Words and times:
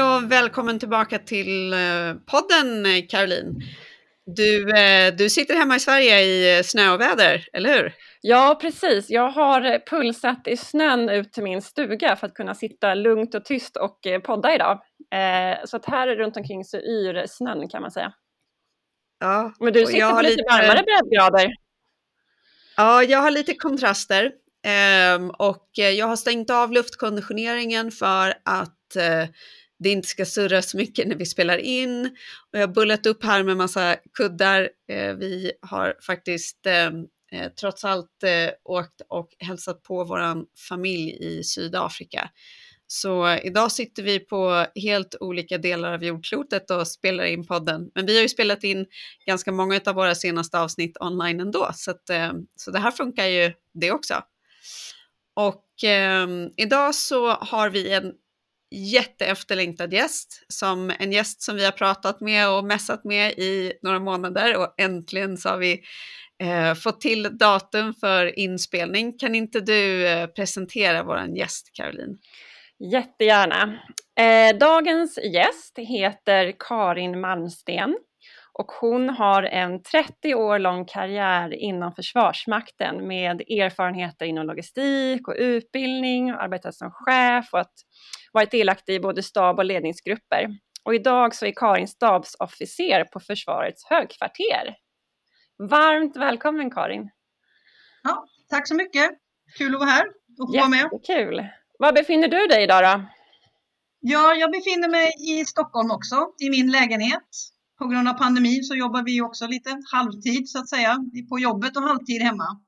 Hej 0.00 0.16
och 0.16 0.32
välkommen 0.32 0.78
tillbaka 0.78 1.18
till 1.18 1.72
eh, 1.72 1.78
podden 2.26 3.02
Caroline. 3.08 3.60
Du, 4.26 4.70
eh, 4.70 5.14
du 5.14 5.30
sitter 5.30 5.54
hemma 5.54 5.76
i 5.76 5.80
Sverige 5.80 6.20
i 6.20 6.62
snöväder, 6.64 7.46
eller 7.52 7.74
hur? 7.74 7.92
Ja, 8.20 8.58
precis. 8.60 9.10
Jag 9.10 9.30
har 9.30 9.86
pulsat 9.86 10.48
i 10.48 10.56
snön 10.56 11.08
ut 11.08 11.32
till 11.32 11.42
min 11.42 11.62
stuga 11.62 12.16
för 12.16 12.26
att 12.26 12.34
kunna 12.34 12.54
sitta 12.54 12.94
lugnt 12.94 13.34
och 13.34 13.44
tyst 13.44 13.76
och 13.76 14.06
eh, 14.06 14.20
podda 14.20 14.54
idag. 14.54 14.80
Så 15.64 15.76
att 15.76 15.86
här 15.86 16.16
runt 16.16 16.36
omkring 16.36 16.64
så 16.64 16.76
yr 16.76 17.26
snön 17.26 17.68
kan 17.68 17.82
man 17.82 17.90
säga. 17.90 18.12
Ja, 19.20 19.52
Men 19.60 19.72
du 19.72 19.86
sitter 19.86 20.10
på 20.10 20.22
lite, 20.22 20.30
lite 20.30 20.44
varmare 20.50 20.82
breddgrader. 20.82 21.50
Ja, 22.76 23.02
jag 23.02 23.18
har 23.18 23.30
lite 23.30 23.54
kontraster. 23.54 24.32
Ehm, 24.66 25.30
och 25.30 25.68
jag 25.74 26.06
har 26.06 26.16
stängt 26.16 26.50
av 26.50 26.72
luftkonditioneringen 26.72 27.90
för 27.90 28.34
att 28.44 28.96
det 29.80 29.90
inte 29.90 30.08
ska 30.08 30.24
surras 30.24 30.70
så 30.70 30.76
mycket 30.76 31.08
när 31.08 31.16
vi 31.16 31.26
spelar 31.26 31.58
in. 31.58 32.06
Och 32.52 32.58
jag 32.58 32.60
har 32.60 32.74
bullat 32.74 33.06
upp 33.06 33.24
här 33.24 33.42
med 33.42 33.56
massa 33.56 33.96
kuddar. 34.14 34.70
Eh, 34.88 35.14
vi 35.14 35.52
har 35.62 35.96
faktiskt 36.06 36.66
eh, 36.66 36.86
eh 37.32 37.48
trots 37.60 37.84
allt 37.84 38.22
eh, 38.22 38.50
åkt 38.64 39.02
och 39.08 39.28
hälsat 39.38 39.82
på 39.82 40.04
vår 40.04 40.44
familj 40.68 41.16
i 41.20 41.44
Sydafrika. 41.44 42.30
Så 42.86 43.38
idag 43.42 43.72
sitter 43.72 44.02
vi 44.02 44.20
på 44.20 44.66
helt 44.74 45.16
olika 45.20 45.58
delar 45.58 45.92
av 45.92 46.04
jordklotet 46.04 46.70
och 46.70 46.88
spelar 46.88 47.24
in 47.24 47.46
podden. 47.46 47.90
Men 47.94 48.06
vi 48.06 48.14
har 48.14 48.22
ju 48.22 48.28
spelat 48.28 48.64
in 48.64 48.86
ganska 49.26 49.52
många 49.52 49.80
av 49.86 49.94
våra 49.94 50.14
senaste 50.14 50.60
avsnitt 50.60 50.96
online 51.00 51.40
ändå, 51.40 51.70
så, 51.74 51.90
att, 51.90 52.10
eh, 52.10 52.32
så 52.56 52.70
det 52.70 52.78
här 52.78 52.90
funkar 52.90 53.26
ju 53.26 53.52
det 53.74 53.92
också. 53.92 54.14
Och 55.36 55.84
eh, 55.84 56.28
idag 56.56 56.94
så 56.94 57.30
har 57.30 57.70
vi 57.70 57.92
en 57.92 58.12
jätteefterlängtad 58.70 59.92
gäst, 59.92 60.44
som 60.48 60.92
en 60.98 61.12
gäst 61.12 61.42
som 61.42 61.56
vi 61.56 61.64
har 61.64 61.72
pratat 61.72 62.20
med 62.20 62.50
och 62.50 62.64
mässat 62.64 63.04
med 63.04 63.32
i 63.32 63.72
några 63.82 63.98
månader 63.98 64.56
och 64.56 64.74
äntligen 64.80 65.36
så 65.36 65.48
har 65.48 65.58
vi 65.58 65.80
eh, 66.42 66.74
fått 66.74 67.00
till 67.00 67.38
datum 67.38 67.94
för 67.94 68.38
inspelning. 68.38 69.18
Kan 69.18 69.34
inte 69.34 69.60
du 69.60 70.06
eh, 70.08 70.26
presentera 70.26 71.02
vår 71.02 71.38
gäst 71.38 71.70
Caroline? 71.72 72.18
Jättegärna. 72.92 73.80
Eh, 74.20 74.58
dagens 74.58 75.18
gäst 75.18 75.78
heter 75.78 76.54
Karin 76.58 77.20
Malmsten 77.20 77.96
och 78.60 78.72
hon 78.72 79.10
har 79.10 79.42
en 79.42 79.82
30 79.82 80.34
år 80.34 80.58
lång 80.58 80.84
karriär 80.84 81.54
inom 81.54 81.92
Försvarsmakten 81.92 83.06
med 83.06 83.40
erfarenheter 83.40 84.26
inom 84.26 84.46
logistik 84.46 85.28
och 85.28 85.34
utbildning, 85.38 86.30
arbetat 86.30 86.74
som 86.74 86.90
chef 86.90 87.48
och 87.52 87.60
att 87.60 87.72
varit 88.32 88.50
delaktig 88.50 88.94
i 88.94 89.00
både 89.00 89.22
stab 89.22 89.58
och 89.58 89.64
ledningsgrupper. 89.64 90.48
Och 90.84 90.94
idag 90.94 91.34
så 91.34 91.46
är 91.46 91.52
Karin 91.56 91.88
stabsofficer 91.88 93.04
på 93.04 93.20
Försvarets 93.20 93.84
högkvarter. 93.84 94.76
Varmt 95.70 96.16
välkommen 96.16 96.70
Karin! 96.70 97.10
Ja, 98.02 98.24
tack 98.50 98.68
så 98.68 98.74
mycket! 98.74 99.10
Kul 99.58 99.74
att 99.74 99.80
vara 99.80 99.90
här 99.90 100.04
och 100.38 100.52
få 100.52 100.58
vara 100.58 100.68
med. 100.68 100.88
Jättekul! 100.92 101.46
Var 101.78 101.92
befinner 101.92 102.28
du 102.28 102.46
dig 102.46 102.62
idag 102.62 102.84
då? 102.84 103.06
Ja, 104.00 104.34
jag 104.34 104.50
befinner 104.52 104.88
mig 104.88 105.12
i 105.30 105.44
Stockholm 105.44 105.90
också, 105.90 106.16
i 106.42 106.50
min 106.50 106.70
lägenhet. 106.70 107.28
På 107.80 107.86
grund 107.86 108.08
av 108.08 108.12
pandemin 108.12 108.64
så 108.64 108.74
jobbar 108.74 109.02
vi 109.02 109.20
också 109.20 109.46
lite 109.46 109.82
halvtid 109.92 110.48
så 110.48 110.58
att 110.58 110.68
säga, 110.68 110.98
på 111.28 111.38
jobbet 111.38 111.76
och 111.76 111.82
halvtid 111.82 112.22
hemma. 112.22 112.60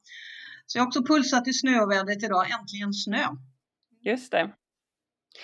Så 0.67 0.79
jag 0.79 0.83
har 0.83 0.87
också 0.87 1.05
pulsat 1.05 1.49
i 1.49 1.53
snövädret 1.53 2.23
idag, 2.23 2.51
äntligen 2.51 2.93
snö. 2.93 3.27
Just 4.05 4.33
det. 4.33 4.51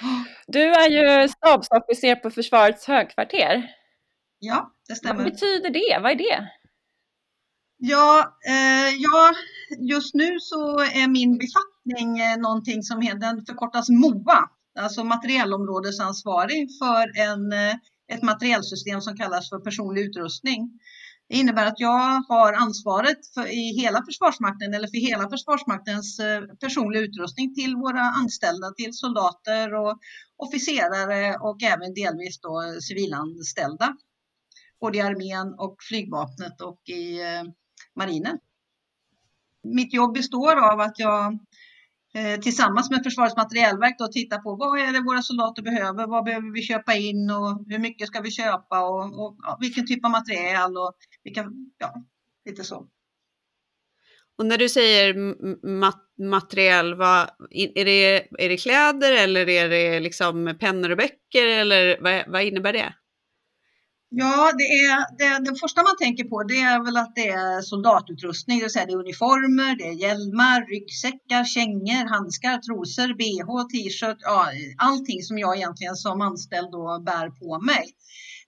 Du 0.46 0.62
är 0.62 0.90
ju 0.90 1.28
stabsofficer 1.28 2.14
på 2.14 2.30
Försvarets 2.30 2.86
högkvarter. 2.86 3.70
Ja, 4.38 4.72
det 4.88 4.94
stämmer. 4.94 5.22
Vad 5.22 5.32
betyder 5.32 5.70
det? 5.70 6.02
Vad 6.02 6.12
är 6.12 6.16
det? 6.16 6.50
Ja, 7.76 8.38
eh, 8.46 8.94
ja, 8.98 9.32
just 9.78 10.14
nu 10.14 10.40
så 10.40 10.80
är 10.80 11.08
min 11.08 11.38
befattning 11.38 12.20
eh, 12.20 12.36
någonting 12.36 12.82
som 12.82 13.00
den 13.00 13.46
förkortas 13.46 13.88
MOA, 13.88 14.50
alltså 14.78 15.04
materiellområdesansvarig 15.04 16.68
för 16.78 17.20
en, 17.20 17.52
eh, 17.52 17.74
ett 18.08 18.22
materielsystem 18.22 19.00
som 19.00 19.16
kallas 19.16 19.48
för 19.48 19.58
personlig 19.58 20.02
utrustning. 20.02 20.80
Det 21.28 21.36
innebär 21.36 21.66
att 21.66 21.80
jag 21.80 22.22
har 22.28 22.52
ansvaret 22.52 23.26
för, 23.34 23.46
i 23.46 23.80
hela 23.80 24.04
Försvarsmakten 24.04 24.74
eller 24.74 24.88
för 24.88 25.08
hela 25.08 25.30
Försvarsmaktens 25.30 26.18
eh, 26.18 26.42
personliga 26.60 27.02
utrustning 27.02 27.54
till 27.54 27.76
våra 27.76 28.00
anställda, 28.00 28.72
till 28.76 28.94
soldater 28.94 29.74
och 29.74 29.98
officerare 30.36 31.36
och 31.36 31.62
även 31.62 31.94
delvis 31.94 32.40
då 32.40 32.62
civilanställda. 32.80 33.96
Både 34.80 34.98
i 34.98 35.00
armén 35.00 35.54
och 35.58 35.76
flygvapnet 35.88 36.60
och 36.60 36.80
i 36.88 37.20
eh, 37.20 37.44
marinen. 37.96 38.38
Mitt 39.62 39.94
jobb 39.94 40.14
består 40.14 40.56
av 40.72 40.80
att 40.80 40.98
jag 40.98 41.38
Eh, 42.14 42.40
tillsammans 42.40 42.90
med 42.90 43.04
Försvarets 43.04 43.36
materielverk 43.36 43.98
då 43.98 44.06
titta 44.06 44.38
på 44.38 44.56
vad 44.56 44.80
är 44.80 44.92
det 44.92 45.00
våra 45.00 45.22
soldater 45.22 45.62
behöver, 45.62 46.06
vad 46.06 46.24
behöver 46.24 46.52
vi 46.52 46.62
köpa 46.62 46.94
in 46.94 47.30
och 47.30 47.64
hur 47.66 47.78
mycket 47.78 48.08
ska 48.08 48.20
vi 48.20 48.30
köpa 48.30 48.88
och, 48.88 49.24
och 49.24 49.36
ja, 49.42 49.58
vilken 49.60 49.86
typ 49.86 50.04
av 50.04 50.10
materiel 50.10 50.76
och 50.76 50.94
vilka, 51.24 51.46
ja, 51.78 51.94
lite 52.44 52.64
så. 52.64 52.86
Och 54.38 54.46
när 54.46 54.58
du 54.58 54.68
säger 54.68 55.14
mat 55.66 56.04
material, 56.18 56.94
vad, 56.94 57.30
är, 57.50 57.84
det, 57.84 58.16
är 58.44 58.48
det 58.48 58.56
kläder 58.56 59.12
eller 59.12 59.48
är 59.48 59.68
det 59.68 60.00
liksom 60.00 60.56
pennor 60.60 60.90
och 60.90 60.96
böcker 60.96 61.46
eller 61.46 61.98
vad, 62.00 62.32
vad 62.32 62.42
innebär 62.42 62.72
det? 62.72 62.94
Ja, 64.10 64.52
det, 64.58 64.64
är, 64.64 65.18
det, 65.18 65.50
det 65.50 65.58
första 65.58 65.82
man 65.82 65.96
tänker 65.98 66.24
på 66.24 66.42
det 66.42 66.60
är 66.60 66.84
väl 66.84 66.96
att 66.96 67.14
det 67.14 67.28
är 67.28 67.60
soldatutrustning, 67.62 68.58
det 68.58 68.64
vill 68.64 68.72
säga 68.72 68.86
det 68.86 68.92
är 68.92 69.06
uniformer, 69.06 69.76
det 69.76 69.88
är 69.88 69.92
hjälmar, 69.92 70.66
ryggsäckar, 70.72 71.44
kängor, 71.44 72.08
handskar, 72.14 72.58
trosor, 72.58 73.08
bh, 73.20 73.66
t-shirt, 73.72 74.18
ja, 74.20 74.46
allting 74.78 75.22
som 75.22 75.38
jag 75.38 75.56
egentligen 75.56 75.96
som 75.96 76.20
anställd 76.20 76.70
då 76.72 77.02
bär 77.06 77.30
på 77.40 77.60
mig. 77.60 77.86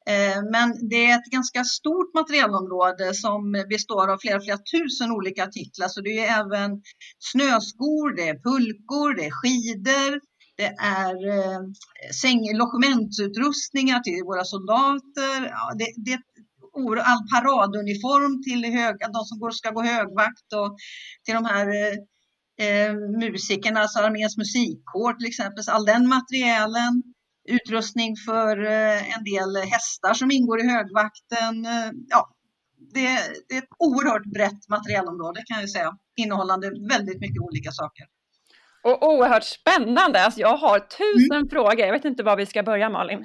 Eh, 0.08 0.42
men 0.54 0.88
det 0.88 1.06
är 1.10 1.18
ett 1.18 1.30
ganska 1.30 1.64
stort 1.64 2.14
materialområde 2.14 3.14
som 3.14 3.52
består 3.68 4.10
av 4.12 4.18
flera, 4.18 4.40
flera 4.40 4.58
tusen 4.58 5.10
olika 5.10 5.44
artiklar. 5.44 5.88
Så 5.88 6.00
det 6.00 6.18
är 6.18 6.40
även 6.40 6.70
snöskor, 7.18 8.16
det 8.16 8.28
är 8.28 8.34
pulkor, 8.48 9.14
det 9.16 9.26
är 9.26 9.30
skidor, 9.40 10.20
det 10.60 10.74
är 10.78 11.16
eh, 11.36 11.60
säng, 12.22 12.40
logementsutrustningar 12.60 14.00
till 14.00 14.24
våra 14.30 14.44
soldater. 14.44 15.36
Ja, 15.56 15.64
det, 15.78 15.88
det 16.04 16.12
är 16.12 16.20
all 17.10 17.22
paraduniform 17.32 18.42
till 18.42 18.64
hög, 18.64 18.96
de 19.12 19.24
som 19.24 19.38
går, 19.38 19.50
ska 19.50 19.70
gå 19.70 19.82
högvakt 19.82 20.48
och 20.60 20.76
till 21.24 21.34
de 21.34 21.44
här 21.44 21.66
eh, 21.68 21.94
eh 22.64 22.94
musikerna, 22.94 23.80
alltså 23.80 23.98
arméns 23.98 24.36
musikkår 24.36 25.12
till 25.12 25.28
exempel. 25.28 25.64
Så 25.64 25.70
all 25.72 25.84
den 25.84 26.08
materialen, 26.08 27.02
utrustning 27.48 28.16
för 28.26 28.64
eh, 28.64 29.16
en 29.16 29.24
del 29.24 29.56
hästar 29.56 30.14
som 30.14 30.30
ingår 30.30 30.60
i 30.60 30.70
högvakten. 30.74 31.66
Eh, 31.66 31.90
ja, 32.08 32.30
det, 32.94 33.08
det, 33.48 33.54
är 33.54 33.58
ett 33.58 33.74
oerhört 33.78 34.26
brett 34.34 34.68
materialområde 34.68 35.42
kan 35.46 35.60
jag 35.60 35.70
säga, 35.70 35.90
innehållande 36.16 36.70
väldigt 36.88 37.20
mycket 37.20 37.40
olika 37.40 37.70
saker. 37.72 38.06
Och 38.82 39.08
oerhört 39.08 39.44
spännande. 39.44 40.24
Alltså 40.24 40.40
jag 40.40 40.56
har 40.56 40.78
tusen 40.78 41.36
mm. 41.36 41.48
frågor. 41.48 41.80
Jag 41.80 41.92
vet 41.92 42.04
inte 42.04 42.22
var 42.22 42.36
vi 42.36 42.46
ska 42.46 42.62
börja 42.62 42.90
Malin. 42.90 43.24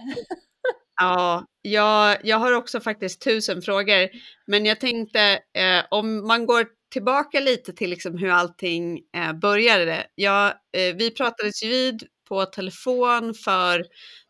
ja, 1.02 1.46
jag, 1.62 2.18
jag 2.24 2.38
har 2.38 2.52
också 2.52 2.80
faktiskt 2.80 3.22
tusen 3.22 3.62
frågor. 3.62 4.10
Men 4.48 4.66
jag 4.66 4.80
tänkte 4.80 5.20
eh, 5.58 5.84
om 5.92 6.28
man 6.28 6.46
går 6.46 6.68
tillbaka 6.92 7.40
lite 7.40 7.74
till 7.74 7.90
liksom 7.90 8.18
hur 8.18 8.30
allting 8.30 9.00
eh, 9.18 9.34
började. 9.34 10.08
Ja, 10.16 10.48
eh, 10.48 10.96
vi 10.96 11.12
pratades 11.12 11.64
ju 11.64 11.70
vid 11.70 12.04
på 12.30 12.46
telefon 12.46 13.34
för 13.34 13.86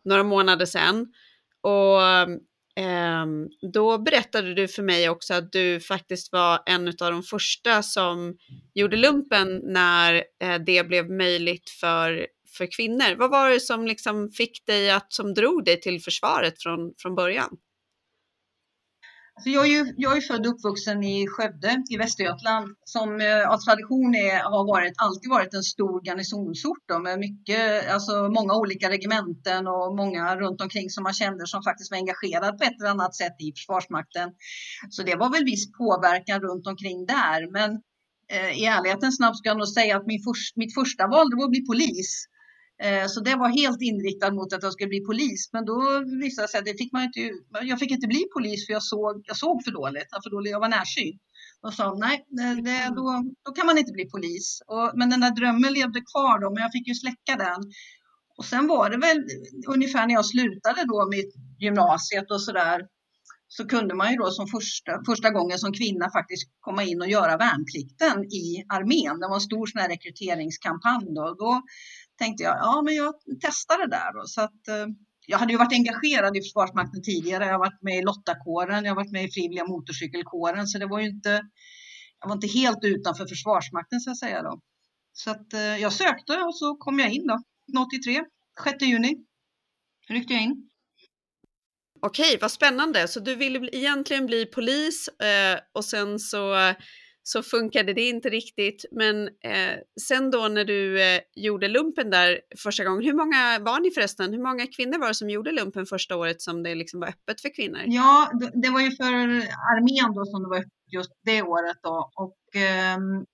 några 0.06 0.24
månader 0.24 0.66
sedan. 0.66 1.08
Och 1.62 2.02
Ehm, 2.76 3.48
då 3.74 3.98
berättade 3.98 4.54
du 4.54 4.68
för 4.68 4.84
mig 4.84 5.10
också 5.10 5.34
att 5.34 5.52
du 5.52 5.80
faktiskt 5.80 6.32
var 6.32 6.60
en 6.66 6.88
av 6.88 7.12
de 7.12 7.24
första 7.24 7.84
som 7.84 8.38
gjorde 8.74 8.98
lumpen 8.98 9.62
när 9.64 10.24
eh, 10.42 10.56
det 10.66 10.88
blev 10.88 11.12
möjligt 11.12 11.70
för, 11.70 12.28
för 12.58 12.68
kvinnor. 12.72 13.16
Vad 13.16 13.32
var 13.32 13.50
det 13.50 13.60
som 13.60 13.88
liksom 13.88 14.32
fick 14.32 14.66
dig 14.66 14.92
att, 14.92 15.14
som 15.14 15.34
drog 15.34 15.66
dig 15.66 15.82
till 15.82 16.02
försvaret 16.02 16.64
från, 16.64 16.94
från 16.98 17.16
början? 17.16 17.58
Alltså 19.38 19.50
jag, 19.50 19.66
är 19.66 19.70
ju, 19.70 19.94
jag 19.98 20.18
är 20.18 20.22
född 20.22 20.48
och 20.48 20.54
uppvuxen 20.54 21.04
i 21.04 21.28
Skövde 21.28 21.84
i 21.90 21.98
Västergötland 21.98 22.76
som 22.86 23.22
eh, 23.22 23.50
av 23.50 23.58
tradition 23.58 24.16
är, 24.16 24.40
har 24.40 24.68
varit, 24.68 24.94
alltid 24.98 25.30
varit 25.30 25.54
en 25.54 25.64
stor 25.64 26.02
garnisonsort 26.02 26.84
då, 26.86 27.00
med 27.00 27.20
mycket, 27.20 27.92
alltså 27.94 28.30
många 28.30 28.54
olika 28.56 28.90
regementen 28.90 29.68
och 29.68 29.96
många 29.96 30.36
runt 30.36 30.62
omkring 30.62 30.90
som 30.90 31.04
man 31.04 31.14
kände 31.14 31.48
som 31.48 31.64
faktiskt 31.64 31.92
var 31.92 31.98
engagerade 31.98 32.58
på 32.58 32.64
ett 32.64 32.80
eller 32.80 32.90
annat 32.90 33.16
sätt 33.16 33.36
i 33.40 33.52
Försvarsmakten. 33.52 34.30
Så 34.90 35.04
det 35.04 35.16
var 35.16 35.30
väl 35.30 35.46
viss 35.46 35.72
påverkan 35.72 36.42
runt 36.42 36.68
omkring 36.68 37.06
där. 37.06 37.52
Men 37.52 37.72
eh, 38.34 38.52
i 38.62 38.66
ärlighetens 38.66 39.20
namn 39.20 39.36
ska 39.36 39.50
jag 39.50 39.58
nog 39.58 39.68
säga 39.68 39.98
att 39.98 40.08
min 40.08 40.24
först, 40.24 40.56
mitt 40.56 40.74
första 40.74 41.08
val 41.08 41.28
var 41.38 41.44
att 41.44 41.50
bli 41.50 41.66
polis. 41.66 42.28
Eh, 42.84 43.08
så 43.08 43.20
det 43.20 43.36
var 43.36 43.50
helt 43.50 43.82
inriktat 43.82 44.34
mot 44.34 44.54
att 44.54 44.64
jag 44.64 44.74
skulle 44.74 44.88
bli 44.88 45.06
polis. 45.06 45.50
Men 45.54 45.66
då 45.66 45.78
visade 46.22 46.44
det 46.48 46.52
sig 46.52 46.60
att 46.60 46.66
det 46.66 46.78
fick 46.78 46.92
man 46.94 47.04
inte, 47.04 47.20
jag 47.62 47.80
fick 47.80 47.92
inte 47.92 48.08
bli 48.08 48.24
polis 48.34 48.66
för 48.66 48.74
jag 48.74 48.84
såg, 48.84 49.24
jag 49.24 49.38
såg 49.38 49.64
för 49.64 49.72
dåligt. 49.72 50.10
För 50.24 50.30
dåligt 50.30 50.52
jag 50.52 50.60
var 50.60 50.70
närsynt. 50.70 51.22
Och 51.62 51.74
sa 51.74 51.96
nej, 52.00 52.26
det, 52.68 52.96
då, 52.96 53.24
då 53.46 53.52
kan 53.52 53.66
man 53.66 53.78
inte 53.78 53.92
bli 53.92 54.06
polis. 54.10 54.62
Och, 54.68 54.92
men 54.96 55.10
den 55.10 55.20
där 55.20 55.32
drömmen 55.32 55.74
levde 55.74 56.02
kvar 56.12 56.40
då, 56.42 56.54
men 56.54 56.64
jag 56.64 56.72
fick 56.72 56.88
ju 56.88 56.96
släcka 56.96 57.36
den. 57.36 57.62
Och 58.38 58.46
sen 58.46 58.68
var 58.68 58.90
det 58.90 58.98
väl 58.98 59.20
ungefär 59.68 60.08
när 60.08 60.14
jag 60.14 60.26
slutade 60.26 60.84
då 60.86 61.08
med 61.10 61.26
gymnasiet 61.60 62.32
och 62.32 62.42
sådär 62.42 62.82
så 63.48 63.68
kunde 63.68 63.96
man 63.96 64.12
ju 64.12 64.18
då 64.18 64.32
som 64.32 64.48
första, 64.48 64.92
första 65.06 65.30
gången 65.30 65.60
som 65.60 65.74
kvinna 65.74 66.10
faktiskt 66.12 66.50
komma 66.60 66.84
in 66.84 67.02
och 67.02 67.08
göra 67.08 67.38
värnplikten 67.38 68.24
i 68.42 68.66
armén. 68.70 69.20
Det 69.20 69.28
var 69.28 69.36
en 69.36 69.50
stor 69.52 69.66
sån 69.66 69.82
här 69.82 69.90
rekryteringskampanj 69.90 71.06
då. 71.16 71.36
Då 71.40 71.62
tänkte 72.18 72.44
jag, 72.44 72.58
ja 72.58 72.82
men 72.86 72.96
jag 72.96 73.14
testar 73.42 73.78
det 73.78 73.88
där 73.88 74.14
då. 74.14 74.28
Så 74.28 74.42
att, 74.42 74.68
eh, 74.68 74.88
jag 75.28 75.38
hade 75.38 75.52
ju 75.52 75.58
varit 75.58 75.74
engagerad 75.74 76.38
i 76.38 76.42
Försvarsmakten 76.42 77.02
tidigare. 77.04 77.46
Jag 77.46 77.52
har 77.52 77.60
varit 77.60 77.82
med 77.82 77.98
i 77.98 78.02
Lottakåren, 78.02 78.86
jag 78.86 78.92
har 78.92 78.96
varit 78.96 79.12
med 79.12 79.24
i 79.24 79.32
Frivilliga 79.32 79.66
motorcykelkåren, 79.66 80.68
så 80.68 80.78
det 80.78 80.86
var 80.86 81.00
ju 81.00 81.08
inte, 81.10 81.42
jag 82.20 82.28
var 82.28 82.36
inte 82.36 82.48
helt 82.48 82.84
utanför 82.84 83.26
Försvarsmakten 83.28 84.00
så 84.00 84.12
att 84.12 84.20
säga 84.20 84.42
då. 84.42 84.60
Så 85.14 85.32
att 85.32 85.54
eh, 85.54 85.78
jag 85.78 85.94
sökte 85.94 86.38
och 86.38 86.58
så 86.58 86.76
kom 86.76 87.00
jag 87.00 87.12
in 87.12 87.28
då, 87.28 87.40
83, 87.82 88.24
6 88.64 88.82
juni 88.82 89.16
ryckte 90.10 90.34
jag 90.34 90.44
in. 90.44 90.70
Okej, 92.02 92.38
vad 92.42 92.52
spännande. 92.52 93.08
Så 93.08 93.20
du 93.20 93.36
ville 93.36 93.70
egentligen 93.72 94.26
bli 94.26 94.46
polis 94.46 95.08
eh, 95.08 95.60
och 95.74 95.86
sen 95.86 96.20
så, 96.20 96.56
så 97.28 97.44
funkade 97.44 97.94
det 97.94 98.10
inte 98.10 98.30
riktigt. 98.30 98.86
Men 98.92 99.28
eh, 99.28 99.78
sen 100.08 100.32
då 100.32 100.48
när 100.48 100.66
du 100.66 101.02
eh, 101.02 101.22
gjorde 101.36 101.68
lumpen 101.68 102.10
där 102.10 102.40
första 102.64 102.84
gången, 102.84 103.04
hur 103.04 103.14
många 103.14 103.60
var 103.60 103.80
ni 103.80 103.92
förresten? 103.92 104.34
Hur 104.34 104.44
många 104.44 104.68
kvinnor 104.68 105.00
var 105.00 105.08
det 105.08 105.14
som 105.14 105.30
gjorde 105.30 105.52
lumpen 105.52 105.86
första 105.86 106.18
året 106.18 106.42
som 106.42 106.64
det 106.64 106.76
liksom 106.76 107.00
var 107.00 107.08
öppet 107.08 107.42
för 107.42 107.56
kvinnor? 107.56 107.82
Ja, 107.86 108.32
det 108.54 108.70
var 108.70 108.82
ju 108.82 108.92
för 108.92 109.14
armén 109.74 110.14
då 110.16 110.26
som 110.26 110.44
det 110.44 110.50
var 110.50 110.58
öppet 110.58 110.72
just 110.92 111.12
det 111.24 111.42
året 111.42 111.78
då. 111.84 112.12
Och, 112.16 112.62
ehm, 112.62 113.26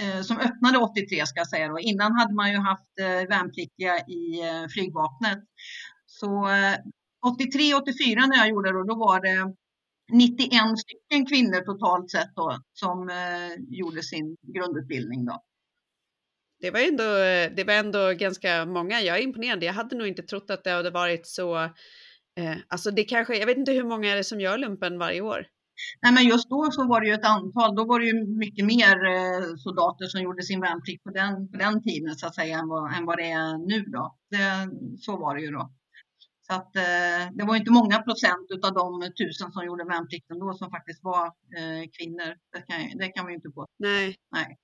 eh, 0.00 0.22
som 0.22 0.36
öppnade 0.38 0.78
83 0.78 1.26
ska 1.26 1.40
jag 1.40 1.48
säga 1.48 1.68
då. 1.68 1.80
Innan 1.80 2.12
hade 2.12 2.34
man 2.34 2.52
ju 2.52 2.58
haft 2.58 2.98
eh, 3.00 3.28
värnpliktiga 3.28 3.98
i 3.98 4.40
eh, 4.48 4.68
flygvapnet. 4.68 5.38
Så 6.06 6.48
eh, 6.48 6.76
83, 7.32 7.74
84 7.74 8.26
när 8.26 8.36
jag 8.36 8.48
gjorde 8.48 8.72
det, 8.72 8.86
då 8.86 8.94
var 8.94 9.20
det 9.20 9.54
91 10.12 10.78
stycken 10.78 11.26
kvinnor 11.26 11.60
totalt 11.64 12.10
sett 12.10 12.34
då, 12.36 12.58
som 12.72 13.08
eh, 13.08 13.78
gjorde 13.78 14.02
sin 14.02 14.36
grundutbildning. 14.54 15.24
Då. 15.24 15.42
Det 16.60 16.70
var, 16.70 16.80
ändå, 16.80 17.04
det 17.56 17.64
var 17.66 17.74
ändå 17.74 18.12
ganska 18.12 18.66
många. 18.66 19.00
Jag 19.00 19.18
är 19.18 19.22
imponerad. 19.22 19.62
Jag 19.62 19.72
hade 19.72 19.96
nog 19.96 20.06
inte 20.06 20.22
trott 20.22 20.50
att 20.50 20.64
det 20.64 20.70
hade 20.70 20.90
varit 20.90 21.26
så. 21.26 21.56
Eh, 22.36 22.56
alltså 22.68 22.90
det 22.90 23.04
kanske, 23.04 23.36
jag 23.36 23.46
vet 23.46 23.56
inte 23.56 23.72
hur 23.72 23.84
många 23.84 24.12
är 24.12 24.16
det 24.16 24.24
som 24.24 24.40
gör 24.40 24.58
lumpen 24.58 24.98
varje 24.98 25.20
år? 25.20 25.46
Nej, 26.02 26.12
men 26.12 26.24
just 26.24 26.50
då 26.50 26.70
så 26.70 26.88
var 26.88 27.00
det 27.00 27.06
ju 27.06 27.14
ett 27.14 27.24
antal. 27.24 27.74
Då 27.76 27.84
var 27.84 28.00
det 28.00 28.06
ju 28.06 28.26
mycket 28.26 28.64
mer 28.64 28.96
eh, 29.04 29.56
soldater 29.56 30.06
som 30.06 30.22
gjorde 30.22 30.42
sin 30.42 30.60
värnplikt 30.60 31.04
på 31.04 31.10
den, 31.10 31.50
på 31.50 31.56
den 31.58 31.82
tiden 31.82 32.14
så 32.14 32.26
att 32.26 32.34
säga 32.34 32.58
än 32.58 32.68
vad, 32.68 32.94
än 32.96 33.06
vad 33.06 33.18
det 33.18 33.30
är 33.30 33.66
nu 33.66 33.82
då. 33.82 34.16
Det, 34.30 34.68
så 34.98 35.16
var 35.16 35.34
det 35.34 35.42
ju 35.42 35.50
då. 35.50 35.70
Så 36.46 36.54
att, 36.54 36.76
eh, 36.76 37.32
det 37.32 37.44
var 37.44 37.56
inte 37.56 37.70
många 37.70 38.02
procent 38.02 38.50
av 38.64 38.74
de 38.74 39.12
tusen 39.12 39.52
som 39.52 39.66
gjorde 39.66 39.84
värnplikten 39.84 40.38
då 40.38 40.54
som 40.54 40.70
faktiskt 40.70 41.04
var 41.04 41.26
eh, 41.26 41.88
kvinnor. 41.98 42.36
Det 42.52 42.62
kan, 42.68 42.98
det 42.98 43.08
kan 43.08 43.26
vi 43.26 43.34
inte 43.34 43.50
på. 43.50 43.66
Nej. 43.78 44.16
Nej. 44.32 44.58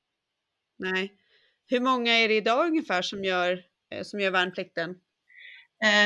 Nej. 0.78 1.12
Hur 1.66 1.80
många 1.80 2.12
är 2.12 2.28
det 2.28 2.34
idag 2.36 2.66
ungefär 2.66 3.02
som 3.02 3.24
gör, 3.24 3.64
eh, 3.94 4.02
som 4.02 4.20
gör 4.20 4.30
värnplikten? 4.30 4.94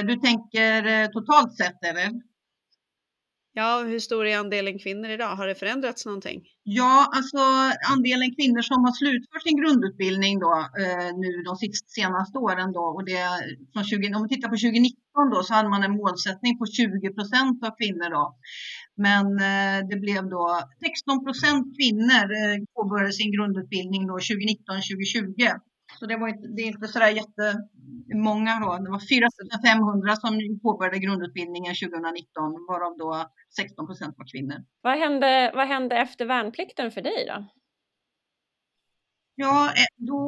Du 0.04 0.16
tänker 0.16 1.06
totalt 1.08 1.56
sett 1.56 1.84
eller? 1.84 2.10
Ja, 3.56 3.82
hur 3.88 4.00
stor 4.00 4.26
är 4.26 4.38
andelen 4.38 4.78
kvinnor 4.78 5.10
idag? 5.10 5.36
Har 5.36 5.46
det 5.46 5.54
förändrats 5.54 6.06
någonting? 6.06 6.38
Ja, 6.62 7.10
alltså 7.16 7.38
andelen 7.92 8.34
kvinnor 8.34 8.62
som 8.62 8.84
har 8.84 8.92
slutfört 8.92 9.42
sin 9.42 9.56
grundutbildning 9.62 10.38
då, 10.38 10.52
eh, 10.82 11.10
nu 11.22 11.30
de 11.48 11.54
senaste 11.98 12.38
åren 12.38 12.72
då, 12.72 12.84
och 12.96 13.04
det 13.04 13.22
från 13.72 13.84
20, 13.84 14.14
om 14.14 14.22
vi 14.22 14.28
tittar 14.34 14.48
på 14.48 14.56
2019 14.56 15.30
då 15.34 15.42
så 15.42 15.54
hade 15.54 15.68
man 15.68 15.82
en 15.82 15.96
målsättning 16.02 16.58
på 16.58 16.66
20 16.66 17.14
procent 17.16 17.58
av 17.66 17.72
kvinnor 17.80 18.10
då. 18.18 18.24
Men 19.06 19.26
eh, 19.50 19.78
det 19.90 19.98
blev 20.04 20.22
då 20.36 20.44
16 20.84 21.24
procent 21.24 21.64
kvinnor 21.78 22.26
eh, 22.40 22.56
påbörjade 22.74 23.12
sin 23.12 23.32
grundutbildning 23.36 24.02
då 24.10 24.14
2019-2020. 24.18 25.73
Så 25.98 26.06
det, 26.06 26.16
var 26.16 26.28
inte, 26.28 26.48
det 26.48 26.62
är 26.62 26.66
inte 26.66 26.88
sådär 26.88 27.08
jättemånga 27.08 28.60
då. 28.60 28.84
Det 28.84 28.90
var 28.90 28.98
4500 28.98 30.16
som 30.16 30.60
påbörjade 30.62 30.98
grundutbildningen 30.98 31.74
2019, 31.74 32.66
varav 32.68 32.96
då 32.98 33.30
16 33.56 33.86
procent 33.86 34.14
var 34.18 34.26
kvinnor. 34.32 34.64
Vad 34.82 34.98
hände, 34.98 35.52
vad 35.54 35.66
hände 35.66 35.96
efter 35.96 36.26
värnplikten 36.26 36.90
för 36.90 37.02
dig 37.02 37.26
då? 37.28 37.46
Ja, 39.36 39.66
eh, 39.66 39.90
då 39.96 40.20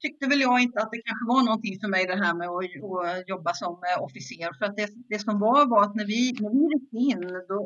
tyckte 0.00 0.28
väl 0.28 0.40
jag 0.40 0.60
inte 0.60 0.80
att 0.80 0.90
det 0.92 1.02
kanske 1.08 1.26
var 1.26 1.42
någonting 1.44 1.80
för 1.80 1.88
mig 1.88 2.06
det 2.06 2.24
här 2.24 2.34
med 2.34 2.48
att, 2.48 3.18
att 3.18 3.28
jobba 3.28 3.52
som 3.54 3.72
eh, 3.88 4.02
officer. 4.04 4.50
För 4.58 4.64
att 4.66 4.76
det, 4.76 4.88
det 5.08 5.18
som 5.18 5.40
var 5.40 5.66
var 5.66 5.82
att 5.84 5.94
när 5.94 6.06
vi, 6.06 6.32
när 6.40 6.50
vi 6.56 6.62
ryckte 6.74 6.96
in, 6.96 7.22
då, 7.48 7.58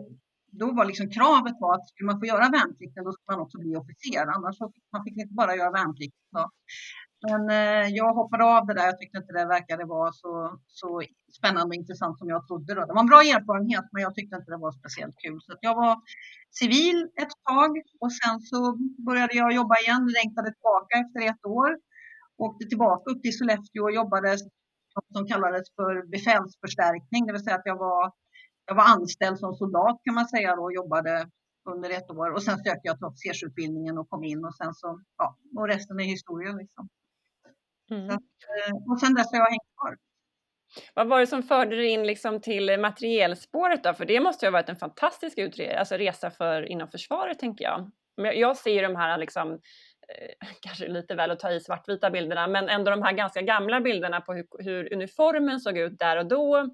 då 0.61 0.67
var 0.73 0.85
liksom 0.85 1.11
kravet 1.11 1.57
var 1.61 1.75
att 1.75 1.89
skulle 1.89 2.07
man 2.11 2.21
få 2.21 2.27
göra 2.27 2.49
värnplikten 2.57 3.05
då 3.05 3.13
skulle 3.13 3.37
man 3.37 3.45
också 3.45 3.59
bli 3.59 3.77
officer. 3.77 4.27
Annars 4.37 4.57
så 4.59 4.73
fick 4.75 4.85
man 4.93 5.05
fick 5.05 5.17
inte 5.17 5.35
bara 5.35 5.57
göra 5.57 5.71
värnplikt. 5.71 6.17
Så. 6.33 6.51
Men 7.27 7.51
eh, 7.51 7.89
jag 7.89 8.15
hoppade 8.15 8.45
av 8.45 8.67
det 8.67 8.75
där. 8.75 8.87
Jag 8.87 8.99
tyckte 8.99 9.19
inte 9.19 9.33
det 9.33 9.47
verkade 9.47 9.85
vara 9.85 10.13
så, 10.13 10.59
så 10.67 11.03
spännande 11.39 11.69
och 11.69 11.75
intressant 11.75 12.19
som 12.19 12.29
jag 12.29 12.47
trodde. 12.47 12.75
Då. 12.75 12.81
Det 12.87 12.93
var 12.93 13.01
en 13.01 13.13
bra 13.15 13.21
erfarenhet, 13.21 13.87
men 13.93 14.03
jag 14.03 14.15
tyckte 14.15 14.37
inte 14.37 14.51
det 14.51 14.57
var 14.57 14.73
speciellt 14.73 15.17
kul. 15.25 15.41
Så 15.41 15.53
jag 15.61 15.75
var 15.75 15.97
civil 16.51 16.99
ett 17.23 17.35
tag 17.49 17.71
och 18.01 18.13
sen 18.13 18.41
så 18.41 18.59
började 19.07 19.35
jag 19.35 19.53
jobba 19.53 19.75
igen, 19.83 20.13
längtade 20.19 20.53
tillbaka 20.53 20.93
efter 21.03 21.21
ett 21.31 21.47
år. 21.47 21.71
Åkte 22.37 22.65
tillbaka 22.67 23.11
upp 23.11 23.23
till 23.23 23.39
Sollefteå 23.39 23.83
och 23.85 23.93
jobbade 23.93 24.37
som 25.13 25.27
kallades 25.27 25.67
för 25.77 26.07
befälsförstärkning, 26.07 27.27
det 27.27 27.33
vill 27.33 27.45
säga 27.45 27.57
att 27.57 27.71
jag 27.73 27.79
var, 27.79 28.13
jag 28.67 28.75
var 28.75 28.85
anställd 28.85 29.39
som 29.39 29.55
soldat 29.55 30.01
kan 30.05 30.15
man 30.15 30.29
säga 30.29 30.57
då, 30.57 30.63
och 30.63 30.73
jobbade 30.73 31.29
under 31.65 31.91
ett 31.91 32.11
år 32.11 32.31
och 32.31 32.43
sen 32.43 32.57
sökte 32.57 32.89
jag 32.89 32.97
till 32.97 33.07
officersutbildningen 33.07 33.99
och 33.99 34.11
kom 34.11 34.25
in 34.25 34.45
och 34.45 34.55
sen 34.55 34.75
så, 34.75 35.01
ja, 35.17 35.37
och 35.57 35.69
resten 35.69 36.01
är 36.01 36.05
historia 36.05 36.53
liksom. 36.53 36.89
Mm. 37.91 38.09
Så, 38.09 38.15
eh, 38.15 38.93
och 38.93 39.01
sen 39.01 39.15
dess 39.15 39.33
har 39.33 39.39
jag 39.39 39.51
hängt 39.51 39.77
kvar. 39.81 39.97
Vad 40.95 41.09
var 41.09 41.21
det 41.21 41.27
som 41.27 41.43
förde 41.43 41.77
dig 41.77 41.87
in 41.87 42.07
liksom 42.07 42.41
till 42.41 42.81
materielspåret 42.81 43.85
då? 43.85 43.95
För 43.95 44.05
det 44.05 44.21
måste 44.21 44.47
ju 44.47 44.51
ha 44.51 44.53
varit 44.53 44.69
en 44.69 44.77
fantastisk 44.77 45.39
alltså 45.79 45.95
resa 45.95 46.31
för, 46.31 46.63
inom 46.63 46.89
försvaret 46.89 47.39
tänker 47.39 47.65
jag. 47.65 47.91
Jag 48.37 48.57
ser 48.57 48.83
de 48.83 48.97
här 48.97 49.19
liksom, 49.19 49.53
eh, 49.53 50.49
kanske 50.61 50.89
lite 50.89 51.15
väl 51.15 51.31
att 51.31 51.41
ta 51.41 51.51
i 51.51 51.61
svartvita 51.61 52.11
bilderna, 52.11 52.47
men 52.47 52.69
ändå 52.69 52.91
de 52.91 53.03
här 53.03 53.13
ganska 53.13 53.43
gamla 53.43 53.81
bilderna 53.81 54.21
på 54.21 54.33
hur, 54.33 54.47
hur 54.59 54.93
uniformen 54.93 55.61
såg 55.61 55.79
ut 55.79 55.99
där 55.99 56.17
och 56.17 56.27
då 56.27 56.69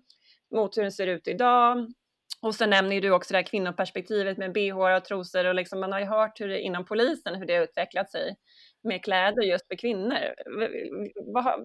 mot 0.55 0.77
hur 0.77 0.83
den 0.83 0.93
ser 0.93 1.07
ut 1.07 1.29
idag. 1.29 1.89
Och 2.43 2.55
sen 2.55 2.71
nämner 2.71 3.01
du 3.01 3.11
också 3.11 3.35
det 3.35 3.39
här 3.39 3.47
kvinnoperspektivet 3.47 4.39
med 4.39 4.53
bh 4.53 4.97
och 4.97 5.05
trosor 5.05 5.45
och 5.45 5.55
liksom 5.55 5.81
man 5.81 5.93
har 5.93 6.01
ju 6.01 6.07
hört 6.07 6.41
hur 6.41 6.49
det 6.49 6.61
inom 6.61 6.85
polisen 6.85 7.35
hur 7.35 7.47
det 7.47 7.55
har 7.55 7.63
utvecklat 7.63 8.11
sig 8.11 8.37
med 8.85 9.05
kläder 9.05 9.43
just 9.43 9.67
för 9.69 9.77
kvinnor. 9.77 10.23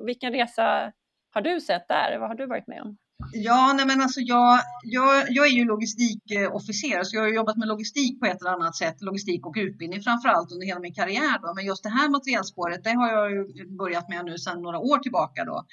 Vilken 0.06 0.32
resa 0.32 0.92
har 1.34 1.42
du 1.42 1.62
sett 1.62 1.88
där? 1.88 2.20
Vad 2.20 2.30
har 2.30 2.36
du 2.36 2.46
varit 2.48 2.68
med 2.68 2.82
om? 2.82 2.98
Ja, 3.34 3.74
nej 3.78 3.86
men 3.86 4.02
alltså 4.02 4.20
jag, 4.20 4.60
jag, 4.84 5.26
jag 5.30 5.46
är 5.48 5.52
ju 5.52 5.66
logistikofficer 5.66 7.04
så 7.04 7.16
jag 7.16 7.22
har 7.22 7.30
jobbat 7.30 7.58
med 7.58 7.68
logistik 7.68 8.20
på 8.20 8.26
ett 8.26 8.42
eller 8.42 8.52
annat 8.52 8.76
sätt, 8.76 9.02
logistik 9.02 9.46
och 9.46 9.56
utbildning 9.58 10.02
framför 10.02 10.30
allt 10.30 10.52
under 10.52 10.68
hela 10.68 10.80
min 10.80 10.94
karriär. 10.94 11.40
Då. 11.42 11.54
Men 11.56 11.66
just 11.66 11.84
det 11.84 11.90
här 11.90 12.10
materialspåret, 12.10 12.84
det 12.84 12.96
har 13.02 13.10
jag 13.14 13.32
ju 13.32 13.42
börjat 13.78 14.10
med 14.10 14.26
nu 14.26 14.38
sedan 14.38 14.62
några 14.62 14.80
år 14.80 14.98
tillbaka. 14.98 15.46
Då. 15.46 15.66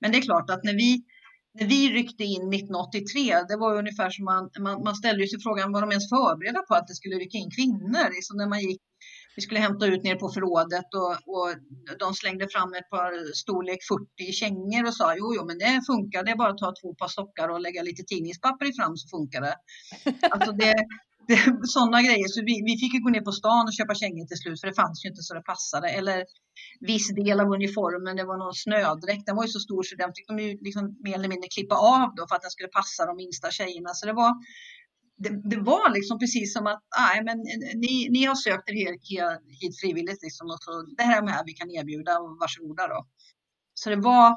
Men 0.00 0.12
det 0.12 0.18
är 0.18 0.22
klart 0.22 0.50
att 0.50 0.64
när 0.64 0.74
vi 0.74 1.04
när 1.58 1.66
vi 1.66 1.92
ryckte 1.98 2.24
in 2.24 2.52
1983, 2.52 3.42
det 3.48 3.56
var 3.56 3.78
ungefär 3.78 4.10
som 4.10 4.24
man, 4.24 4.50
man, 4.60 4.82
man 4.84 4.94
ställde 4.94 5.26
sig 5.26 5.40
frågan, 5.40 5.72
var 5.72 5.80
de 5.80 5.90
ens 5.90 6.08
förberedda 6.08 6.62
på 6.68 6.74
att 6.74 6.86
det 6.88 6.94
skulle 6.94 7.16
rycka 7.16 7.38
in 7.38 7.50
kvinnor? 7.50 8.08
Så 8.22 8.36
när 8.36 8.48
man 8.48 8.60
gick 8.60 8.82
vi 9.36 9.42
skulle 9.42 9.60
hämta 9.60 9.86
ut 9.86 10.02
ner 10.04 10.16
på 10.16 10.28
förrådet 10.28 10.94
och, 10.94 11.12
och 11.34 11.48
de 11.98 12.14
slängde 12.14 12.48
fram 12.48 12.74
ett 12.74 12.90
par 12.90 13.34
storlek 13.34 13.80
40 14.18 14.32
kängor 14.32 14.86
och 14.86 14.94
sa 14.94 15.16
jo, 15.16 15.34
jo, 15.36 15.46
men 15.46 15.58
det 15.58 15.82
funkar. 15.86 16.24
Det 16.24 16.30
är 16.30 16.36
bara 16.36 16.52
att 16.52 16.58
ta 16.58 16.74
två 16.82 16.94
par 16.94 17.08
stockar 17.08 17.48
och 17.48 17.60
lägga 17.60 17.82
lite 17.82 18.02
tidningspapper 18.02 18.66
i 18.66 18.72
fram 18.72 18.96
så 18.96 19.08
funkar 19.16 19.40
det. 19.40 19.56
Alltså 20.30 20.52
det, 20.52 20.74
det 21.28 21.38
sådana 21.76 22.02
grejer. 22.02 22.28
Så 22.28 22.40
vi, 22.40 22.54
vi 22.68 22.74
fick 22.80 22.94
ju 22.94 23.00
gå 23.00 23.10
ner 23.10 23.20
på 23.20 23.32
stan 23.32 23.66
och 23.68 23.76
köpa 23.78 23.94
kängor 23.94 24.26
till 24.26 24.40
slut 24.42 24.60
för 24.60 24.68
det 24.68 24.74
fanns 24.82 25.04
ju 25.04 25.08
inte 25.08 25.22
så 25.22 25.34
det 25.34 25.42
passade. 25.52 25.88
Eller 25.88 26.24
viss 26.80 27.08
del 27.14 27.40
av 27.40 27.48
uniformen, 27.58 28.16
det 28.16 28.24
var 28.24 28.38
någon 28.44 28.54
snödräkt. 28.64 29.26
Den 29.26 29.36
var 29.36 29.44
ju 29.44 29.52
så 29.56 29.60
stor 29.66 29.82
så 29.82 29.96
den 29.96 30.12
fick 30.16 30.28
de 30.28 30.38
ju 30.38 30.50
liksom 30.66 30.82
mer 31.04 31.14
eller 31.14 31.28
mindre 31.28 31.48
klippa 31.54 31.76
av 31.96 32.08
då 32.16 32.22
för 32.28 32.36
att 32.36 32.46
den 32.46 32.54
skulle 32.56 32.76
passa 32.78 33.06
de 33.06 33.16
minsta 33.16 33.50
tjejerna. 33.50 33.90
Så 33.94 34.06
det 34.06 34.16
var 34.22 34.32
det, 35.16 35.50
det, 35.50 35.56
var 35.56 35.90
liksom 35.90 36.18
precis 36.18 36.52
som 36.52 36.66
att 36.66 36.82
nej, 36.98 37.24
men 37.24 37.38
ni, 37.84 38.08
ni 38.10 38.24
har 38.24 38.34
sökt 38.34 38.68
er 38.68 38.92
hit, 39.60 39.80
frivilligt 39.80 40.22
liksom, 40.22 40.46
och 40.46 40.58
så 40.60 40.82
det 40.96 41.02
här 41.02 41.22
är 41.22 41.26
här 41.26 41.44
vi 41.46 41.52
kan 41.52 41.70
erbjuda 41.70 42.18
och 42.18 42.36
varsågoda 42.40 42.88
då. 42.88 43.06
Så 43.74 43.90
det 43.90 43.96
var, 43.96 44.36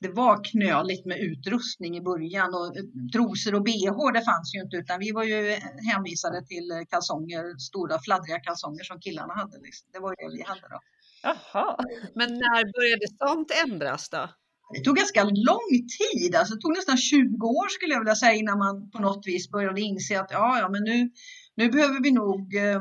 det 0.00 0.08
var 0.08 0.44
knöligt 0.44 1.06
med 1.06 1.18
utrustning 1.18 1.96
i 1.96 2.00
början 2.00 2.54
och 2.54 2.66
eh, 2.76 2.82
trosor 3.14 3.54
och 3.54 3.64
bh 3.64 4.12
det 4.14 4.24
fanns 4.24 4.54
ju 4.54 4.60
inte 4.60 4.76
utan 4.76 4.98
vi 5.00 5.10
var 5.12 5.24
ju 5.24 5.58
hänvisade 5.90 6.46
till 6.46 6.68
kalsonger, 6.90 7.58
stora 7.58 7.98
fladdriga 8.04 8.40
kalsonger 8.40 8.84
som 8.84 9.00
killarna 9.00 9.34
hade. 9.34 9.58
Liksom. 9.58 9.88
Det 9.92 9.98
var 9.98 10.10
ju 10.10 10.16
det 10.28 10.36
vi 10.36 10.42
hade 10.42 10.68
då. 10.74 10.80
Jaha. 11.22 11.76
Men 12.14 12.28
när 12.34 12.60
började 12.76 13.06
sånt 13.20 13.50
ändras 13.64 14.08
då? 14.08 14.28
Det 14.72 14.80
tog 14.80 14.96
ganska 14.96 15.24
lång 15.24 15.70
tid, 15.98 16.36
alltså 16.36 16.54
det 16.54 16.60
tog 16.60 16.76
nästan 16.76 16.96
20 16.96 17.46
år 17.46 17.68
skulle 17.68 17.94
jag 17.94 18.00
vilja 18.00 18.14
säga 18.14 18.32
innan 18.32 18.58
man 18.58 18.90
på 18.90 18.98
något 18.98 19.26
vis 19.26 19.50
började 19.50 19.80
inse 19.80 20.20
att 20.20 20.30
ja, 20.30 20.58
ja, 20.58 20.68
men 20.68 20.82
nu, 20.84 21.10
nu 21.56 21.68
behöver 21.70 22.02
vi 22.02 22.10
nog 22.10 22.54
eh, 22.54 22.80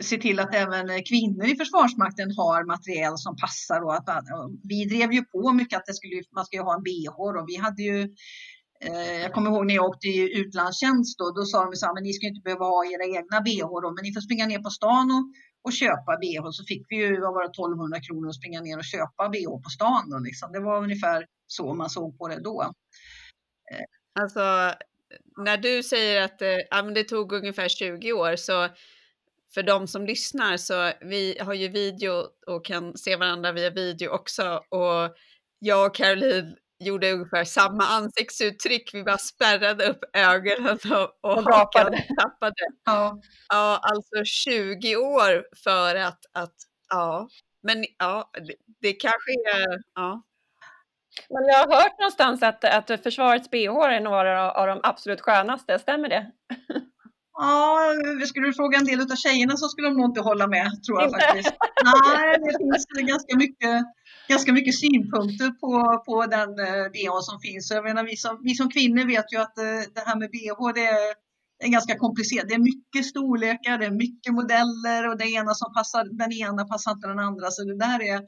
se 0.00 0.16
till 0.16 0.40
att 0.40 0.54
även 0.54 1.04
kvinnor 1.04 1.46
i 1.46 1.56
Försvarsmakten 1.56 2.30
har 2.36 2.64
materiel 2.64 3.18
som 3.18 3.36
passar. 3.36 3.80
Och 3.84 3.94
att, 3.94 4.08
och 4.08 4.50
vi 4.62 4.84
drev 4.84 5.12
ju 5.12 5.22
på 5.24 5.52
mycket 5.52 5.78
att 5.78 5.86
det 5.86 5.94
skulle, 5.94 6.22
man 6.34 6.44
skulle 6.44 6.62
ha 6.62 6.74
en 6.74 6.82
bh 6.82 7.40
och 7.40 7.48
vi 7.48 7.56
hade 7.56 7.82
ju 7.82 8.00
eh, 8.80 9.16
jag 9.22 9.32
kommer 9.32 9.50
ihåg 9.50 9.66
när 9.66 9.74
jag 9.74 9.84
åkte 9.84 10.08
i 10.08 10.38
utlandstjänst 10.40 11.18
då, 11.18 11.30
då 11.30 11.42
sa 11.44 11.64
de 11.64 11.76
så 11.76 11.86
här, 11.86 11.94
men 11.94 12.02
ni 12.02 12.12
ska 12.12 12.26
inte 12.26 12.44
behöva 12.44 12.64
ha 12.64 12.84
era 12.84 13.04
egna 13.18 13.40
bh 13.46 13.80
då, 13.82 13.88
men 13.94 14.02
ni 14.02 14.12
får 14.14 14.20
springa 14.20 14.46
ner 14.46 14.58
på 14.58 14.70
stan 14.70 15.06
och, 15.16 15.24
och 15.66 15.72
köpa 15.72 16.12
bh. 16.20 16.50
Så 16.50 16.64
fick 16.64 16.86
vi 16.88 16.96
ju, 16.96 17.20
vad 17.20 17.34
var 17.34 17.42
det, 17.42 17.48
1200 17.48 18.00
kronor 18.00 18.28
att 18.28 18.34
springa 18.34 18.60
ner 18.60 18.78
och 18.78 18.84
köpa 18.84 19.28
bh 19.28 19.62
på 19.64 19.70
stan 19.76 20.10
då 20.10 20.18
liksom. 20.18 20.52
Det 20.52 20.60
var 20.60 20.82
ungefär 20.82 21.26
så 21.46 21.74
man 21.74 21.90
såg 21.90 22.18
på 22.18 22.28
det 22.28 22.40
då. 22.40 22.62
Eh. 23.72 23.84
Alltså, 24.20 24.74
när 25.36 25.56
du 25.56 25.82
säger 25.82 26.22
att 26.22 26.42
eh, 26.42 26.58
ja, 26.70 26.82
men 26.82 26.94
det 26.94 27.04
tog 27.04 27.32
ungefär 27.32 27.68
20 27.68 28.12
år 28.12 28.36
så 28.36 28.68
för 29.54 29.62
de 29.62 29.86
som 29.86 30.06
lyssnar 30.06 30.56
så 30.56 30.92
vi 31.00 31.38
har 31.40 31.54
ju 31.54 31.68
video 31.68 32.24
och 32.46 32.64
kan 32.64 32.96
se 32.96 33.16
varandra 33.16 33.52
via 33.52 33.70
video 33.70 34.08
också 34.08 34.62
och 34.68 35.16
jag 35.58 35.86
och 35.86 35.94
Caroline 35.94 36.56
gjorde 36.78 37.12
ungefär 37.12 37.44
samma 37.44 37.84
ansiktsuttryck. 37.84 38.90
Vi 38.92 39.04
bara 39.04 39.18
spärrade 39.18 39.88
upp 39.88 40.00
ögonen 40.12 40.78
och, 40.92 41.30
och 41.30 41.42
hakan 41.44 41.96
tappade. 42.18 42.62
Ja. 42.84 43.20
ja, 43.48 43.80
alltså 43.82 44.24
20 44.24 44.96
år 44.96 45.44
för 45.64 45.94
att, 45.94 46.20
att 46.32 46.54
ja, 46.88 47.28
men 47.62 47.84
ja, 47.98 48.30
det, 48.32 48.54
det 48.80 48.92
kanske 48.92 49.32
är, 49.32 49.78
ja. 49.94 50.22
Men 51.30 51.44
jag 51.44 51.66
har 51.66 51.82
hört 51.82 51.98
någonstans 51.98 52.42
att, 52.42 52.64
att 52.64 53.02
försvarets 53.02 53.50
bh 53.50 53.94
är 53.96 54.00
några 54.00 54.52
av 54.52 54.66
de 54.66 54.80
absolut 54.82 55.20
skönaste, 55.20 55.78
stämmer 55.78 56.08
det? 56.08 56.30
Ja, 57.38 57.94
skulle 58.26 58.46
du 58.46 58.52
fråga 58.52 58.78
en 58.78 58.84
del 58.84 59.00
av 59.00 59.16
tjejerna 59.16 59.56
så 59.56 59.68
skulle 59.68 59.88
de 59.88 59.96
nog 59.96 60.10
inte 60.10 60.20
hålla 60.20 60.46
med, 60.46 60.70
tror 60.86 61.02
jag 61.02 61.10
faktiskt. 61.10 61.54
Nej, 61.84 62.38
det 62.38 62.58
finns 62.58 62.86
ganska 63.08 63.36
mycket, 63.36 63.84
ganska 64.28 64.52
mycket 64.52 64.78
synpunkter 64.78 65.50
på, 65.50 66.02
på 66.06 66.26
den 66.26 66.50
eh, 66.58 66.86
bh 66.94 67.20
som 67.20 67.40
finns. 67.40 67.70
Jag 67.70 67.84
menar, 67.84 68.04
vi, 68.04 68.16
som, 68.16 68.40
vi 68.42 68.54
som 68.54 68.70
kvinnor 68.70 69.04
vet 69.06 69.32
ju 69.32 69.38
att 69.40 69.58
eh, 69.58 69.82
det 69.94 70.02
här 70.06 70.18
med 70.18 70.30
bh, 70.30 70.72
det 70.74 70.86
är, 70.86 71.14
är 71.64 71.68
ganska 71.68 71.98
komplicerat. 71.98 72.48
Det 72.48 72.54
är 72.54 72.68
mycket 72.72 73.06
storlekar, 73.06 73.78
det 73.78 73.86
är 73.86 73.90
mycket 74.06 74.34
modeller 74.34 75.08
och 75.08 75.18
det 75.18 75.28
ena 75.38 75.54
som 75.54 75.74
passar 75.74 76.04
den 76.22 76.32
ena 76.32 76.64
passar 76.64 76.90
inte 76.92 77.08
den 77.08 77.18
andra. 77.18 77.50
Så 77.50 77.64
det 77.64 77.78
där 77.78 78.02
är 78.02 78.18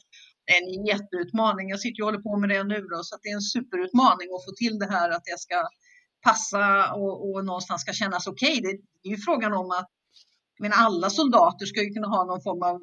en 0.57 0.87
jätteutmaning. 0.87 1.69
Jag 1.71 1.81
sitter 1.81 2.03
och 2.03 2.09
håller 2.09 2.23
på 2.29 2.37
med 2.37 2.49
det 2.49 2.65
nu 2.65 2.81
då, 2.81 2.99
så 3.03 3.17
det 3.23 3.29
är 3.29 3.35
en 3.35 3.51
superutmaning 3.57 4.29
att 4.35 4.45
få 4.47 4.53
till 4.63 4.79
det 4.79 4.91
här 4.91 5.11
att 5.11 5.25
det 5.25 5.39
ska 5.47 5.59
passa 6.27 6.93
och, 6.95 7.15
och 7.27 7.45
någonstans 7.45 7.81
ska 7.83 7.93
kännas 7.93 8.27
okej. 8.27 8.59
Okay. 8.59 8.61
Det, 8.61 8.79
det, 9.03 9.09
är 9.09 9.15
ju 9.17 9.23
frågan 9.29 9.53
om 9.53 9.71
att 9.71 9.91
men 10.59 10.73
alla 10.73 11.11
soldater 11.11 11.67
ska 11.67 11.83
ju 11.83 11.91
kunna 11.91 12.09
ha 12.09 12.25
någon 12.25 12.43
form 12.43 12.63
av 12.63 12.81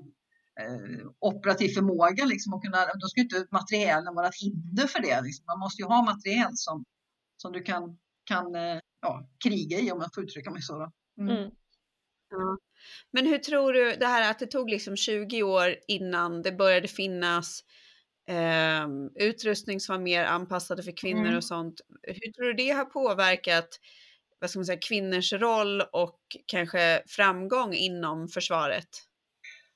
eh, 0.59 1.07
operativ 1.19 1.69
förmåga. 1.69 2.25
Liksom, 2.25 2.53
och 2.53 2.63
kunna, 2.63 2.85
då 2.85 3.07
ska 3.07 3.21
inte 3.21 3.47
materielen 3.51 4.15
vara 4.15 4.27
ett 4.27 4.41
hinder 4.41 4.87
för 4.87 4.99
det. 4.99 5.21
Liksom. 5.21 5.45
Man 5.45 5.59
måste 5.59 5.81
ju 5.81 5.87
ha 5.87 6.05
materiel 6.05 6.51
som, 6.53 6.85
som 7.37 7.51
du 7.51 7.61
kan, 7.61 7.97
kan 8.23 8.55
eh, 8.55 8.79
ja, 9.01 9.29
kriga 9.43 9.79
i 9.79 9.91
om 9.91 10.01
jag 10.01 10.13
får 10.15 10.23
uttrycka 10.23 10.51
mig 10.51 10.61
så. 10.61 10.91
Mm. 11.19 11.37
Mm. 11.37 11.51
Ja. 12.29 12.57
Men 13.11 13.25
hur 13.25 13.37
tror 13.37 13.73
du 13.73 13.95
det 13.95 14.05
här 14.05 14.31
att 14.31 14.39
det 14.39 14.47
tog 14.47 14.69
liksom 14.69 14.95
20 14.95 15.43
år 15.43 15.75
innan 15.87 16.41
det 16.41 16.51
började 16.51 16.87
finnas 16.87 17.61
eh, 18.27 18.87
utrustning 19.15 19.79
som 19.79 19.95
var 19.95 20.03
mer 20.03 20.25
anpassade 20.25 20.83
för 20.83 20.97
kvinnor 20.97 21.25
mm. 21.25 21.37
och 21.37 21.43
sånt. 21.43 21.81
Hur 22.03 22.31
tror 22.31 22.45
du 22.45 22.53
det 22.53 22.69
har 22.69 22.85
påverkat 22.85 23.79
vad 24.39 24.49
ska 24.49 24.59
man 24.59 24.65
säga, 24.65 24.79
kvinnors 24.79 25.33
roll 25.33 25.81
och 25.81 26.19
kanske 26.45 27.03
framgång 27.07 27.73
inom 27.73 28.27
försvaret? 28.27 28.89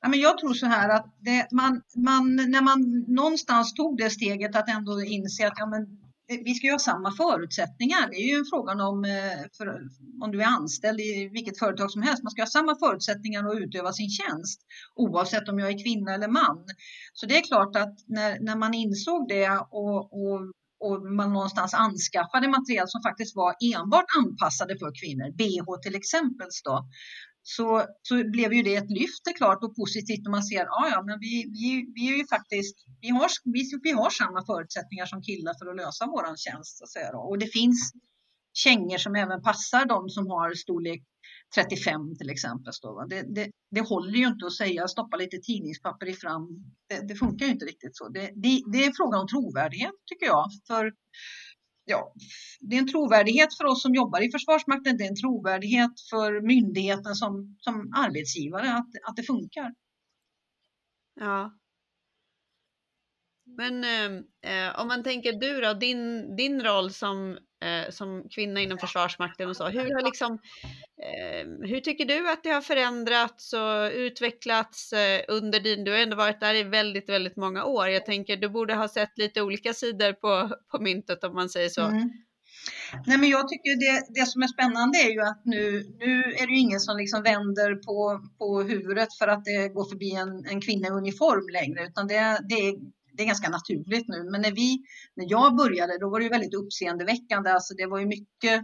Ja, 0.01 0.09
men 0.09 0.19
jag 0.19 0.37
tror 0.37 0.53
så 0.53 0.65
här 0.65 0.89
att 0.89 1.05
det, 1.19 1.47
man, 1.51 1.81
man, 1.95 2.35
när 2.35 2.61
man 2.61 3.05
någonstans 3.07 3.73
tog 3.73 3.97
det 3.97 4.09
steget 4.09 4.55
att 4.55 4.69
ändå 4.69 5.01
inse 5.01 5.47
att 5.47 5.53
ja, 5.57 5.65
men 5.65 5.87
vi 6.29 6.53
ska 6.53 6.67
ju 6.67 6.71
ha 6.71 6.79
samma 6.79 7.11
förutsättningar. 7.11 8.09
Det 8.09 8.15
är 8.15 8.27
ju 8.33 8.39
en 8.39 8.45
fråga 8.45 8.71
om, 8.83 9.05
eh, 9.05 9.39
för, 9.57 9.81
om 10.21 10.31
du 10.31 10.41
är 10.41 10.45
anställd 10.45 10.99
i 10.99 11.29
vilket 11.33 11.59
företag 11.59 11.91
som 11.91 12.01
helst. 12.01 12.23
Man 12.23 12.31
ska 12.31 12.41
ha 12.41 12.47
samma 12.47 12.75
förutsättningar 12.79 13.47
att 13.47 13.57
utöva 13.57 13.93
sin 13.93 14.09
tjänst 14.09 14.61
oavsett 14.95 15.49
om 15.49 15.59
jag 15.59 15.69
är 15.69 15.83
kvinna 15.83 16.13
eller 16.13 16.27
man. 16.27 16.65
Så 17.13 17.25
det 17.25 17.37
är 17.37 17.43
klart 17.43 17.75
att 17.75 17.95
när, 18.07 18.39
när 18.39 18.55
man 18.55 18.73
insåg 18.73 19.27
det 19.27 19.49
och, 19.49 20.13
och, 20.13 20.39
och 20.79 21.01
man 21.01 21.33
någonstans 21.33 21.73
anskaffade 21.73 22.47
material 22.47 22.87
som 22.87 23.01
faktiskt 23.01 23.35
var 23.35 23.55
enbart 23.75 24.05
anpassade 24.17 24.77
för 24.79 24.91
kvinnor, 25.01 25.31
bh 25.37 25.81
till 25.81 25.95
exempel, 25.95 26.47
då, 26.63 26.85
så, 27.41 27.86
så 28.01 28.24
blev 28.31 28.53
ju 28.53 28.63
det 28.63 28.75
ett 28.75 28.91
lyft 28.91 29.22
det 29.25 29.34
klart 29.34 29.63
och 29.63 29.75
positivt 29.75 30.24
när 30.24 30.31
man 30.31 30.43
ser 30.43 30.62
att 30.62 30.69
ah, 30.69 30.89
ja, 30.91 31.03
men 31.05 31.19
vi, 31.19 31.46
vi, 31.60 31.91
vi 31.96 32.13
är 32.13 32.17
ju 32.17 32.27
faktiskt, 32.27 32.75
vi 33.01 33.10
har, 33.10 33.29
vi, 33.43 33.62
vi 33.84 33.91
har 33.91 34.10
samma 34.10 34.46
förutsättningar 34.46 35.05
som 35.05 35.22
killar 35.22 35.53
för 35.60 35.65
att 35.69 35.75
lösa 35.75 36.05
våran 36.05 36.38
tjänst. 36.38 36.77
Så 36.77 36.84
att 36.84 36.89
säga 36.89 37.12
då. 37.12 37.19
Och 37.19 37.39
det 37.39 37.48
finns 37.48 37.91
kängor 38.53 38.98
som 38.98 39.15
även 39.15 39.41
passar 39.41 39.86
de 39.86 40.10
som 40.10 40.27
har 40.27 40.53
storlek 40.53 41.03
35 41.55 42.17
till 42.17 42.29
exempel. 42.29 42.74
Då, 42.81 43.05
det, 43.10 43.22
det, 43.36 43.51
det, 43.72 43.81
håller 43.81 44.17
ju 44.19 44.27
inte 44.27 44.46
att 44.46 44.53
säga 44.53 44.88
stoppa 44.88 45.17
lite 45.17 45.38
tidningspapper 45.38 46.10
i 46.10 46.13
fram. 46.13 46.48
Det, 46.89 47.08
det 47.08 47.15
funkar 47.15 47.46
ju 47.46 47.51
inte 47.51 47.65
riktigt 47.65 47.98
så. 47.98 48.10
Det, 48.10 48.31
det, 48.36 48.63
det 48.72 48.86
är 48.86 48.93
frågan 48.98 49.22
om 49.22 49.27
trovärdighet 49.27 49.91
tycker 50.05 50.25
jag. 50.25 50.46
För 50.67 50.93
ja, 51.89 52.13
det 52.60 52.75
är 52.75 52.79
en 52.79 52.88
trovärdighet 52.88 53.58
för 53.58 53.65
oss 53.65 53.81
som 53.81 53.96
jobbar 53.96 54.22
i 54.22 54.31
Försvarsmakten. 54.31 54.98
Det 54.98 55.03
är 55.03 55.10
en 55.10 55.15
trovärdighet 55.15 55.91
för 56.10 56.41
myndigheten 56.41 57.15
som, 57.15 57.58
som 57.60 57.93
arbetsgivare 57.96 58.74
att, 58.74 58.89
att 59.08 59.15
det 59.15 59.24
funkar. 59.24 59.74
Ja. 61.19 61.55
Men 63.58 63.84
eh, 63.84 64.51
eh 64.51 64.79
om 64.79 64.88
man 64.88 65.03
tänker 65.03 65.34
du 65.34 65.62
då, 65.62 65.74
din, 65.74 66.36
din 66.36 66.63
roll 66.63 66.91
som, 66.91 67.38
eh, 67.63 67.89
som 67.89 68.29
kvinna 68.29 68.62
inom 68.62 68.77
Försvarsmakten 68.77 69.50
och 69.50 69.58
så, 69.58 69.67
hur, 69.67 69.93
har 69.93 70.01
liksom, 70.01 70.39
Ehm, 71.03 71.61
hur 71.63 71.79
tycker 71.79 72.05
du 72.05 72.29
att 72.29 72.43
det 72.43 72.49
har 72.49 72.61
förändrats 72.61 73.53
och 73.53 73.91
utvecklats 73.93 74.93
eh, 74.93 75.21
under 75.27 75.59
din, 75.59 75.83
du 75.83 75.91
har 75.91 75.99
ändå 75.99 76.15
varit 76.15 76.39
där 76.39 76.55
i 76.55 76.63
väldigt, 76.63 77.09
väldigt 77.09 77.35
många 77.35 77.65
år. 77.65 77.87
Jag 77.87 78.05
tänker 78.05 78.37
du 78.37 78.49
borde 78.49 78.73
ha 78.75 78.87
sett 78.87 79.17
lite 79.17 79.41
olika 79.41 79.73
sidor 79.73 80.13
på, 80.13 80.55
på 80.71 80.83
myntet 80.83 81.23
om 81.23 81.35
man 81.35 81.49
säger 81.49 81.69
så. 81.69 81.81
Mm. 81.81 82.09
Nej, 83.05 83.17
men 83.17 83.29
jag 83.29 83.49
tycker 83.49 83.75
det, 83.79 84.19
det 84.19 84.25
som 84.25 84.41
är 84.41 84.47
spännande 84.47 84.97
är 84.97 85.11
ju 85.11 85.21
att 85.21 85.41
nu, 85.45 85.85
nu 85.99 86.23
är 86.23 86.47
det 86.47 86.53
ju 86.53 86.59
ingen 86.59 86.79
som 86.79 86.97
liksom 86.97 87.23
vänder 87.23 87.75
på, 87.75 88.21
på 88.37 88.61
huvudet 88.61 89.13
för 89.13 89.27
att 89.27 89.45
det 89.45 89.69
går 89.69 89.89
förbi 89.89 90.11
en, 90.11 90.45
en 90.45 90.61
kvinna 90.61 90.87
i 90.87 90.91
uniform 90.91 91.49
längre, 91.49 91.87
utan 91.87 92.07
det, 92.07 92.39
det, 92.49 92.75
det 93.13 93.23
är 93.23 93.27
ganska 93.27 93.49
naturligt 93.49 94.07
nu. 94.07 94.23
Men 94.31 94.41
när, 94.41 94.51
vi, 94.51 94.79
när 95.15 95.25
jag 95.29 95.55
började, 95.55 95.97
då 95.97 96.09
var 96.09 96.19
det 96.19 96.23
ju 96.23 96.29
väldigt 96.29 96.53
uppseendeväckande. 96.53 97.49
Alltså 97.49 97.73
det 97.73 97.85
var 97.85 97.99
ju 97.99 98.05
mycket 98.05 98.61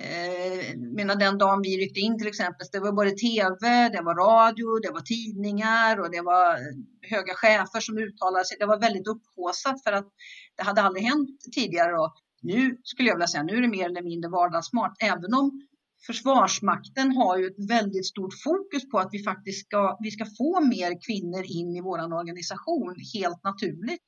Eh, 0.00 0.76
menar 0.76 1.16
den 1.16 1.38
dagen 1.38 1.62
vi 1.62 1.78
ryckte 1.78 2.00
in 2.00 2.18
till 2.18 2.28
exempel, 2.28 2.66
det 2.72 2.80
var 2.80 2.92
både 2.92 3.10
tv, 3.10 3.88
det 3.88 4.02
var 4.02 4.14
radio, 4.14 4.78
det 4.78 4.90
var 4.90 5.00
tidningar 5.00 6.00
och 6.00 6.10
det 6.10 6.20
var 6.20 6.54
eh, 6.54 7.10
höga 7.10 7.34
chefer 7.34 7.80
som 7.80 7.98
uttalade 7.98 8.44
sig. 8.44 8.56
Det 8.60 8.66
var 8.66 8.80
väldigt 8.80 9.06
upphåsat 9.06 9.82
för 9.82 9.92
att 9.92 10.08
det 10.56 10.62
hade 10.62 10.82
aldrig 10.82 11.04
hänt 11.04 11.40
tidigare. 11.54 11.98
Och 11.98 12.14
nu 12.42 12.78
skulle 12.82 13.08
jag 13.08 13.16
vilja 13.16 13.26
säga, 13.26 13.42
nu 13.42 13.56
är 13.56 13.62
det 13.62 13.68
mer 13.68 13.86
eller 13.86 14.02
mindre 14.02 14.30
vardagssmart, 14.30 14.94
även 15.02 15.34
om 15.34 15.66
Försvarsmakten 16.06 17.16
har 17.16 17.38
ju 17.38 17.46
ett 17.46 17.70
väldigt 17.70 18.06
stort 18.06 18.34
fokus 18.44 18.90
på 18.90 18.98
att 18.98 19.08
vi 19.12 19.22
faktiskt 19.22 19.66
ska, 19.66 19.96
vi 20.00 20.10
ska 20.10 20.24
få 20.38 20.60
mer 20.60 21.06
kvinnor 21.06 21.44
in 21.44 21.76
i 21.76 21.80
vår 21.80 22.14
organisation 22.14 22.94
helt 23.14 23.44
naturligt. 23.44 24.02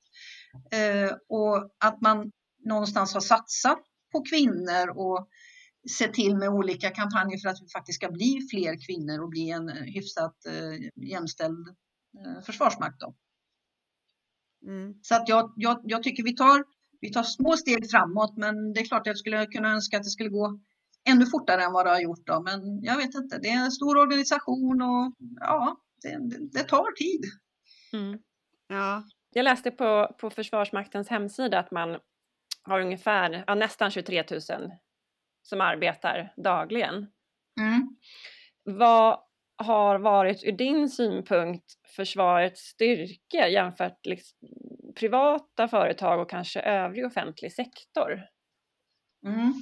Eh, 0.72 1.12
och 1.28 1.70
att 1.84 2.00
man 2.00 2.30
någonstans 2.64 3.14
har 3.14 3.20
satsat 3.20 3.82
på 4.12 4.24
kvinnor 4.30 4.88
och 4.88 5.28
sett 5.90 6.14
till 6.14 6.36
med 6.36 6.48
olika 6.48 6.90
kampanjer 6.90 7.38
för 7.38 7.48
att 7.48 7.62
vi 7.62 7.68
faktiskt 7.68 7.96
ska 7.96 8.10
bli 8.10 8.46
fler 8.50 8.86
kvinnor 8.86 9.22
och 9.22 9.28
bli 9.28 9.50
en 9.50 9.68
hyfsat 9.68 10.46
eh, 10.46 11.04
jämställd 11.10 11.68
eh, 12.18 12.42
försvarsmakt. 12.42 13.00
Då. 13.00 13.14
Mm. 14.66 14.94
Så 15.02 15.14
att 15.14 15.28
jag, 15.28 15.52
jag, 15.56 15.80
jag 15.84 16.02
tycker 16.02 16.22
vi 16.22 16.36
tar, 16.36 16.64
vi 17.00 17.12
tar 17.12 17.22
små 17.22 17.56
steg 17.56 17.90
framåt, 17.90 18.36
men 18.36 18.72
det 18.72 18.80
är 18.80 18.84
klart 18.84 19.00
att 19.00 19.06
jag 19.06 19.18
skulle 19.18 19.46
kunna 19.46 19.72
önska 19.72 19.96
att 19.96 20.04
det 20.04 20.10
skulle 20.10 20.28
gå 20.28 20.60
ännu 21.08 21.26
fortare 21.26 21.62
än 21.62 21.72
vad 21.72 21.86
det 21.86 21.90
har 21.90 22.00
gjort. 22.00 22.26
Då. 22.26 22.40
Men 22.42 22.82
jag 22.82 22.96
vet 22.96 23.14
inte, 23.14 23.38
det 23.38 23.48
är 23.48 23.64
en 23.64 23.72
stor 23.72 23.98
organisation 23.98 24.82
och 24.82 25.14
ja, 25.40 25.80
det, 26.02 26.18
det 26.52 26.64
tar 26.64 26.92
tid. 26.96 27.24
Mm. 27.92 28.18
Ja. 28.68 29.04
Jag 29.34 29.44
läste 29.44 29.70
på, 29.70 30.16
på 30.20 30.30
Försvarsmaktens 30.30 31.08
hemsida 31.08 31.58
att 31.58 31.70
man 31.70 31.98
har 32.62 32.80
ungefär, 32.80 33.44
ja, 33.46 33.54
nästan 33.54 33.90
23 33.90 34.24
000 34.30 34.40
som 35.48 35.60
arbetar 35.60 36.32
dagligen. 36.36 36.94
Mm. 37.60 37.96
Vad 38.64 39.18
har 39.56 39.98
varit 39.98 40.44
ur 40.44 40.52
din 40.52 40.88
synpunkt 40.88 41.64
försvarets 41.96 42.60
styrka 42.60 43.48
jämfört 43.48 44.06
liksom, 44.06 44.38
privata 44.96 45.68
företag 45.68 46.20
och 46.20 46.30
kanske 46.30 46.60
övrig 46.60 47.06
offentlig 47.06 47.52
sektor? 47.52 48.22
Mm. 49.26 49.54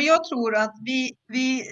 Jag 0.00 0.24
tror 0.24 0.56
att 0.56 0.74
vi, 0.84 1.12
vi, 1.26 1.62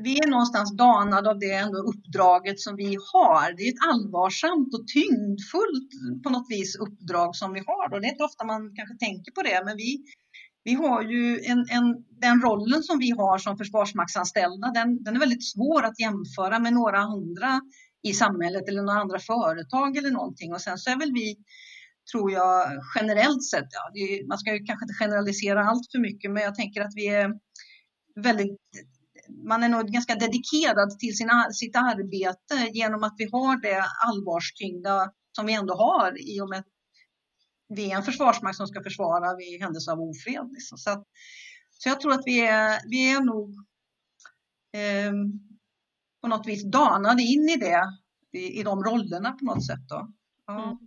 vi 0.00 0.18
är 0.18 0.28
någonstans 0.28 0.76
danade 0.76 1.30
av 1.30 1.38
det 1.38 1.52
ändå 1.52 1.78
uppdraget 1.78 2.60
som 2.60 2.76
vi 2.76 2.96
har. 3.12 3.56
Det 3.56 3.62
är 3.62 3.72
ett 3.72 3.88
allvarsamt 3.92 4.74
och 4.74 4.86
tyngdfullt 4.88 6.22
på 6.22 6.30
något 6.30 6.50
vis 6.50 6.76
uppdrag 6.76 7.36
som 7.36 7.52
vi 7.52 7.62
har. 7.66 7.94
Och 7.94 8.00
det 8.00 8.06
är 8.06 8.12
inte 8.12 8.24
ofta 8.24 8.44
man 8.44 8.76
kanske 8.76 8.96
tänker 9.06 9.32
på 9.32 9.42
det, 9.42 9.62
men 9.64 9.76
vi, 9.76 10.04
vi 10.64 10.74
har 10.74 11.02
ju 11.02 11.40
en, 11.44 11.58
en, 11.58 12.04
den 12.20 12.40
rollen 12.42 12.82
som 12.82 12.98
vi 12.98 13.10
har 13.10 13.38
som 13.38 13.58
försvarsmaktsanställda, 13.58 14.70
den, 14.74 15.02
den 15.02 15.16
är 15.16 15.20
väldigt 15.20 15.50
svår 15.52 15.82
att 15.82 16.00
jämföra 16.00 16.58
med 16.58 16.72
några 16.72 16.98
andra 16.98 17.60
i 18.02 18.12
samhället 18.12 18.68
eller 18.68 18.82
några 18.82 19.00
andra 19.00 19.18
företag 19.18 19.96
eller 19.96 20.10
någonting. 20.10 20.52
Och 20.52 20.60
sen 20.60 20.78
så 20.78 20.90
är 20.90 20.98
väl 20.98 21.12
vi, 21.12 21.36
tror 22.12 22.32
jag, 22.32 22.68
generellt 22.94 23.44
sett, 23.44 23.68
ja, 23.70 24.00
är, 24.00 24.28
man 24.28 24.38
ska 24.38 24.52
ju 24.52 24.64
kanske 24.64 24.84
inte 24.84 25.04
generalisera 25.04 25.64
allt 25.64 25.92
för 25.92 25.98
mycket, 25.98 26.30
men 26.30 26.42
jag 26.42 26.54
tänker 26.54 26.80
att 26.80 26.92
vi 26.94 27.06
är 27.08 27.30
väldigt 28.16 28.58
man 29.48 29.62
är 29.62 29.68
nog 29.68 29.86
ganska 29.86 30.14
dedikerad 30.14 30.98
till 30.98 31.16
sina, 31.16 31.50
sitt 31.52 31.76
arbete 31.76 32.70
genom 32.72 33.02
att 33.04 33.14
vi 33.18 33.28
har 33.32 33.62
det 33.62 33.84
allvarstyngda 34.06 35.10
som 35.32 35.46
vi 35.46 35.54
ändå 35.54 35.74
har 35.74 36.34
i 36.34 36.40
och 36.40 36.48
med 36.48 36.64
vi 37.70 37.90
är 37.92 37.96
en 37.96 38.02
försvarsmakt 38.02 38.56
som 38.56 38.66
ska 38.66 38.82
försvara 38.82 39.36
vid 39.36 39.62
händelse 39.62 39.92
av 39.92 40.00
ofred. 40.00 40.52
Liksom. 40.52 40.78
Så, 40.78 40.90
att, 40.90 41.04
så 41.70 41.88
jag 41.88 42.00
tror 42.00 42.12
att 42.12 42.22
vi 42.24 42.46
är, 42.46 42.80
vi 42.90 43.12
är 43.12 43.20
nog 43.20 43.54
eh, 44.72 45.12
på 46.22 46.28
något 46.28 46.46
vis 46.46 46.64
danade 46.64 47.22
in 47.22 47.48
i 47.48 47.56
det, 47.56 47.82
i, 48.32 48.60
i 48.60 48.62
de 48.62 48.84
rollerna 48.84 49.32
på 49.32 49.44
något 49.44 49.66
sätt. 49.66 49.88
Då. 49.88 50.12
Ja. 50.46 50.62
Mm. 50.62 50.78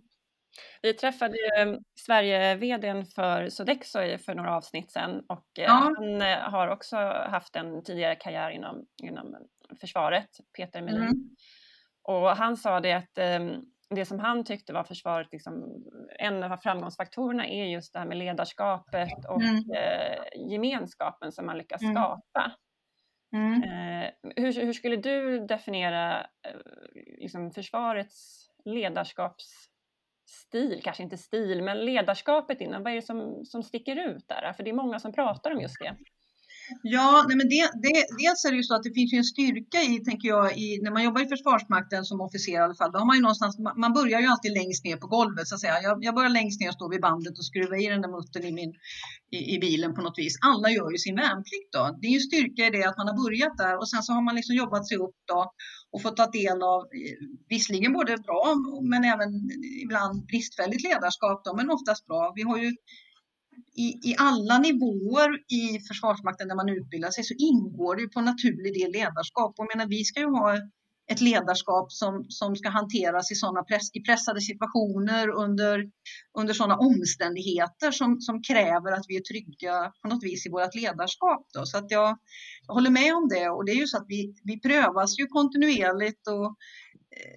Vi 0.82 0.94
träffade 0.94 1.36
ju 1.36 1.78
Sverige-vdn 2.00 3.06
för 3.06 3.48
Sodexo 3.48 3.98
för 4.18 4.34
några 4.34 4.56
avsnitt 4.56 4.92
sedan 4.92 5.22
och 5.28 5.58
eh, 5.58 5.64
ja. 5.64 5.72
han 5.72 6.22
eh, 6.22 6.38
har 6.38 6.68
också 6.68 6.96
haft 7.30 7.56
en 7.56 7.84
tidigare 7.84 8.16
karriär 8.16 8.50
inom, 8.50 8.86
inom 9.02 9.36
försvaret, 9.80 10.28
Peter 10.56 10.82
Melin. 10.82 11.02
Mm. 11.02 11.30
Och 12.02 12.36
han 12.36 12.56
sa 12.56 12.80
det 12.80 12.92
att 12.92 13.18
ehm, 13.18 13.54
det 13.90 14.04
som 14.04 14.18
han 14.18 14.44
tyckte 14.44 14.72
var 14.72 14.84
försvaret, 14.84 15.28
liksom, 15.32 15.84
en 16.18 16.42
av 16.42 16.56
framgångsfaktorerna 16.56 17.48
är 17.48 17.64
just 17.64 17.92
det 17.92 17.98
här 17.98 18.06
med 18.06 18.16
ledarskapet 18.16 19.24
och 19.28 19.42
mm. 19.42 19.56
eh, 19.56 20.50
gemenskapen 20.50 21.32
som 21.32 21.46
man 21.46 21.58
lyckas 21.58 21.82
mm. 21.82 21.94
skapa. 21.94 22.52
Mm. 23.34 23.62
Eh, 23.62 24.10
hur, 24.36 24.52
hur, 24.52 24.72
skulle 24.72 24.96
du 24.96 25.46
definiera 25.46 26.20
eh, 26.20 26.26
liksom 27.18 27.50
försvarets 27.50 28.48
ledarskapsstil, 28.64 30.80
kanske 30.84 31.02
inte 31.02 31.16
stil, 31.16 31.62
men 31.62 31.84
ledarskapet 31.84 32.60
inom, 32.60 32.82
vad 32.82 32.92
är 32.92 32.96
det 32.96 33.02
som, 33.02 33.44
som 33.44 33.62
sticker 33.62 33.96
ut 33.96 34.28
där? 34.28 34.52
För 34.52 34.62
det 34.62 34.70
är 34.70 34.74
många 34.74 34.98
som 34.98 35.12
pratar 35.12 35.50
om 35.50 35.60
just 35.60 35.80
det. 35.80 35.96
Ja, 36.82 37.24
nej 37.28 37.36
men 37.36 37.48
det, 37.48 37.70
det, 37.82 37.96
dels 38.22 38.44
är 38.44 38.50
det 38.50 38.56
ju 38.56 38.62
så 38.62 38.74
att 38.74 38.82
det 38.82 38.94
finns 38.94 39.12
ju 39.12 39.18
en 39.18 39.24
styrka 39.24 39.78
i, 39.82 39.98
tänker 40.08 40.28
jag, 40.28 40.58
i, 40.58 40.80
när 40.82 40.90
man 40.90 41.04
jobbar 41.04 41.20
i 41.26 41.28
Försvarsmakten 41.28 42.04
som 42.04 42.20
officer 42.20 42.52
i 42.52 42.56
alla 42.56 42.74
fall, 42.74 42.92
då 42.92 42.98
har 42.98 43.06
man 43.06 43.16
ju 43.16 43.22
någonstans, 43.22 43.58
man 43.76 43.92
börjar 43.92 44.20
ju 44.20 44.26
alltid 44.26 44.52
längst 44.52 44.84
ner 44.84 44.96
på 44.96 45.06
golvet 45.06 45.48
så 45.48 45.54
att 45.54 45.60
säga. 45.60 45.82
Jag, 45.82 46.04
jag 46.04 46.14
börjar 46.14 46.30
längst 46.30 46.60
ner 46.60 46.68
och 46.68 46.74
står 46.74 46.90
vid 46.90 47.00
bandet 47.00 47.38
och 47.38 47.46
skruvar 47.46 47.76
i 47.84 47.86
den 47.94 48.02
där 48.02 48.12
muttern 48.16 48.44
i, 48.44 48.52
min, 48.52 48.72
i, 49.36 49.54
i, 49.54 49.58
bilen 49.58 49.94
på 49.94 50.02
något 50.02 50.18
vis. 50.18 50.34
Alla 50.50 50.68
gör 50.70 50.90
ju 50.90 50.98
sin 50.98 51.16
värnplikt 51.16 51.70
då. 51.72 51.82
Det 52.00 52.06
är 52.06 52.14
ju 52.18 52.20
styrka 52.20 52.66
i 52.66 52.70
det 52.70 52.84
att 52.84 52.98
man 52.98 53.08
har 53.08 53.16
börjat 53.24 53.56
där 53.56 53.78
och 53.80 53.88
sen 53.90 54.02
så 54.02 54.12
har 54.12 54.22
man 54.22 54.34
liksom 54.34 54.54
jobbat 54.62 54.88
sig 54.88 54.96
upp 54.96 55.18
då 55.32 55.52
och 55.92 56.02
fått 56.02 56.16
ta 56.16 56.26
del 56.40 56.58
av, 56.62 56.80
eh, 56.80 57.16
visserligen 57.48 57.92
både 57.92 58.12
bra 58.28 58.44
men 58.92 59.04
även 59.04 59.30
ibland 59.84 60.26
bristfälligt 60.26 60.84
ledarskap 60.88 61.44
då, 61.44 61.56
men 61.56 61.70
oftast 61.70 62.06
bra. 62.06 62.32
Vi 62.36 62.42
har 62.42 62.58
ju 62.58 62.70
i, 63.76 64.10
i 64.10 64.14
alla 64.18 64.58
nivåer 64.58 65.52
i 65.52 65.80
Försvarsmakten 65.88 66.48
där 66.48 66.56
man 66.56 66.68
utbildar 66.68 67.10
sig 67.10 67.24
så 67.24 67.34
ingår 67.38 67.96
det 67.96 68.08
på 68.08 68.20
naturlig 68.20 68.74
del 68.74 68.92
ledarskap. 68.92 69.54
Och 69.58 69.66
menar, 69.74 69.86
vi 69.86 70.04
ska 70.04 70.20
ju 70.20 70.26
ha 70.26 70.56
ett 71.06 71.20
ledarskap 71.20 71.92
som, 71.92 72.26
som 72.28 72.56
ska 72.56 72.68
hanteras 72.68 73.30
i, 73.30 73.34
såna 73.34 73.62
press, 73.62 73.90
i 73.92 74.00
pressade 74.00 74.40
situationer 74.40 75.28
under, 75.28 75.90
under 76.38 76.54
sådana 76.54 76.76
omständigheter 76.76 77.90
som, 77.90 78.20
som 78.20 78.42
kräver 78.42 78.92
att 78.92 79.04
vi 79.08 79.16
är 79.16 79.20
trygga 79.20 79.92
på 80.02 80.08
något 80.08 80.24
vis 80.24 80.46
i 80.46 80.50
vårt 80.50 80.74
ledarskap. 80.74 81.46
Då. 81.54 81.66
Så 81.66 81.78
att 81.78 81.90
jag, 81.90 82.18
jag 82.66 82.74
håller 82.74 82.90
med 82.90 83.14
om 83.14 83.28
det 83.28 83.48
och 83.48 83.64
det 83.64 83.72
är 83.72 83.76
ju 83.76 83.86
så 83.86 83.96
att 83.96 84.06
vi, 84.08 84.34
vi 84.44 84.60
prövas 84.60 85.18
ju 85.18 85.26
kontinuerligt 85.26 86.28
och 86.28 86.56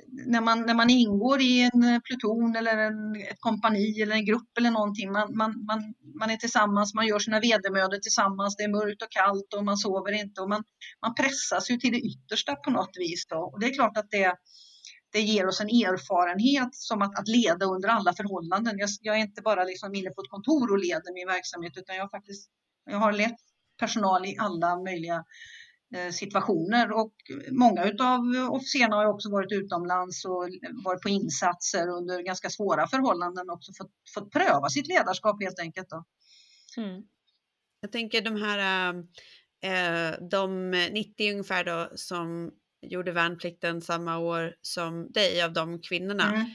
när 0.07 0.41
man, 0.41 0.61
när 0.61 0.73
man 0.73 0.89
ingår 0.89 1.41
i 1.41 1.69
en 1.73 1.83
eh, 1.83 1.99
pluton 1.99 2.55
eller 2.55 2.77
en, 2.77 3.15
ett 3.15 3.39
kompani 3.39 4.01
eller 4.01 4.15
en 4.15 4.25
grupp 4.25 4.57
eller 4.57 4.71
någonting, 4.71 5.11
man, 5.11 5.37
man, 5.37 5.65
man, 5.65 5.93
man 6.19 6.29
är 6.29 6.37
tillsammans, 6.37 6.93
man 6.93 7.07
gör 7.07 7.19
sina 7.19 7.39
vedermödor 7.39 7.97
tillsammans, 7.97 8.55
det 8.55 8.63
är 8.63 8.71
mörkt 8.71 9.01
och 9.01 9.11
kallt 9.11 9.53
och 9.53 9.65
man 9.65 9.77
sover 9.77 10.11
inte 10.11 10.41
och 10.41 10.49
man, 10.49 10.63
man 11.01 11.15
pressas 11.15 11.71
ju 11.71 11.77
till 11.77 11.91
det 11.91 11.99
yttersta 11.99 12.55
på 12.55 12.69
något 12.71 12.97
vis. 12.97 13.27
Då. 13.27 13.37
Och 13.37 13.59
det 13.59 13.65
är 13.65 13.73
klart 13.73 13.97
att 13.97 14.11
det, 14.11 14.35
det 15.11 15.21
ger 15.21 15.47
oss 15.47 15.61
en 15.61 15.67
erfarenhet 15.67 16.75
som 16.75 17.01
att, 17.01 17.19
att 17.19 17.27
leda 17.27 17.65
under 17.65 17.89
alla 17.89 18.13
förhållanden. 18.13 18.77
Jag, 18.77 18.89
jag 19.01 19.15
är 19.15 19.21
inte 19.21 19.41
bara 19.41 19.63
liksom 19.63 19.95
inne 19.95 20.09
på 20.09 20.21
ett 20.21 20.29
kontor 20.29 20.71
och 20.71 20.79
leder 20.79 21.13
min 21.13 21.27
verksamhet 21.27 21.73
utan 21.77 21.95
jag, 21.95 22.11
faktiskt, 22.11 22.49
jag 22.85 22.97
har 22.97 23.11
lett 23.11 23.39
personal 23.79 24.25
i 24.25 24.37
alla 24.39 24.83
möjliga 24.83 25.23
situationer 26.11 26.91
och 26.91 27.13
många 27.51 27.81
av 27.99 28.51
officerarna 28.51 28.95
har 28.95 29.05
också 29.05 29.29
varit 29.29 29.51
utomlands 29.51 30.25
och 30.25 30.49
varit 30.83 31.01
på 31.01 31.09
insatser 31.09 31.87
under 31.87 32.21
ganska 32.21 32.49
svåra 32.49 32.87
förhållanden 32.87 33.49
och 33.49 33.55
också 33.55 33.71
fått, 33.77 33.91
fått 34.13 34.31
pröva 34.31 34.69
sitt 34.69 34.87
ledarskap 34.87 35.43
helt 35.43 35.59
enkelt. 35.59 35.89
Då. 35.89 36.03
Mm. 36.77 37.01
Jag 37.81 37.91
tänker 37.91 38.21
de 38.21 38.35
här 38.41 38.93
eh, 39.63 40.27
de 40.29 40.71
90 40.71 41.31
ungefär 41.31 41.63
då 41.63 41.89
som 41.95 42.51
gjorde 42.81 43.11
värnplikten 43.11 43.81
samma 43.81 44.17
år 44.17 44.55
som 44.61 45.11
dig 45.11 45.41
av 45.43 45.53
de 45.53 45.81
kvinnorna. 45.81 46.33
Mm. 46.33 46.47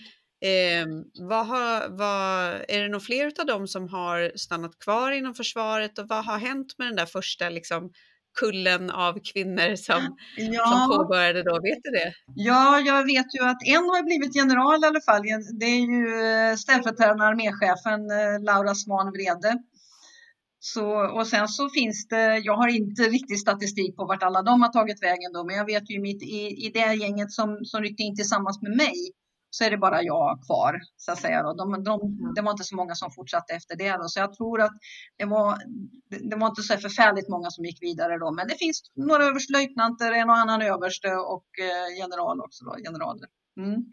Eh, 0.44 1.04
vad 1.28 1.46
har, 1.46 1.88
vad, 1.88 2.54
är 2.68 2.82
det 2.82 2.88
nog 2.88 3.02
fler 3.02 3.32
av 3.40 3.46
dem 3.46 3.68
som 3.68 3.88
har 3.88 4.32
stannat 4.36 4.78
kvar 4.78 5.12
inom 5.12 5.34
försvaret 5.34 5.98
och 5.98 6.08
vad 6.08 6.24
har 6.24 6.38
hänt 6.38 6.78
med 6.78 6.88
den 6.88 6.96
där 6.96 7.06
första 7.06 7.48
liksom, 7.48 7.92
kullen 8.40 8.90
av 8.90 9.18
kvinnor 9.32 9.76
som, 9.76 10.16
ja. 10.36 10.64
som 10.66 10.98
påbörjade 10.98 11.42
då? 11.42 11.54
Vet 11.54 11.82
du 11.82 11.90
det? 11.90 12.12
Ja, 12.34 12.80
jag 12.80 13.04
vet 13.04 13.34
ju 13.34 13.44
att 13.44 13.62
en 13.66 13.84
har 13.92 14.02
blivit 14.02 14.36
general 14.36 14.84
i 14.84 14.86
alla 14.86 15.00
fall. 15.00 15.22
Det 15.60 15.66
är 15.66 15.82
ju 15.92 16.02
eh, 16.24 16.56
ställföreträdande 16.56 17.24
arméchefen 17.24 18.00
eh, 18.10 18.42
Laura 18.44 18.74
Svan 18.74 19.12
Vrede. 19.12 19.58
Så, 20.64 20.86
och 21.18 21.26
sen 21.26 21.48
så 21.48 21.68
finns 21.68 22.08
det, 22.08 22.38
jag 22.38 22.56
har 22.56 22.68
inte 22.68 23.02
riktigt 23.02 23.40
statistik 23.40 23.96
på 23.96 24.04
vart 24.04 24.22
alla 24.22 24.42
de 24.42 24.62
har 24.62 24.68
tagit 24.68 25.02
vägen 25.02 25.32
då, 25.32 25.44
men 25.44 25.56
jag 25.56 25.66
vet 25.66 25.90
ju 25.90 26.00
mitt, 26.00 26.22
i, 26.22 26.66
i 26.66 26.70
det 26.74 26.94
gänget 26.94 27.32
som, 27.32 27.64
som 27.64 27.82
ryckte 27.82 28.02
in 28.02 28.16
tillsammans 28.16 28.62
med 28.62 28.76
mig 28.76 28.94
så 29.54 29.64
är 29.64 29.70
det 29.70 29.76
bara 29.76 30.02
jag 30.02 30.40
kvar. 30.46 30.80
Så 30.96 31.12
att 31.12 31.18
säga. 31.18 31.42
Då. 31.42 31.52
De, 31.52 31.84
de, 31.84 32.00
mm. 32.00 32.34
det 32.34 32.42
var 32.42 32.50
inte 32.50 32.64
så 32.64 32.76
många 32.76 32.94
som 32.94 33.10
fortsatte 33.10 33.54
efter 33.54 33.76
det. 33.76 33.96
Då. 33.96 34.08
Så 34.08 34.20
jag 34.20 34.34
tror 34.34 34.60
att 34.60 34.72
det 35.18 35.24
var, 35.24 35.58
det 36.30 36.36
var 36.36 36.46
inte 36.46 36.62
så 36.62 36.76
förfärligt 36.76 37.28
många 37.28 37.50
som 37.50 37.64
gick 37.64 37.82
vidare 37.82 38.18
då. 38.18 38.30
Men 38.30 38.48
det 38.48 38.54
finns 38.58 38.82
några 38.94 39.24
överstelöjtnanter, 39.24 40.12
en 40.12 40.30
och 40.30 40.36
annan 40.36 40.62
överste 40.62 41.08
och 41.08 41.46
eh, 41.60 41.98
general 41.98 42.40
också. 42.40 42.64
Då, 42.64 42.74
generaler. 42.84 43.28
Mm. 43.56 43.84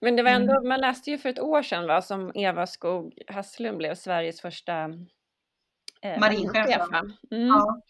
Men 0.00 0.16
det 0.16 0.22
var 0.22 0.30
ändå, 0.30 0.52
mm. 0.52 0.68
man 0.68 0.80
läste 0.80 1.10
ju 1.10 1.18
för 1.18 1.28
ett 1.28 1.40
år 1.40 1.62
sedan 1.62 1.86
va, 1.86 2.02
som 2.02 2.32
Eva 2.34 2.66
Skog 2.66 3.22
Hasslum 3.28 3.78
blev 3.78 3.94
Sveriges 3.94 4.40
första 4.40 4.72
marinchef. 6.20 6.82
Mm. 7.30 7.46
Ja. 7.46 7.82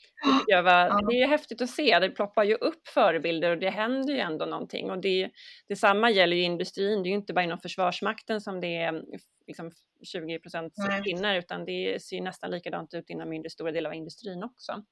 Det, 0.46 0.62
var, 0.62 0.86
ja. 0.86 1.00
det 1.10 1.22
är 1.22 1.28
häftigt 1.28 1.62
att 1.62 1.70
se, 1.70 1.98
det 1.98 2.10
ploppar 2.10 2.44
ju 2.44 2.54
upp 2.54 2.88
förebilder 2.88 3.50
och 3.50 3.58
det 3.58 3.70
händer 3.70 4.14
ju 4.14 4.20
ändå 4.20 4.46
någonting. 4.46 4.90
Och 4.90 4.98
det, 4.98 5.30
detsamma 5.68 6.10
gäller 6.10 6.36
ju 6.36 6.42
industrin, 6.42 7.02
det 7.02 7.08
är 7.08 7.10
ju 7.10 7.16
inte 7.16 7.32
bara 7.32 7.44
inom 7.44 7.58
Försvarsmakten 7.58 8.40
som 8.40 8.60
det 8.60 8.76
är 8.76 9.02
liksom 9.46 9.70
20 10.02 10.38
procent 10.38 10.72
kvinnor, 11.04 11.34
utan 11.34 11.64
det 11.64 12.02
ser 12.02 12.20
nästan 12.20 12.50
likadant 12.50 12.94
ut 12.94 13.10
inom 13.10 13.44
stora 13.50 13.72
delar 13.72 13.90
av 13.90 13.94
industrin 13.94 14.44
också. 14.44 14.84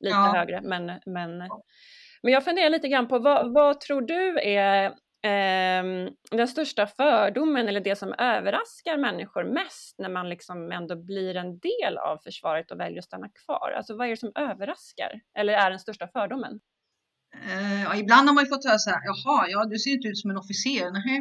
Lite 0.00 0.16
ja. 0.16 0.32
högre, 0.34 0.60
men, 0.60 0.86
men, 1.06 1.38
men 2.22 2.32
jag 2.32 2.44
funderar 2.44 2.70
lite 2.70 2.88
grann 2.88 3.08
på 3.08 3.18
vad, 3.18 3.52
vad 3.52 3.80
tror 3.80 4.00
du 4.00 4.40
är 4.40 4.86
eh, 4.86 4.92
Ehm, 5.24 6.10
den 6.30 6.48
största 6.48 6.86
fördomen 6.86 7.68
eller 7.68 7.80
det 7.80 7.96
som 7.96 8.14
överraskar 8.18 8.96
människor 8.96 9.44
mest 9.44 9.98
när 9.98 10.08
man 10.08 10.28
liksom 10.28 10.72
ändå 10.72 10.96
blir 10.96 11.36
en 11.36 11.58
del 11.58 11.98
av 11.98 12.18
försvaret 12.18 12.70
och 12.70 12.80
väljer 12.80 12.98
att 12.98 13.04
stanna 13.04 13.28
kvar? 13.28 13.72
Alltså 13.76 13.96
vad 13.96 14.06
är 14.06 14.10
det 14.10 14.16
som 14.16 14.32
överraskar 14.34 15.20
eller 15.38 15.52
är 15.52 15.70
den 15.70 15.78
största 15.78 16.08
fördomen? 16.08 16.60
Eh, 17.46 17.82
ja, 17.82 17.96
ibland 17.96 18.28
har 18.28 18.34
man 18.34 18.44
ju 18.44 18.48
fått 18.48 18.64
höra 18.64 18.78
så 18.78 18.90
här, 18.90 19.00
jaha, 19.04 19.46
ja, 19.48 19.64
du 19.64 19.78
ser 19.78 19.90
inte 19.90 20.08
ut 20.08 20.18
som 20.18 20.30
en 20.30 20.36
officer. 20.36 20.90
Nej, 20.90 21.20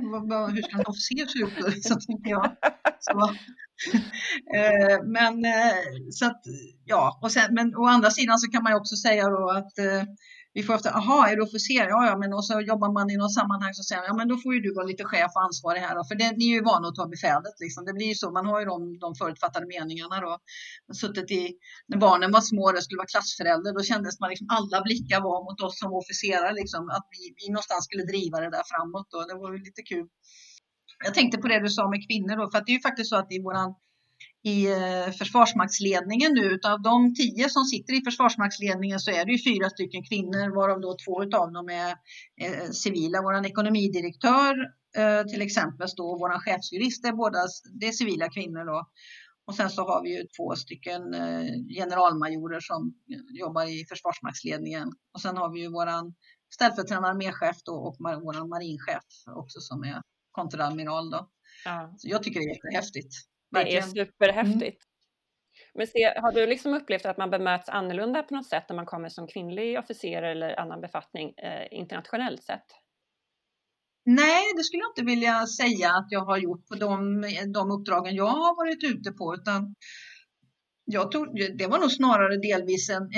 hur 0.56 0.62
ska 0.62 0.78
en 0.78 0.86
officer 0.86 1.26
se 1.26 1.40
ut? 1.40 1.84
Så 1.90 1.96
tänker 2.08 2.30
jag. 2.30 2.56
Så, 3.00 3.36
Eh, 4.56 4.98
men 5.06 5.46
eh, 5.46 5.82
så 6.12 6.26
att, 6.26 6.42
ja, 6.86 7.20
och 7.22 7.32
sen, 7.32 7.54
men 7.54 7.76
å 7.76 7.86
andra 7.86 8.10
sidan 8.10 8.40
så 8.40 8.52
kan 8.52 8.64
man 8.64 8.72
ju 8.72 8.78
också 8.78 8.96
säga 8.96 9.30
då 9.30 9.50
att 9.50 9.78
eh, 9.80 10.04
vi 10.54 10.64
får 10.64 10.74
ofta, 10.74 10.90
aha, 10.90 11.28
är 11.28 11.36
du 11.36 11.42
officer? 11.42 11.88
Ja, 11.94 12.06
ja, 12.10 12.18
men 12.18 12.34
och 12.34 12.46
så 12.46 12.62
jobbar 12.62 12.92
man 12.94 13.10
i 13.10 13.18
något 13.18 13.34
sammanhang 13.34 13.74
så 13.74 13.84
säger 13.84 14.04
ja, 14.04 14.14
men 14.14 14.28
då 14.28 14.38
får 14.38 14.54
ju 14.54 14.60
du 14.62 14.74
vara 14.74 14.86
lite 14.86 15.04
chef 15.04 15.32
och 15.36 15.44
ansvarig 15.44 15.82
här 15.82 15.96
då, 15.96 16.04
för 16.04 16.16
det, 16.16 16.32
ni 16.38 16.46
är 16.52 16.56
ju 16.60 16.64
vana 16.64 16.88
att 16.88 16.96
ta 16.96 17.08
befälet 17.08 17.56
liksom. 17.60 17.86
Det 17.86 17.94
blir 17.94 18.08
ju 18.08 18.16
så, 18.16 18.32
man 18.32 18.46
har 18.46 18.60
ju 18.60 18.66
de, 18.66 19.00
de 19.00 19.16
förutfattade 19.16 19.66
meningarna 19.76 20.22
då. 20.22 20.34
Suttit 21.02 21.32
i, 21.32 21.44
när 21.88 21.98
barnen 21.98 22.32
var 22.32 22.42
små, 22.42 22.72
det 22.72 22.82
skulle 22.82 22.98
vara 23.04 23.14
klassförälder, 23.16 23.74
då 23.74 23.82
kändes 23.84 24.20
man 24.20 24.30
liksom, 24.30 24.48
alla 24.58 24.82
blickar 24.82 25.20
var 25.22 25.40
mot 25.48 25.62
oss 25.62 25.80
som 25.80 25.94
officerare 25.94 26.54
liksom, 26.62 26.90
att 26.90 27.08
vi, 27.16 27.22
vi 27.40 27.46
någonstans 27.54 27.86
skulle 27.86 28.04
driva 28.04 28.38
det 28.40 28.50
där 28.58 28.66
framåt 28.72 29.08
då. 29.14 29.20
Det 29.30 29.36
var 29.42 29.50
ju 29.54 29.60
lite 29.68 29.82
kul. 29.82 30.08
Jag 31.06 31.14
tänkte 31.14 31.38
på 31.38 31.48
det 31.48 31.60
du 31.60 31.70
sa 31.70 31.90
med 31.90 32.02
kvinnor 32.08 32.36
då, 32.38 32.52
för 32.52 32.58
att 32.58 32.66
det 32.66 32.72
är 32.72 32.80
ju 32.80 32.88
faktiskt 32.90 33.10
så 33.10 33.16
att 33.16 33.32
i 33.32 33.42
våran 33.48 33.70
i 34.44 34.72
eh, 34.72 35.12
försvarsmaktsledningen 35.18 36.34
nu. 36.34 36.42
Utav 36.42 36.82
de 36.82 37.16
tio 37.16 37.50
som 37.50 37.64
sitter 37.64 37.94
i 37.94 38.04
försvarsmaktsledningen 38.04 39.00
så 39.00 39.12
är 39.12 39.26
det 39.26 39.32
ju 39.32 39.54
fyra 39.54 39.70
stycken 39.70 40.04
kvinnor 40.04 40.56
varav 40.56 40.82
då 40.82 40.96
två 41.06 41.24
utav 41.24 41.52
dem 41.52 41.70
är 41.70 41.94
civila. 42.74 43.22
Vår 43.22 43.46
ekonomidirektör 43.46 44.56
eh, 44.98 45.24
till 45.24 45.42
exempel 45.42 45.88
då, 45.98 46.18
vår 46.18 46.40
chefsjurist 46.40 47.06
är 47.06 47.14
båda 47.14 47.40
det 47.80 47.88
är 47.88 47.92
civila 47.92 48.30
kvinnor 48.30 48.66
då. 48.66 48.88
Och 49.46 49.56
sen 49.56 49.70
så 49.70 49.82
har 49.82 50.04
vi 50.04 50.18
ju 50.18 50.24
två 50.38 50.56
stycken 50.56 51.14
eh, 51.14 51.46
generalmajorer 51.80 52.60
som 52.60 52.94
jobbar 53.40 53.64
i 53.64 53.86
försvarsmaktsledningen. 53.90 54.88
Och 55.14 55.22
sen 55.22 55.38
har 55.38 55.54
vi 55.54 55.60
ju 55.60 55.72
våran 55.72 56.16
ställföreträdande 56.54 57.10
arméchef 57.10 57.58
då 57.66 57.74
och 57.74 57.96
våran 58.00 58.50
marinchef 58.50 59.04
också 59.36 59.60
som 59.60 59.84
är 59.84 60.02
kontradmiral 60.32 61.10
då. 61.10 61.30
Ja. 61.66 61.94
Så 61.98 62.08
jag 62.10 62.24
tycker 62.24 62.40
det 62.40 62.46
är 62.46 62.56
jättehäftigt. 62.56 63.14
Det 63.52 63.78
är 63.78 63.82
superhäftigt. 63.82 64.62
Mm. 64.62 64.92
Men 65.74 65.88
se, 65.88 66.14
har 66.16 66.32
du 66.32 66.48
liksom 66.48 66.74
upplevt 66.74 67.06
att 67.06 67.18
man 67.18 67.30
bemöts 67.30 67.70
annorlunda 67.70 68.24
på 68.24 68.36
något 68.36 68.50
sätt 68.50 68.64
när 68.70 68.76
man 68.76 68.86
kommer 68.86 69.10
som 69.10 69.28
kvinnlig 69.28 69.80
officer 69.80 70.22
eller 70.22 70.60
annan 70.60 70.82
befattning 70.82 71.34
eh, 71.38 71.68
internationellt 71.72 72.44
sett? 72.44 72.66
Nej, 74.06 74.44
det 74.58 74.64
skulle 74.64 74.84
jag 74.84 74.92
inte 74.92 75.12
vilja 75.16 75.48
säga 75.48 75.90
att 75.90 76.08
jag 76.10 76.26
har 76.26 76.38
gjort 76.38 76.68
på 76.68 76.76
de, 76.76 77.22
de 77.54 77.72
uppdragen 77.72 78.16
jag 78.16 78.26
har 78.26 78.56
varit 78.56 78.84
ute 78.84 79.12
på, 79.12 79.36
utan 79.36 79.76
jag 80.86 81.12
tog, 81.12 81.28
det 81.58 81.68
var 81.68 81.80
nog 81.80 81.92
snarare 81.92 82.38
delvis 82.38 82.90
en, 82.90 83.10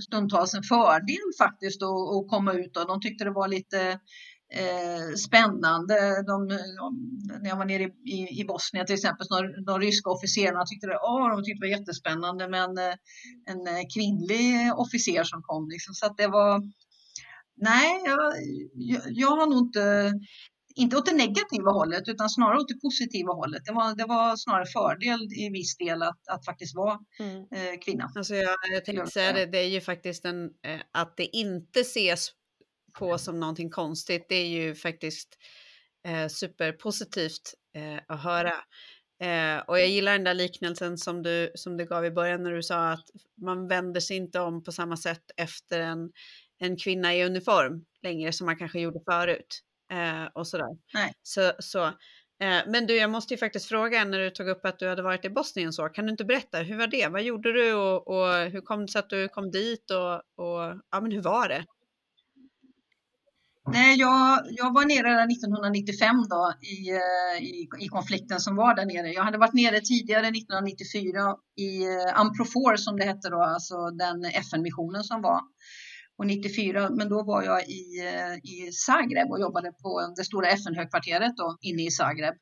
stundtals 0.00 0.54
en 0.54 0.62
fördel 0.62 1.28
faktiskt 1.38 1.82
att, 1.82 1.88
att 1.88 2.28
komma 2.28 2.52
ut 2.52 2.76
och 2.76 2.86
de 2.86 3.00
tyckte 3.00 3.24
det 3.24 3.30
var 3.30 3.48
lite 3.48 4.00
eh, 4.62 5.14
spännande. 5.26 6.22
De, 6.26 6.48
de, 6.48 6.58
när 7.42 7.48
jag 7.48 7.56
var 7.56 7.64
nere 7.64 7.82
i, 8.16 8.40
i, 8.40 8.44
Bosnien 8.44 8.86
till 8.86 8.94
exempel, 8.94 9.26
de, 9.30 9.64
de 9.64 9.80
ryska 9.80 10.10
officerarna 10.10 10.64
tyckte 10.66 10.86
det, 10.86 10.96
oh, 10.96 11.30
de 11.30 11.44
tyckte 11.44 11.66
det 11.66 11.70
var 11.70 11.78
jättespännande 11.78 12.48
med 12.48 12.64
en, 12.64 12.78
eh, 12.78 12.94
en 13.50 13.66
eh, 13.66 13.84
kvinnlig 13.94 14.72
officer 14.76 15.24
som 15.24 15.42
kom. 15.42 15.68
Liksom. 15.68 15.94
Så 15.94 16.06
att 16.06 16.16
det 16.16 16.28
var, 16.28 16.62
nej, 17.56 18.02
jag, 18.04 18.32
jag, 18.74 19.02
jag 19.06 19.30
har 19.36 19.46
nog 19.46 19.58
inte 19.58 20.12
inte 20.76 20.96
åt 20.96 21.06
det 21.06 21.14
negativa 21.14 21.70
hållet 21.70 22.08
utan 22.08 22.30
snarare 22.30 22.58
åt 22.58 22.68
det 22.68 22.80
positiva 22.80 23.32
hållet. 23.32 23.64
Det 23.64 23.72
var, 23.72 23.96
det 23.96 24.04
var 24.04 24.36
snarare 24.36 24.66
fördel 24.66 25.20
i 25.36 25.48
viss 25.50 25.76
del 25.76 26.02
att, 26.02 26.28
att 26.28 26.44
faktiskt 26.44 26.76
vara 26.76 26.98
mm. 27.20 27.36
eh, 27.36 27.80
kvinna. 27.84 28.10
Alltså 28.16 28.34
jag, 28.34 28.54
jag 28.72 28.84
tänkte 28.84 29.10
säga 29.10 29.32
det, 29.32 29.46
det 29.46 29.58
är 29.58 29.68
ju 29.68 29.80
faktiskt 29.80 30.24
en, 30.24 30.44
eh, 30.44 30.80
att 30.92 31.16
det 31.16 31.36
inte 31.36 31.80
ses 31.80 32.30
på 32.98 33.18
som 33.18 33.40
någonting 33.40 33.70
konstigt. 33.70 34.26
Det 34.28 34.34
är 34.34 34.46
ju 34.46 34.74
faktiskt 34.74 35.38
eh, 36.06 36.28
superpositivt 36.28 37.54
eh, 37.76 38.00
att 38.08 38.22
höra. 38.22 38.54
Eh, 39.20 39.58
och 39.66 39.78
jag 39.78 39.88
gillar 39.88 40.12
den 40.12 40.24
där 40.24 40.34
liknelsen 40.34 40.98
som 40.98 41.22
du, 41.22 41.52
som 41.54 41.76
du 41.76 41.86
gav 41.86 42.04
i 42.04 42.10
början 42.10 42.42
när 42.42 42.52
du 42.52 42.62
sa 42.62 42.90
att 42.90 43.04
man 43.42 43.68
vänder 43.68 44.00
sig 44.00 44.16
inte 44.16 44.40
om 44.40 44.64
på 44.64 44.72
samma 44.72 44.96
sätt 44.96 45.22
efter 45.36 45.80
en, 45.80 46.12
en 46.58 46.76
kvinna 46.76 47.14
i 47.14 47.24
uniform 47.24 47.84
längre 48.02 48.32
som 48.32 48.46
man 48.46 48.56
kanske 48.56 48.80
gjorde 48.80 49.00
förut. 49.10 49.60
Eh, 49.92 50.24
och 50.34 50.46
sådär. 50.46 50.78
Nej. 50.94 51.12
Så, 51.22 51.52
så, 51.58 51.84
eh, 52.42 52.62
men 52.66 52.86
du, 52.86 52.96
jag 52.96 53.10
måste 53.10 53.34
ju 53.34 53.38
faktiskt 53.38 53.66
fråga 53.66 54.04
när 54.04 54.18
du 54.18 54.30
tog 54.30 54.48
upp 54.48 54.64
att 54.64 54.78
du 54.78 54.88
hade 54.88 55.02
varit 55.02 55.24
i 55.24 55.30
Bosnien 55.30 55.72
så, 55.72 55.88
kan 55.88 56.06
du 56.06 56.10
inte 56.10 56.24
berätta, 56.24 56.58
hur 56.58 56.78
var 56.78 56.86
det? 56.86 57.08
Vad 57.08 57.22
gjorde 57.22 57.52
du 57.52 57.74
och, 57.74 58.08
och 58.08 58.34
hur 58.50 58.60
kom 58.60 58.80
det 58.80 58.92
sig 58.92 58.98
att 58.98 59.10
du 59.10 59.28
kom 59.28 59.50
dit 59.50 59.90
och, 59.90 60.14
och 60.14 60.80
ja, 60.90 61.00
men 61.00 61.12
hur 61.12 61.22
var 61.22 61.48
det? 61.48 61.64
Nej, 63.66 63.96
jag, 63.98 64.40
jag 64.50 64.74
var 64.74 64.84
nere 64.84 65.08
där 65.08 65.32
1995 65.32 66.16
då 66.30 66.52
i, 66.60 66.90
eh, 66.90 67.44
i, 67.44 67.68
i, 67.80 67.88
konflikten 67.88 68.40
som 68.40 68.56
var 68.56 68.74
där 68.74 68.86
nere. 68.86 69.08
Jag 69.12 69.22
hade 69.22 69.38
varit 69.38 69.54
nere 69.54 69.80
tidigare 69.80 70.26
1994 70.26 71.36
i 71.56 71.84
eh, 71.84 72.20
Amprofor 72.20 72.76
som 72.76 72.96
det 72.96 73.04
hette 73.04 73.28
då, 73.28 73.42
alltså 73.42 73.90
den 73.90 74.24
FN-missionen 74.24 75.04
som 75.04 75.22
var. 75.22 75.40
Och 76.18 76.26
94, 76.26 76.90
men 76.90 77.08
då 77.08 77.22
var 77.22 77.42
jag 77.42 77.68
i, 77.68 77.84
eh, 78.08 78.34
i 78.52 78.72
Zagreb 78.72 79.30
och 79.30 79.40
jobbade 79.40 79.72
på 79.82 80.14
det 80.16 80.24
stora 80.24 80.48
FN-högkvarteret 80.48 81.36
då 81.36 81.56
inne 81.60 81.82
i 81.82 81.90
Zagreb. 81.90 82.34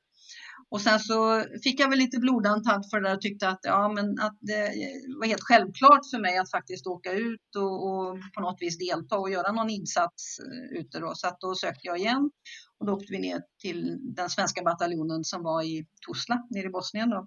Och 0.72 0.80
sen 0.80 1.00
så 1.00 1.44
fick 1.62 1.80
jag 1.80 1.88
väl 1.88 1.98
lite 1.98 2.18
blodantand 2.18 2.84
för 2.90 3.00
det 3.00 3.12
och 3.12 3.20
tyckte 3.20 3.48
att, 3.48 3.60
ja, 3.62 3.88
men 3.88 4.20
att 4.20 4.38
det 4.40 4.72
var 5.18 5.26
helt 5.26 5.42
självklart 5.42 6.00
för 6.10 6.18
mig 6.18 6.38
att 6.38 6.50
faktiskt 6.50 6.86
åka 6.86 7.12
ut 7.12 7.56
och, 7.56 7.88
och 7.88 8.18
på 8.34 8.40
något 8.40 8.56
vis 8.60 8.78
delta 8.78 9.18
och 9.18 9.30
göra 9.30 9.52
någon 9.52 9.70
insats 9.70 10.38
eh, 10.38 10.78
ute. 10.80 10.98
Då. 10.98 11.12
Så 11.14 11.26
att 11.26 11.40
då 11.40 11.54
sökte 11.54 11.86
jag 11.86 11.98
igen 11.98 12.30
och 12.78 12.86
då 12.86 12.92
åkte 12.92 13.12
vi 13.12 13.18
ner 13.18 13.40
till 13.62 13.98
den 14.00 14.30
svenska 14.30 14.62
bataljonen 14.62 15.24
som 15.24 15.42
var 15.42 15.62
i 15.62 15.86
Tuzla 16.06 16.46
nere 16.50 16.66
i 16.66 16.70
Bosnien. 16.70 17.10
Då. 17.10 17.26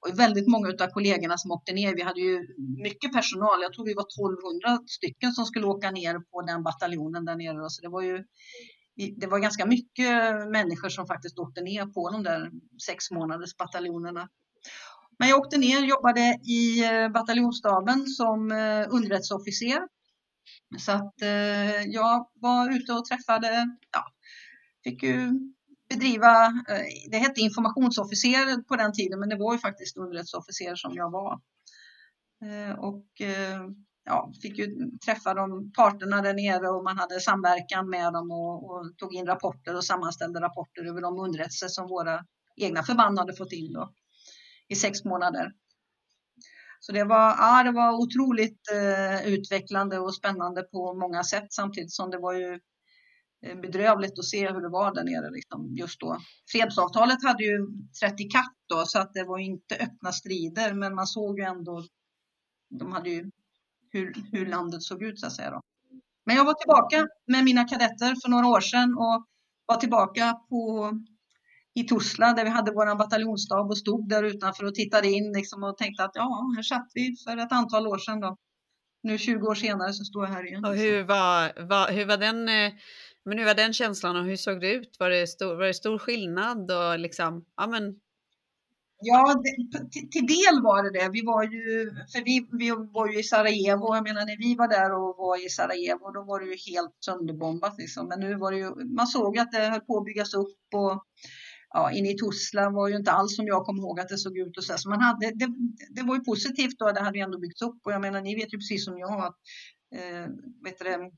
Och 0.00 0.18
väldigt 0.18 0.48
många 0.48 0.68
av 0.68 0.86
kollegorna 0.86 1.38
som 1.38 1.50
åkte 1.50 1.72
ner, 1.72 1.94
vi 1.94 2.02
hade 2.02 2.20
ju 2.20 2.46
mycket 2.82 3.12
personal, 3.12 3.62
jag 3.62 3.72
tror 3.72 3.84
vi 3.84 3.94
var 3.94 4.06
1200 4.06 4.84
stycken 4.86 5.32
som 5.32 5.44
skulle 5.44 5.66
åka 5.66 5.90
ner 5.90 6.14
på 6.30 6.42
den 6.42 6.62
bataljonen 6.62 7.24
där 7.24 7.36
nere. 7.36 7.58
Då. 7.58 7.68
Så 7.68 7.82
det 7.82 7.88
var 7.88 8.02
ju 8.02 8.24
det 8.96 9.26
var 9.26 9.38
ganska 9.38 9.66
mycket 9.66 10.08
människor 10.50 10.88
som 10.88 11.06
faktiskt 11.06 11.38
åkte 11.38 11.60
ner 11.60 11.86
på 11.86 12.10
de 12.10 12.22
där 12.22 12.50
sex 12.86 13.10
månaders 13.10 13.56
bataljonerna. 13.56 14.28
Men 15.18 15.28
jag 15.28 15.38
åkte 15.38 15.58
ner, 15.58 15.80
jobbade 15.80 16.38
i 16.44 16.84
eh, 16.84 17.08
bataljonsstaben 17.08 18.06
som 18.06 18.52
eh, 18.52 18.86
underrättelseofficer. 18.90 19.80
Så 20.78 20.92
att 20.92 21.22
eh, 21.22 21.82
jag 21.82 22.28
var 22.34 22.76
ute 22.76 22.92
och 22.92 23.04
träffade, 23.04 23.76
ja, 23.92 24.04
fick 24.84 25.02
ju 25.02 25.32
bedriva, 25.88 26.52
det 27.10 27.18
hette 27.18 27.40
informationsofficer 27.40 28.62
på 28.62 28.76
den 28.76 28.92
tiden, 28.92 29.20
men 29.20 29.28
det 29.28 29.36
var 29.36 29.52
ju 29.52 29.58
faktiskt 29.58 29.96
underrättelseofficer 29.96 30.74
som 30.74 30.94
jag 30.94 31.10
var. 31.10 31.40
Och 32.78 33.06
ja, 34.04 34.32
fick 34.42 34.58
ju 34.58 34.90
träffa 35.04 35.34
de 35.34 35.72
parterna 35.72 36.22
där 36.22 36.34
nere 36.34 36.68
och 36.68 36.84
man 36.84 36.98
hade 36.98 37.20
samverkan 37.20 37.90
med 37.90 38.12
dem 38.12 38.30
och, 38.30 38.70
och, 38.70 38.96
tog 38.96 39.14
in 39.14 39.26
rapporter 39.26 39.76
och 39.76 39.84
sammanställde 39.84 40.40
rapporter 40.40 40.84
över 40.84 41.00
de 41.00 41.18
underrättelser 41.18 41.68
som 41.68 41.88
våra 41.88 42.24
egna 42.56 42.82
förband 42.82 43.18
hade 43.18 43.36
fått 43.36 43.52
in 43.52 43.72
då, 43.72 43.92
i 44.68 44.74
sex 44.74 45.04
månader. 45.04 45.52
Så 46.80 46.92
det 46.92 47.04
var, 47.04 47.36
ja, 47.38 47.62
det 47.62 47.72
var 47.72 47.92
otroligt 47.92 48.60
eh, 48.72 49.28
utvecklande 49.28 49.98
och 49.98 50.14
spännande 50.14 50.62
på 50.62 50.94
många 50.94 51.24
sätt 51.24 51.52
samtidigt 51.52 51.92
som 51.92 52.10
det 52.10 52.18
var 52.18 52.32
ju 52.32 52.60
eh, 53.46 53.60
bedrövligt 53.60 54.18
att 54.18 54.24
se 54.24 54.52
hur 54.52 54.60
det 54.60 54.68
var 54.68 54.94
där 54.94 55.04
nere 55.04 55.30
liksom, 55.30 55.74
just 55.76 56.00
då. 56.00 56.18
Fredsavtalet 56.52 57.24
hade 57.24 57.44
ju 57.44 57.58
trätt 58.00 58.20
i 58.20 58.24
katt 58.24 58.54
då 58.68 58.84
så 58.86 58.98
att 58.98 59.14
det 59.14 59.24
var 59.24 59.38
inte 59.38 59.74
öppna 59.74 60.12
strider 60.12 60.74
men 60.74 60.94
man 60.94 61.06
såg 61.06 61.38
ju 61.38 61.44
ändå 61.44 61.84
de 62.70 62.92
hade 62.92 63.10
ju 63.10 63.30
hur, 63.94 64.14
hur 64.32 64.46
landet 64.46 64.82
såg 64.82 65.02
ut 65.02 65.20
så 65.20 65.26
att 65.26 65.32
säga. 65.32 65.50
Då. 65.50 65.60
Men 66.26 66.36
jag 66.36 66.44
var 66.44 66.54
tillbaka 66.54 67.08
med 67.26 67.44
mina 67.44 67.64
kadetter 67.64 68.14
för 68.22 68.28
några 68.28 68.46
år 68.46 68.60
sedan 68.60 68.94
och 68.94 69.24
var 69.66 69.76
tillbaka 69.76 70.32
på, 70.48 70.90
i 71.74 71.84
Tuzla 71.84 72.32
där 72.32 72.44
vi 72.44 72.50
hade 72.50 72.72
vår 72.72 72.98
bataljonsstab 72.98 73.70
och 73.70 73.78
stod 73.78 74.08
där 74.08 74.22
utanför 74.22 74.64
och 74.64 74.74
tittade 74.74 75.08
in 75.08 75.32
liksom, 75.32 75.64
och 75.64 75.76
tänkte 75.76 76.04
att 76.04 76.14
ja, 76.14 76.52
här 76.56 76.62
satt 76.62 76.88
vi 76.94 77.14
för 77.24 77.36
ett 77.36 77.52
antal 77.52 77.86
år 77.86 77.98
sedan. 77.98 78.20
Då. 78.20 78.36
Nu 79.02 79.18
20 79.18 79.46
år 79.46 79.54
senare 79.54 79.92
så 79.92 80.04
står 80.04 80.24
jag 80.24 80.32
här 80.32 80.46
igen. 80.46 80.64
Och 80.64 80.76
hur 80.76 81.04
var, 81.04 81.66
var, 81.66 81.92
hur 81.92 82.06
var 82.06 82.16
den 82.16 82.48
eh, 82.48 82.72
men 83.24 83.38
hur 83.38 83.44
var 83.44 83.54
den 83.54 83.72
känslan 83.72 84.16
och 84.16 84.24
hur 84.24 84.36
såg 84.36 84.60
det 84.60 84.72
ut? 84.72 84.96
Var 84.98 85.10
det 85.10 85.26
stor, 85.26 85.54
var 85.54 85.64
det 85.64 85.74
stor 85.74 85.98
skillnad? 85.98 86.70
Och 86.70 86.98
liksom, 86.98 87.44
ja, 87.56 87.66
men 87.66 87.94
Ja, 89.06 89.42
det, 89.44 89.50
till, 89.92 90.10
till, 90.10 90.26
del 90.26 90.62
var 90.62 90.82
det 90.82 90.98
det. 90.98 91.08
Vi 91.12 91.22
var 91.22 91.42
ju, 91.42 91.90
för 92.12 92.24
vi, 92.24 92.46
vi 92.52 92.70
var 92.70 93.08
ju 93.08 93.18
i 93.18 93.22
Sarajevo. 93.22 93.94
Jag 93.94 94.04
menar 94.04 94.26
när 94.26 94.38
vi 94.38 94.54
var 94.54 94.68
där 94.68 94.92
och 94.92 95.16
var 95.16 95.46
i 95.46 95.48
Sarajevo, 95.48 96.10
då 96.10 96.22
var 96.22 96.40
det 96.40 96.46
ju 96.46 96.56
helt 96.72 96.96
sönderbombat 97.04 97.78
liksom. 97.78 98.08
Men 98.08 98.20
nu 98.20 98.34
var 98.34 98.52
det 98.52 98.58
ju, 98.58 98.70
man 98.84 99.06
såg 99.06 99.38
att 99.38 99.52
det 99.52 99.58
höll 99.58 99.80
på 99.80 99.98
att 99.98 100.04
byggas 100.04 100.34
upp 100.34 100.74
och 100.74 101.04
ja, 101.74 101.92
inne 101.92 102.10
i 102.10 102.18
Tuzla 102.18 102.70
var 102.70 102.88
ju 102.88 102.96
inte 102.96 103.12
alls 103.12 103.36
som 103.36 103.46
jag 103.46 103.64
kommer 103.64 103.82
ihåg 103.82 104.00
att 104.00 104.08
det 104.08 104.18
såg 104.18 104.38
ut 104.38 104.56
och 104.56 104.64
så. 104.64 104.78
så 104.78 104.88
man 104.88 105.00
hade, 105.00 105.30
det, 105.34 105.48
det 105.90 106.02
var 106.02 106.14
ju 106.14 106.20
positivt 106.20 106.78
då, 106.78 106.92
det 106.92 107.00
hade 107.00 107.18
ju 107.18 107.24
ändå 107.24 107.38
byggts 107.38 107.62
upp 107.62 107.80
och 107.84 107.92
jag 107.92 108.00
menar, 108.00 108.20
ni 108.20 108.34
vet 108.34 108.54
ju 108.54 108.58
precis 108.58 108.84
som 108.84 108.98
jag 108.98 109.24
att 109.24 109.36
eh, 109.96 110.26
vet 110.64 110.78
du, 110.78 111.10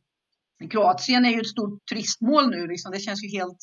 Kroatien 0.68 1.24
är 1.24 1.30
ju 1.30 1.40
ett 1.40 1.46
stort 1.46 1.86
turistmål 1.88 2.50
nu, 2.50 2.66
liksom. 2.66 2.92
det 2.92 2.98
känns 2.98 3.24
ju 3.24 3.28
helt 3.28 3.58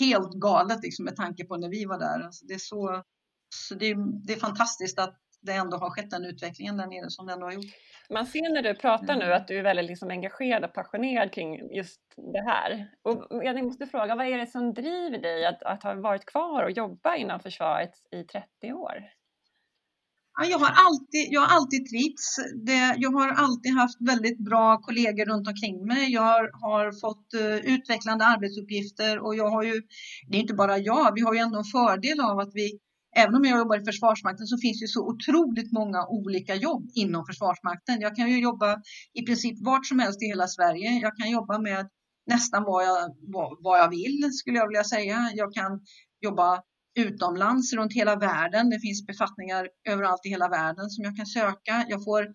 helt 0.00 0.34
galet 0.34 0.82
liksom, 0.82 1.04
med 1.04 1.16
tanke 1.16 1.44
på 1.44 1.56
när 1.56 1.68
vi 1.68 1.84
var 1.84 1.98
där. 1.98 2.24
Alltså, 2.24 2.46
det 2.46 2.54
är 2.54 2.58
så, 2.58 3.02
så 3.54 3.74
det, 3.74 3.94
det 4.26 4.32
är 4.32 4.40
fantastiskt 4.40 4.98
att 4.98 5.16
det 5.42 5.52
ändå 5.52 5.76
har 5.76 5.90
skett 5.90 6.10
den 6.10 6.24
utvecklingen 6.24 6.76
där 6.76 6.86
nere 6.86 7.10
som 7.10 7.28
ändå 7.28 7.46
har 7.46 7.52
gjort. 7.52 7.74
Man 8.10 8.26
ser 8.26 8.54
när 8.54 8.62
du 8.62 8.74
pratar 8.74 9.16
nu 9.16 9.32
att 9.32 9.48
du 9.48 9.58
är 9.58 9.62
väldigt 9.62 9.86
liksom 9.86 10.10
engagerad 10.10 10.64
och 10.64 10.72
passionerad 10.72 11.32
kring 11.32 11.74
just 11.74 12.00
det 12.32 12.40
här. 12.40 12.90
Och 13.02 13.44
jag 13.44 13.64
måste 13.64 13.86
fråga, 13.86 14.16
vad 14.16 14.26
är 14.26 14.38
det 14.38 14.46
som 14.46 14.74
driver 14.74 15.18
dig 15.18 15.46
att, 15.46 15.62
att 15.62 15.82
ha 15.82 15.94
varit 15.94 16.26
kvar 16.26 16.62
och 16.62 16.70
jobba 16.70 17.16
inom 17.16 17.40
försvaret 17.40 17.92
i 18.10 18.24
30 18.24 18.72
år? 18.72 19.04
Jag 20.48 20.58
har 20.58 20.72
alltid, 20.86 21.26
jag 21.30 21.40
har 21.40 21.56
alltid 21.56 21.86
trivts. 21.90 22.36
Det, 22.66 22.94
jag 22.96 23.10
har 23.10 23.28
alltid 23.28 23.72
haft 23.74 23.96
väldigt 24.00 24.38
bra 24.38 24.78
kollegor 24.78 25.24
runt 25.24 25.48
omkring 25.48 25.86
mig. 25.86 26.12
Jag 26.12 26.22
har, 26.22 26.50
har 26.60 27.00
fått 27.00 27.34
uh, 27.34 27.74
utvecklande 27.74 28.24
arbetsuppgifter 28.24 29.18
och 29.18 29.36
jag 29.36 29.50
har 29.50 29.62
ju, 29.62 29.82
det 30.28 30.36
är 30.36 30.40
inte 30.40 30.54
bara 30.54 30.78
jag, 30.78 31.14
vi 31.14 31.20
har 31.20 31.34
ju 31.34 31.40
ändå 31.40 31.58
en 31.58 31.64
fördel 31.64 32.20
av 32.20 32.38
att 32.38 32.50
vi 32.54 32.78
även 33.16 33.34
om 33.34 33.44
jag 33.44 33.58
jobbar 33.58 33.82
i 33.82 33.84
Försvarsmakten 33.84 34.46
så 34.46 34.58
finns 34.58 34.80
det 34.80 34.88
så 34.88 35.08
otroligt 35.08 35.72
många 35.72 36.06
olika 36.06 36.54
jobb 36.54 36.90
inom 36.94 37.26
Försvarsmakten. 37.26 38.00
Jag 38.00 38.16
kan 38.16 38.30
ju 38.30 38.40
jobba 38.40 38.76
i 39.12 39.22
princip 39.22 39.56
vart 39.60 39.86
som 39.86 39.98
helst 39.98 40.22
i 40.22 40.26
hela 40.26 40.46
Sverige. 40.46 40.90
Jag 40.90 41.16
kan 41.16 41.30
jobba 41.30 41.58
med 41.58 41.88
nästan 42.26 42.62
vad 42.64 42.84
jag, 42.84 43.16
vad, 43.20 43.56
vad 43.60 43.78
jag 43.78 43.90
vill 43.90 44.30
skulle 44.32 44.58
jag 44.58 44.68
vilja 44.68 44.84
säga. 44.84 45.30
Jag 45.34 45.54
kan 45.54 45.80
jobba 46.20 46.62
utomlands 47.00 47.72
runt 47.72 47.92
hela 47.92 48.16
världen. 48.16 48.70
Det 48.70 48.80
finns 48.80 49.06
befattningar 49.06 49.68
överallt 49.88 50.26
i 50.26 50.28
hela 50.28 50.48
världen 50.48 50.90
som 50.90 51.04
jag 51.04 51.16
kan 51.16 51.26
söka. 51.26 51.86
Jag 51.88 52.04
får 52.04 52.26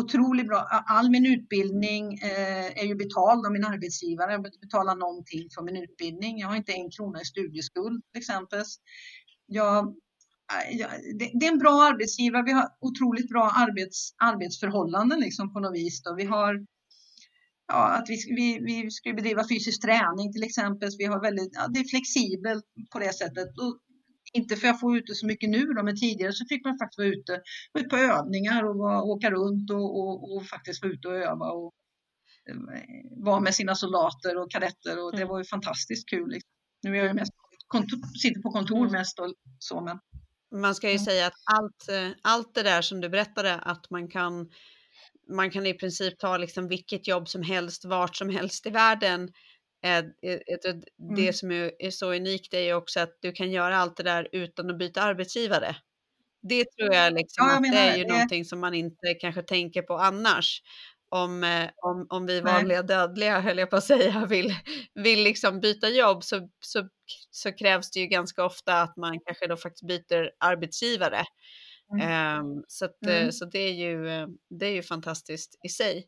otroligt 0.00 0.46
bra, 0.46 0.68
all 0.86 1.10
min 1.10 1.26
utbildning 1.26 2.14
eh, 2.14 2.82
är 2.82 2.84
ju 2.84 2.94
betald 2.94 3.46
av 3.46 3.52
min 3.52 3.64
arbetsgivare. 3.64 4.32
Jag 4.32 4.42
betalar 4.42 4.94
någonting 4.96 5.48
för 5.54 5.62
min 5.62 5.76
utbildning. 5.76 6.38
Jag 6.38 6.48
har 6.48 6.56
inte 6.56 6.72
en 6.72 6.90
krona 6.90 7.20
i 7.20 7.24
studieskuld 7.24 8.02
till 8.12 8.20
exempel. 8.20 8.62
Jag 9.46 9.78
eh, 9.78 10.88
det, 11.18 11.46
är 11.46 11.52
en 11.52 11.58
bra 11.58 11.82
arbetsgivare. 11.82 12.42
Vi 12.42 12.52
har 12.52 12.68
otroligt 12.80 13.28
bra 13.28 13.50
arbets, 13.50 14.14
arbetsförhållanden 14.16 15.20
liksom 15.20 15.52
på 15.52 15.60
något 15.60 15.74
vis. 15.74 16.02
Då. 16.02 16.14
Vi 16.14 16.24
har 16.24 16.66
ja, 17.68 17.88
att 17.88 18.08
vi, 18.08 18.16
vi, 18.36 18.58
vi 18.60 18.90
ska 18.90 19.12
bedriva 19.12 19.48
fysisk 19.48 19.82
träning 19.82 20.32
till 20.32 20.42
exempel. 20.42 20.88
Vi 20.98 21.04
har 21.04 21.20
väldigt, 21.20 21.52
ja, 21.52 21.68
det 21.68 21.80
är 21.80 21.84
flexibelt 21.84 22.64
på 22.92 22.98
det 22.98 23.12
sättet. 23.12 23.48
Och 23.58 23.78
inte 24.32 24.56
för 24.56 24.68
att 24.68 24.80
få 24.80 24.96
ute 24.96 25.14
så 25.14 25.26
mycket 25.26 25.50
nu 25.50 25.64
då, 25.64 25.82
men 25.82 25.96
tidigare 25.96 26.32
så 26.32 26.44
fick 26.48 26.64
man 26.64 26.78
faktiskt 26.78 26.98
vara 26.98 27.08
ute, 27.08 27.32
vara 27.72 27.84
ute 27.84 27.88
på 27.88 27.96
övningar 27.96 28.64
och 28.64 29.08
åka 29.08 29.30
runt 29.30 29.70
och, 29.70 30.00
och, 30.00 30.36
och, 30.36 30.46
faktiskt 30.46 30.82
vara 30.82 30.92
ute 30.92 31.08
och 31.08 31.14
öva 31.14 31.46
och 31.50 31.72
eh, 32.48 32.56
vara 33.24 33.40
med 33.40 33.54
sina 33.54 33.74
soldater 33.74 34.36
och 34.36 34.50
kadetter 34.50 35.04
och 35.04 35.12
det 35.12 35.22
mm. 35.22 35.28
var 35.28 35.38
ju 35.38 35.44
fantastiskt 35.44 36.08
kul. 36.08 36.30
Liksom. 36.30 36.50
Nu 36.82 36.90
är 36.90 36.96
jag 36.96 37.06
ju 37.06 37.14
mest 37.14 37.32
kontor, 37.66 38.18
sitter 38.22 38.40
på 38.40 38.50
kontor 38.50 38.78
mm. 38.78 38.92
mest 38.92 39.18
och 39.18 39.34
så, 39.58 39.80
men 39.80 39.98
man 40.52 40.74
ska 40.74 40.86
ju 40.88 40.96
mm. 40.96 41.04
säga 41.04 41.26
att 41.26 41.32
allt, 41.44 41.88
eh, 41.88 42.16
allt 42.22 42.54
det 42.54 42.62
där 42.62 42.82
som 42.82 43.00
du 43.00 43.08
berättade, 43.08 43.54
att 43.54 43.90
man 43.90 44.08
kan, 44.08 44.50
man 45.28 45.50
kan 45.50 45.66
i 45.66 45.74
princip 45.74 46.18
ta 46.18 46.36
liksom 46.36 46.68
vilket 46.68 47.08
jobb 47.08 47.28
som 47.28 47.42
helst, 47.42 47.84
vart 47.84 48.16
som 48.16 48.28
helst 48.28 48.66
i 48.66 48.70
världen. 48.70 49.32
Eh, 49.84 50.04
det 51.16 51.22
mm. 51.22 51.32
som 51.32 51.50
är 51.78 51.90
så 51.90 52.14
unikt 52.14 52.54
är 52.54 52.60
ju 52.60 52.74
också 52.74 53.00
att 53.00 53.18
du 53.20 53.32
kan 53.32 53.50
göra 53.50 53.76
allt 53.76 53.96
det 53.96 54.02
där 54.02 54.28
utan 54.32 54.70
att 54.70 54.78
byta 54.78 55.02
arbetsgivare. 55.02 55.76
Det 56.42 56.64
tror 56.76 56.94
jag 56.94 57.12
liksom 57.12 57.46
ja, 57.46 57.52
jag 57.52 57.66
att 57.66 57.72
det 57.72 57.78
är 57.78 57.96
ju 57.96 58.04
det. 58.04 58.12
någonting 58.12 58.44
som 58.44 58.60
man 58.60 58.74
inte 58.74 59.14
kanske 59.20 59.42
tänker 59.42 59.82
på 59.82 59.94
annars 59.94 60.62
om, 61.08 61.44
eh, 61.44 61.70
om, 61.76 62.06
om 62.08 62.26
vi 62.26 62.40
vanliga 62.40 62.82
dödliga, 62.82 63.40
höll 63.40 63.58
jag 63.58 63.70
på 63.70 63.76
att 63.76 63.84
säga, 63.84 64.26
vill, 64.28 64.54
vill 64.94 65.22
liksom 65.22 65.60
byta 65.60 65.88
jobb 65.88 66.24
så, 66.24 66.48
så, 66.60 66.88
så 67.30 67.52
krävs 67.52 67.90
det 67.90 68.00
ju 68.00 68.06
ganska 68.06 68.44
ofta 68.44 68.82
att 68.82 68.96
man 68.96 69.20
kanske 69.26 69.46
då 69.46 69.56
faktiskt 69.56 69.86
byter 69.86 70.30
arbetsgivare. 70.38 71.24
Mm. 71.92 72.40
Um, 72.40 72.64
så, 72.68 72.84
att, 72.84 73.06
eh, 73.06 73.20
mm. 73.20 73.32
så 73.32 73.44
det, 73.44 73.58
är 73.58 73.72
ju, 73.72 74.08
eh, 74.08 74.26
det 74.50 74.66
är 74.66 74.72
ju 74.72 74.82
fantastiskt 74.82 75.60
i 75.64 75.68
sig. 75.68 76.06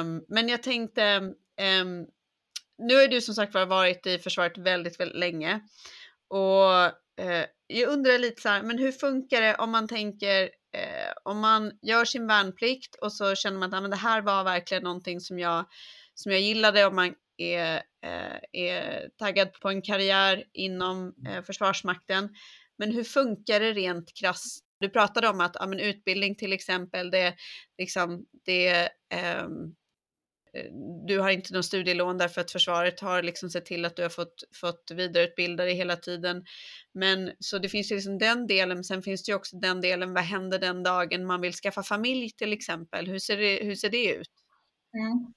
Um, 0.00 0.24
men 0.28 0.48
jag 0.48 0.62
tänkte, 0.62 1.16
um, 1.82 2.06
nu 2.78 2.94
har 2.94 3.08
du 3.08 3.20
som 3.20 3.34
sagt 3.34 3.54
varit 3.54 4.06
i 4.06 4.18
försvaret 4.18 4.58
väldigt, 4.58 5.00
väldigt 5.00 5.18
länge 5.18 5.60
och 6.28 6.84
uh, 7.24 7.44
jag 7.66 7.88
undrar 7.88 8.18
lite 8.18 8.42
så 8.42 8.48
här, 8.48 8.62
men 8.62 8.78
hur 8.78 8.92
funkar 8.92 9.40
det 9.40 9.54
om 9.54 9.70
man 9.70 9.88
tänker 9.88 10.42
eh, 10.76 11.12
om 11.22 11.38
man 11.38 11.72
gör 11.82 12.04
sin 12.04 12.26
värnplikt 12.26 12.94
och 12.94 13.12
så 13.12 13.34
känner 13.34 13.58
man 13.58 13.68
att 13.68 13.78
ah, 13.78 13.80
men 13.80 13.90
det 13.90 13.96
här 13.96 14.22
var 14.22 14.44
verkligen 14.44 14.82
någonting 14.82 15.20
som 15.20 15.38
jag, 15.38 15.64
som 16.14 16.32
jag 16.32 16.40
gillade 16.40 16.86
och 16.86 16.94
man 16.94 17.14
är, 17.36 17.74
eh, 18.06 18.38
är 18.52 19.08
taggad 19.18 19.52
på 19.52 19.68
en 19.68 19.82
karriär 19.82 20.44
inom 20.52 21.14
eh, 21.28 21.42
Försvarsmakten. 21.42 22.28
Men 22.78 22.92
hur 22.92 23.04
funkar 23.04 23.60
det 23.60 23.72
rent 23.72 24.14
krasst? 24.20 24.64
Du 24.80 24.88
pratade 24.88 25.28
om 25.28 25.40
att 25.40 25.56
ja, 25.58 25.66
men 25.66 25.80
utbildning 25.80 26.34
till 26.34 26.52
exempel, 26.52 27.10
det, 27.10 27.34
liksom, 27.78 28.26
det 28.44 28.88
um, 29.44 29.74
du 31.06 31.18
har 31.18 31.30
inte 31.30 31.52
någon 31.52 31.62
studielån 31.62 32.18
därför 32.18 32.40
att 32.40 32.50
försvaret 32.50 33.00
har 33.00 33.22
liksom 33.22 33.50
sett 33.50 33.66
till 33.66 33.84
att 33.84 33.96
du 33.96 34.02
har 34.02 34.08
fått, 34.08 34.44
fått 34.60 34.90
vidareutbilda 34.94 35.64
dig 35.64 35.74
hela 35.74 35.96
tiden. 35.96 36.44
Men 36.92 37.32
så 37.38 37.58
det 37.58 37.68
finns 37.68 37.90
ju 37.92 37.94
liksom 37.94 38.18
den 38.18 38.46
delen, 38.46 38.76
men 38.76 38.84
sen 38.84 39.02
finns 39.02 39.22
det 39.24 39.30
ju 39.30 39.36
också 39.36 39.56
den 39.56 39.80
delen, 39.80 40.14
vad 40.14 40.24
händer 40.24 40.58
den 40.58 40.82
dagen 40.82 41.26
man 41.26 41.40
vill 41.40 41.52
skaffa 41.52 41.82
familj 41.82 42.30
till 42.30 42.52
exempel? 42.52 43.06
Hur 43.06 43.18
ser 43.18 43.36
det, 43.36 43.60
hur 43.62 43.74
ser 43.74 43.90
det 43.90 44.14
ut? 44.14 44.30
Mm. 44.94 45.34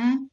Mm. 0.00 0.28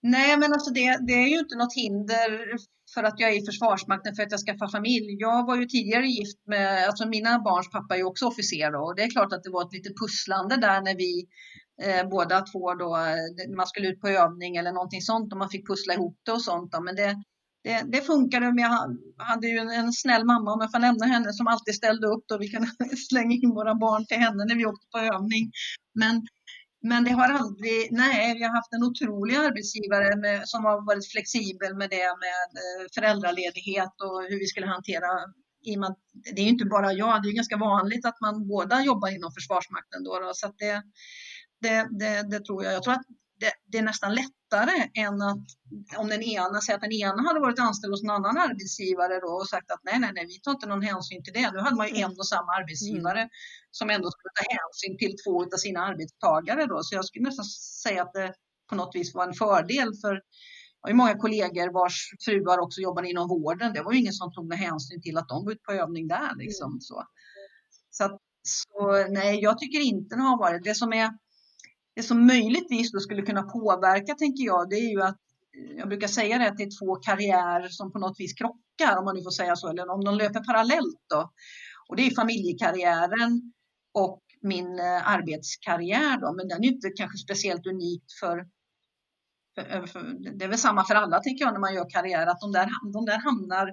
Nej, 0.00 0.36
men 0.36 0.52
alltså 0.52 0.70
det, 0.70 0.98
det 1.06 1.12
är 1.12 1.28
ju 1.28 1.38
inte 1.38 1.56
något 1.56 1.74
hinder 1.74 2.56
för 2.94 3.02
att 3.02 3.20
jag 3.20 3.30
är 3.30 3.42
i 3.42 3.46
Försvarsmakten 3.46 4.14
för 4.14 4.22
att 4.22 4.30
jag 4.30 4.40
skaffar 4.40 4.68
familj. 4.68 5.16
Jag 5.18 5.46
var 5.46 5.56
ju 5.56 5.66
tidigare 5.66 6.06
gift 6.06 6.46
med, 6.46 6.86
alltså 6.86 7.08
mina 7.08 7.38
barns 7.38 7.70
pappa 7.70 7.94
är 7.94 7.98
ju 7.98 8.04
också 8.04 8.26
officer 8.26 8.72
då, 8.72 8.78
och 8.78 8.96
det 8.96 9.02
är 9.02 9.10
klart 9.10 9.32
att 9.32 9.42
det 9.42 9.50
var 9.50 9.66
ett 9.66 9.72
litet 9.72 9.98
pusslande 10.00 10.56
där 10.56 10.80
när 10.80 10.96
vi 10.96 11.26
eh, 11.82 12.08
båda 12.08 12.40
två 12.40 12.74
då, 12.74 12.96
eh, 12.96 13.48
när 13.48 13.56
man 13.56 13.66
skulle 13.66 13.88
ut 13.88 14.00
på 14.00 14.08
övning 14.08 14.56
eller 14.56 14.72
någonting 14.72 15.02
sånt 15.02 15.32
och 15.32 15.38
man 15.38 15.50
fick 15.50 15.66
pussla 15.66 15.94
ihop 15.94 16.18
det 16.22 16.32
och 16.32 16.42
sånt. 16.42 16.72
Då. 16.72 16.80
Men 16.80 16.96
det, 16.96 17.16
det, 17.64 17.82
det 17.92 18.00
funkade. 18.00 18.46
Men 18.46 18.64
jag 18.64 18.96
hade 19.18 19.46
ju 19.46 19.58
en, 19.58 19.70
en 19.70 19.92
snäll 19.92 20.24
mamma, 20.24 20.52
om 20.52 20.60
jag 20.60 20.70
får 20.70 20.78
nämna 20.78 21.06
henne, 21.06 21.32
som 21.32 21.46
alltid 21.46 21.74
ställde 21.74 22.06
upp. 22.06 22.24
Då 22.26 22.38
vi 22.38 22.48
kunde 22.48 22.68
slänga 23.10 23.34
in 23.34 23.50
våra 23.50 23.74
barn 23.74 24.06
till 24.06 24.18
henne 24.18 24.44
när 24.44 24.54
vi 24.54 24.66
åkte 24.66 24.86
på 24.92 24.98
övning. 24.98 25.50
Men, 25.94 26.26
men 26.82 27.04
det 27.04 27.10
har 27.10 27.28
aldrig, 27.28 27.88
nej, 27.90 28.34
vi 28.34 28.42
har 28.42 28.54
haft 28.54 28.72
en 28.72 28.84
otrolig 28.84 29.36
arbetsgivare 29.36 30.16
med, 30.16 30.48
som 30.48 30.64
har 30.64 30.86
varit 30.86 31.10
flexibel 31.12 31.76
med 31.76 31.90
det 31.90 32.08
med 32.24 32.48
eh, 32.62 32.84
föräldraledighet 32.94 33.94
och 34.06 34.22
hur 34.28 34.38
vi 34.38 34.46
skulle 34.46 34.66
hantera 34.66 35.10
i 35.66 35.76
med, 35.76 35.94
det 36.34 36.40
är 36.40 36.44
ju 36.44 36.50
inte 36.50 36.64
bara 36.64 36.92
jag, 36.92 37.22
det 37.22 37.28
är 37.28 37.40
ganska 37.42 37.56
vanligt 37.56 38.06
att 38.06 38.20
man 38.20 38.48
båda 38.48 38.82
jobbar 38.82 39.08
inom 39.16 39.32
Försvarsmakten. 39.32 40.04
Då, 40.04 40.18
då 40.18 40.30
så 40.34 40.46
det, 40.58 40.82
det, 41.66 41.88
det, 42.00 42.22
det, 42.30 42.40
tror 42.44 42.64
jag. 42.64 42.72
Jag 42.72 42.82
tror 42.82 42.94
att 42.94 43.06
det, 43.40 43.52
det, 43.70 43.78
är 43.78 43.82
nästan 43.82 44.14
lättare 44.14 44.76
än 44.94 45.22
att 45.22 45.46
om 45.96 46.08
den 46.08 46.22
ena 46.22 46.60
säger 46.60 46.76
att 46.76 46.88
den 46.88 46.92
ena 46.92 47.22
hade 47.28 47.40
varit 47.40 47.58
anställd 47.58 47.92
hos 47.92 48.02
en 48.02 48.10
annan 48.10 48.38
arbetsgivare 48.38 49.20
då 49.20 49.30
och 49.40 49.48
sagt 49.48 49.70
att 49.70 49.80
nej, 49.84 49.98
nej, 50.00 50.10
nej, 50.14 50.26
vi 50.26 50.40
tar 50.40 50.50
inte 50.50 50.66
någon 50.66 50.82
hänsyn 50.82 51.22
till 51.22 51.32
det. 51.32 51.50
Nu 51.52 51.58
hade 51.58 51.76
man 51.76 51.88
ju 51.88 51.94
en 52.02 52.10
och 52.18 52.28
samma 52.28 52.50
arbetsgivare 52.58 53.20
mm. 53.20 53.30
som 53.70 53.90
ändå 53.90 54.10
skulle 54.10 54.32
ta 54.40 54.44
hänsyn 54.58 54.98
till 54.98 55.14
två 55.22 55.34
av 55.54 55.58
sina 55.66 55.80
arbetstagare 55.80 56.66
då. 56.66 56.82
Så 56.82 56.94
jag 56.94 57.04
skulle 57.04 57.24
nästan 57.24 57.44
säga 57.84 58.02
att 58.02 58.12
det 58.12 58.34
på 58.68 58.74
något 58.74 58.94
vis 58.94 59.14
var 59.14 59.26
en 59.26 59.34
fördel 59.34 59.90
för 60.02 60.22
jag 60.82 60.90
har 60.90 60.96
många 60.96 61.18
kollegor 61.18 61.72
vars 61.72 62.10
fruar 62.24 62.58
också 62.58 62.80
jobbar 62.80 63.02
inom 63.02 63.28
vården. 63.28 63.72
Det 63.72 63.82
var 63.82 63.92
ju 63.92 63.98
ingen 63.98 64.12
som 64.12 64.32
tog 64.32 64.54
hänsyn 64.54 65.02
till 65.02 65.18
att 65.18 65.28
de 65.28 65.44
var 65.44 65.52
ute 65.52 65.62
på 65.62 65.72
övning 65.72 66.08
där. 66.08 66.36
Liksom, 66.36 66.70
mm. 66.70 66.80
så. 66.80 67.04
Så, 67.90 68.18
så 68.42 69.06
nej, 69.08 69.40
jag 69.42 69.58
tycker 69.58 69.80
inte 69.80 70.16
det 70.16 70.22
har 70.22 70.38
varit. 70.38 70.64
Det 70.64 70.74
som 70.74 70.92
är 70.92 71.10
det 71.96 72.02
som 72.02 72.26
möjligtvis 72.26 72.92
då 72.92 73.00
skulle 73.00 73.22
kunna 73.22 73.42
påverka, 73.42 74.14
tänker 74.14 74.44
jag, 74.44 74.70
det 74.70 74.76
är 74.76 74.90
ju 74.90 75.02
att 75.02 75.18
eh, 75.56 75.76
jag 75.76 75.88
brukar 75.88 76.08
säga 76.08 76.38
det 76.38 76.48
att 76.48 76.56
det 76.56 76.62
är 76.62 76.78
två 76.78 76.96
karriärer 76.96 77.68
som 77.68 77.92
på 77.92 77.98
något 77.98 78.20
vis 78.20 78.34
krockar, 78.34 78.96
om 78.98 79.04
man 79.04 79.16
nu 79.16 79.22
får 79.22 79.30
säga 79.30 79.56
så, 79.56 79.68
eller 79.68 79.90
om 79.90 80.04
de 80.04 80.14
löper 80.14 80.44
parallellt 80.44 81.00
då. 81.10 81.32
Och 81.88 81.96
det 81.96 82.06
är 82.06 82.14
familjekarriären 82.14 83.52
och 83.94 84.22
min 84.42 84.78
eh, 84.78 85.08
arbetskarriär 85.08 86.20
då, 86.20 86.32
men 86.32 86.48
den 86.48 86.64
är 86.64 86.68
inte 86.68 86.88
kanske 86.90 87.18
speciellt 87.18 87.66
unikt 87.66 88.12
för, 88.20 88.46
för, 89.54 89.76
eh, 89.76 89.86
för, 89.86 90.02
det 90.38 90.44
är 90.44 90.48
väl 90.48 90.58
samma 90.58 90.84
för 90.84 90.94
alla 90.94 91.20
tänker 91.20 91.44
jag 91.44 91.52
när 91.52 91.60
man 91.60 91.74
gör 91.74 91.90
karriär, 91.90 92.26
att 92.26 92.40
de 92.40 92.52
där, 92.52 92.68
de 92.92 93.04
där 93.04 93.18
hamnar 93.18 93.72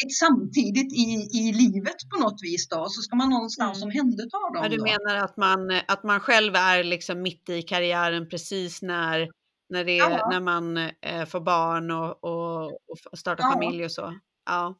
årsmässigt 0.00 0.18
samtidigt 0.18 0.92
i, 0.92 1.28
i 1.38 1.52
livet 1.52 1.96
på 2.10 2.20
något 2.20 2.42
vis 2.42 2.68
då, 2.68 2.86
så 2.88 3.02
ska 3.02 3.16
man 3.16 3.30
någonstans 3.30 3.82
mm. 3.82 3.86
omhänderta 3.86 4.38
dem. 4.38 4.62
Ja, 4.62 4.68
du 4.68 4.76
då. 4.76 4.84
menar 4.84 5.16
att 5.16 5.36
man, 5.36 5.70
att 5.88 6.04
man 6.04 6.20
själv 6.20 6.54
är 6.54 6.84
liksom 6.84 7.22
mitt 7.22 7.48
i 7.48 7.62
karriären 7.62 8.28
precis 8.28 8.82
när, 8.82 9.30
när, 9.68 9.84
det 9.84 9.98
är, 9.98 10.30
när 10.30 10.40
man 10.40 10.76
eh, 10.76 11.24
får 11.26 11.40
barn 11.40 11.90
och, 11.90 12.24
och, 12.24 12.72
och 13.10 13.18
startar 13.18 13.44
ja. 13.44 13.52
familj 13.52 13.84
och 13.84 13.92
så? 13.92 14.18
Ja. 14.46 14.74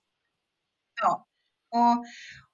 Ja, 1.02 1.26
och, 1.70 2.04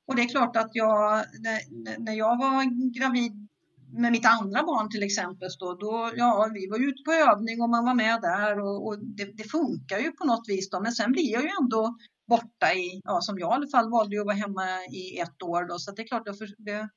och 0.06 0.16
det 0.16 0.22
är 0.22 0.28
klart 0.28 0.56
att 0.56 0.70
jag, 0.72 1.24
när, 1.42 1.98
när 1.98 2.12
jag 2.12 2.38
var 2.38 2.64
gravid 2.98 3.48
med 3.92 4.12
mitt 4.12 4.26
andra 4.26 4.62
barn 4.62 4.90
till 4.90 5.02
exempel, 5.02 5.48
då, 5.58 5.74
då, 5.74 6.12
ja, 6.16 6.50
vi 6.54 6.66
var 6.66 6.88
ute 6.88 7.02
på 7.02 7.12
övning 7.12 7.62
och 7.62 7.68
man 7.68 7.84
var 7.84 7.94
med 7.94 8.20
där 8.22 8.60
och, 8.60 8.86
och 8.86 8.98
det, 8.98 9.24
det, 9.24 9.44
funkar 9.44 9.98
ju 9.98 10.12
på 10.12 10.24
något 10.24 10.48
vis 10.48 10.70
då, 10.70 10.80
men 10.80 10.92
sen 10.92 11.12
blir 11.12 11.32
jag 11.32 11.42
ju 11.42 11.50
ändå 11.60 11.96
borta 12.28 12.72
i, 12.74 13.00
ja, 13.04 13.20
som 13.20 13.38
jag 13.38 13.50
i 13.50 13.54
alla 13.54 13.68
fall 13.68 13.90
valde 13.90 14.20
att 14.20 14.26
vara 14.26 14.36
hemma 14.36 14.64
i 14.92 15.18
ett 15.18 15.42
år 15.42 15.64
då, 15.68 15.78
så 15.78 15.92
det 15.92 16.02
är 16.02 16.06
klart, 16.06 16.28
att 16.28 16.38
det, 16.58 16.88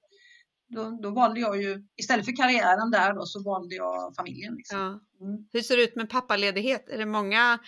då, 0.69 0.99
då 1.01 1.09
valde 1.09 1.39
jag 1.39 1.61
ju, 1.61 1.83
istället 1.97 2.25
för 2.25 2.35
karriären 2.35 2.91
där 2.91 3.13
då, 3.13 3.25
så 3.25 3.43
valde 3.43 3.75
jag 3.75 4.15
familjen. 4.15 4.55
Liksom. 4.55 4.79
Ja. 4.79 5.25
Mm. 5.25 5.47
Hur 5.53 5.61
ser 5.61 5.77
det 5.77 5.83
ut 5.83 5.95
med 5.95 6.09
pappaledighet? 6.09 6.89
Är 6.89 6.97
det 6.97 7.05
många, 7.05 7.59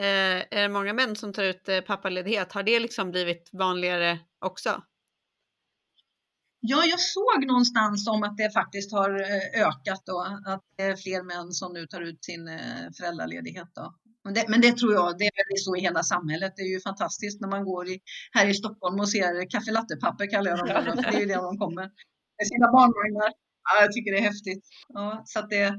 eh, 0.00 0.58
är 0.58 0.62
det 0.62 0.68
många 0.68 0.92
män 0.92 1.16
som 1.16 1.32
tar 1.32 1.42
ut 1.42 1.68
eh, 1.68 1.80
pappaledighet? 1.80 2.52
Har 2.52 2.62
det 2.62 2.80
liksom 2.80 3.10
blivit 3.10 3.50
vanligare 3.52 4.18
också? 4.38 4.82
Ja, 6.60 6.84
jag 6.84 7.00
såg 7.00 7.46
någonstans 7.46 8.08
om 8.08 8.22
att 8.22 8.36
det 8.36 8.50
faktiskt 8.52 8.92
har 8.92 9.10
eh, 9.20 9.66
ökat 9.66 10.08
och 10.08 10.26
att 10.52 10.64
det 10.76 10.82
är 10.82 10.96
fler 10.96 11.22
män 11.22 11.52
som 11.52 11.72
nu 11.72 11.86
tar 11.86 12.00
ut 12.00 12.24
sin 12.24 12.48
eh, 12.48 12.86
föräldraledighet. 12.98 13.68
Då. 13.74 13.94
Men 14.24 14.34
det, 14.34 14.44
men 14.48 14.60
det 14.60 14.72
tror 14.76 14.92
jag, 14.94 15.18
det 15.18 15.24
är 15.24 15.36
väl 15.50 15.58
så 15.66 15.76
i 15.76 15.80
hela 15.80 16.02
samhället. 16.02 16.52
Det 16.56 16.62
är 16.62 16.72
ju 16.74 16.80
fantastiskt 16.80 17.40
när 17.40 17.48
man 17.48 17.64
går 17.64 17.88
i, 17.88 18.00
här 18.32 18.46
i 18.46 18.54
Stockholm 18.54 19.00
och 19.00 19.10
ser 19.10 19.50
kaffe 19.50 20.26
kallar 20.26 20.50
jag 20.50 20.58
dem, 20.58 21.02
för 21.02 21.10
det 21.10 21.16
är 21.16 21.20
ju 21.20 21.26
det 21.26 21.34
de 21.34 21.58
kommer 21.58 21.84
med 22.38 22.46
sina 22.52 22.66
barnvagnar. 22.72 23.32
Ja, 23.68 23.82
jag 23.82 23.92
tycker 23.92 24.12
det 24.12 24.18
är 24.18 24.28
häftigt. 24.32 24.64
Ja, 24.88 25.22
så 25.24 25.40
det, 25.40 25.74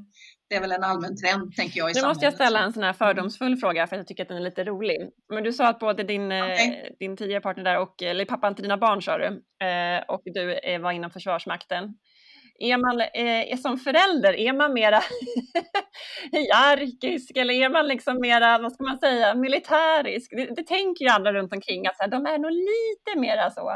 det 0.50 0.56
är 0.56 0.62
väl 0.62 0.72
en 0.72 0.84
allmän 0.84 1.16
trend, 1.18 1.56
tänker 1.56 1.78
jag. 1.80 1.92
I 1.92 1.94
nu 1.94 2.08
måste 2.08 2.26
jag 2.26 2.34
ställa 2.34 2.60
en 2.60 2.74
sån 2.74 2.84
här 2.84 2.94
fördomsfull 2.94 3.58
fråga 3.58 3.88
för 3.88 3.96
att 3.96 4.00
jag 4.00 4.08
tycker 4.08 4.24
att 4.24 4.30
den 4.30 4.38
är 4.38 4.42
lite 4.42 4.64
rolig. 4.64 5.10
Men 5.34 5.44
du 5.44 5.54
sa 5.54 5.68
att 5.68 5.80
både 5.80 6.04
din, 6.04 6.32
eh, 6.32 6.44
okay. 6.44 6.96
din 7.00 7.18
tidigare 7.18 7.42
partner 7.42 7.64
där 7.64 7.80
och, 7.80 8.04
eller 8.04 8.26
pappan 8.26 8.56
till 8.56 8.64
dina 8.64 8.78
barn 8.78 9.02
sa 9.02 9.18
du, 9.18 9.26
eh, 9.66 10.04
och 10.08 10.22
du 10.26 10.60
var 10.82 10.92
inom 10.92 11.12
Försvarsmakten. 11.12 11.94
Är 12.62 12.78
man 12.78 13.02
är 13.14 13.58
som 13.58 13.78
förälder, 13.78 14.34
är 14.34 14.54
man 14.54 14.74
mera 14.74 15.02
hierarkisk 16.32 17.38
eller 17.38 17.54
är 17.54 17.70
man 17.70 17.88
liksom 17.88 18.22
mera, 18.22 18.58
vad 18.58 18.72
ska 18.72 18.84
man 18.84 19.00
säga, 19.00 19.36
militärisk? 19.36 20.32
Det, 20.32 20.56
det 20.56 20.68
tänker 20.68 21.06
ju 21.06 21.12
alla 21.12 21.34
runt 21.34 21.54
omkring 21.54 21.88
att 21.88 22.12
de 22.12 22.26
är 22.26 22.38
nog 22.38 22.52
lite 22.52 23.20
mera 23.20 23.52
så. 23.52 23.70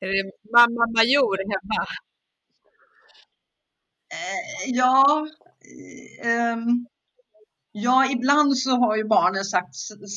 Är 0.00 0.06
det 0.06 0.30
mamma 0.56 0.86
major 0.96 1.38
hemma? 1.52 1.86
Eh, 4.12 4.74
ja, 4.76 5.26
um, 6.54 6.86
ja, 7.72 8.10
ibland 8.10 8.58
så 8.58 8.70
har 8.70 8.96
ju 8.96 9.04
barnen 9.04 9.44
sagt, 9.44 9.74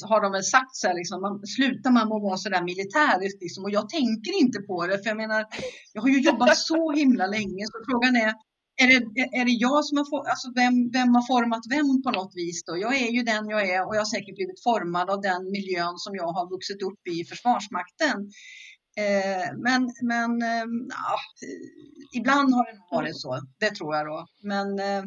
har 0.10 0.22
de 0.22 0.32
väl 0.32 0.44
sagt 0.44 0.76
så 0.76 0.88
här, 0.88 0.96
liksom, 0.96 1.22
man, 1.22 1.48
slutar 1.48 1.92
man 1.92 2.08
med 2.08 2.16
att 2.16 2.24
vara 2.24 2.38
så 2.38 2.50
där 2.50 2.64
militärisk 2.64 3.38
liksom, 3.42 3.64
och 3.64 3.72
jag 3.72 3.90
tänker 3.90 4.40
inte 4.42 4.60
på 4.60 4.88
det, 4.88 4.98
för 5.04 5.10
jag 5.10 5.18
menar, 5.18 5.46
jag 5.94 6.02
har 6.02 6.10
ju 6.10 6.22
jobbat 6.22 6.58
så 6.58 6.92
himla 6.92 7.28
länge, 7.28 7.66
så 7.66 7.78
frågan 7.92 8.16
är, 8.16 8.34
är 8.82 8.88
det, 8.88 9.22
är 9.40 9.46
det 9.46 9.52
jag 9.52 9.86
som 9.86 9.98
har 9.98 10.06
fått, 10.06 10.28
alltså 10.28 10.52
vem, 10.56 10.92
vem 10.92 11.16
har 11.16 11.28
format 11.28 11.64
vem 11.70 12.04
på 12.04 12.12
något 12.12 12.34
vis 12.36 12.64
då? 12.66 12.78
Jag 12.78 12.96
är 12.96 13.12
ju 13.12 13.24
den 13.24 13.50
jag 13.50 13.70
är 13.70 13.88
och 13.88 13.96
jag 13.96 14.02
har 14.02 14.14
säkert 14.16 14.36
blivit 14.36 14.64
formad 14.64 15.10
av 15.10 15.22
den 15.22 15.52
miljön 15.52 15.98
som 15.98 16.16
jag 16.16 16.30
har 16.38 16.50
vuxit 16.50 16.82
upp 16.82 17.08
i 17.08 17.26
Försvarsmakten. 17.26 18.18
Eh, 18.98 19.48
men 19.66 19.82
men 20.02 20.42
eh, 20.42 20.66
ja, 20.90 21.16
ibland 22.14 22.54
har 22.54 22.66
det 22.66 22.80
varit 22.92 23.18
så, 23.18 23.40
det 23.60 23.72
tror 23.76 23.96
jag 23.96 24.06
då. 24.06 24.26
Men 24.44 24.80
Eh, 24.80 25.04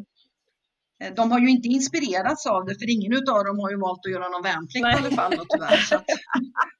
de 1.16 1.30
har 1.32 1.38
ju 1.38 1.50
inte 1.50 1.68
inspirerats 1.68 2.46
av 2.46 2.64
det, 2.64 2.74
för 2.74 2.90
ingen 2.90 3.12
av 3.12 3.44
dem 3.44 3.58
har 3.58 3.70
ju 3.70 3.76
valt 3.76 4.00
att 4.06 4.12
göra 4.12 4.28
någon 4.28 4.42
värnplikt 4.42 4.82
Nej. 4.82 4.94
i 4.94 4.98
alla 4.98 5.16
fall, 5.16 5.36
då, 5.36 5.44
tyvärr. 5.48 5.76
Så 5.76 5.94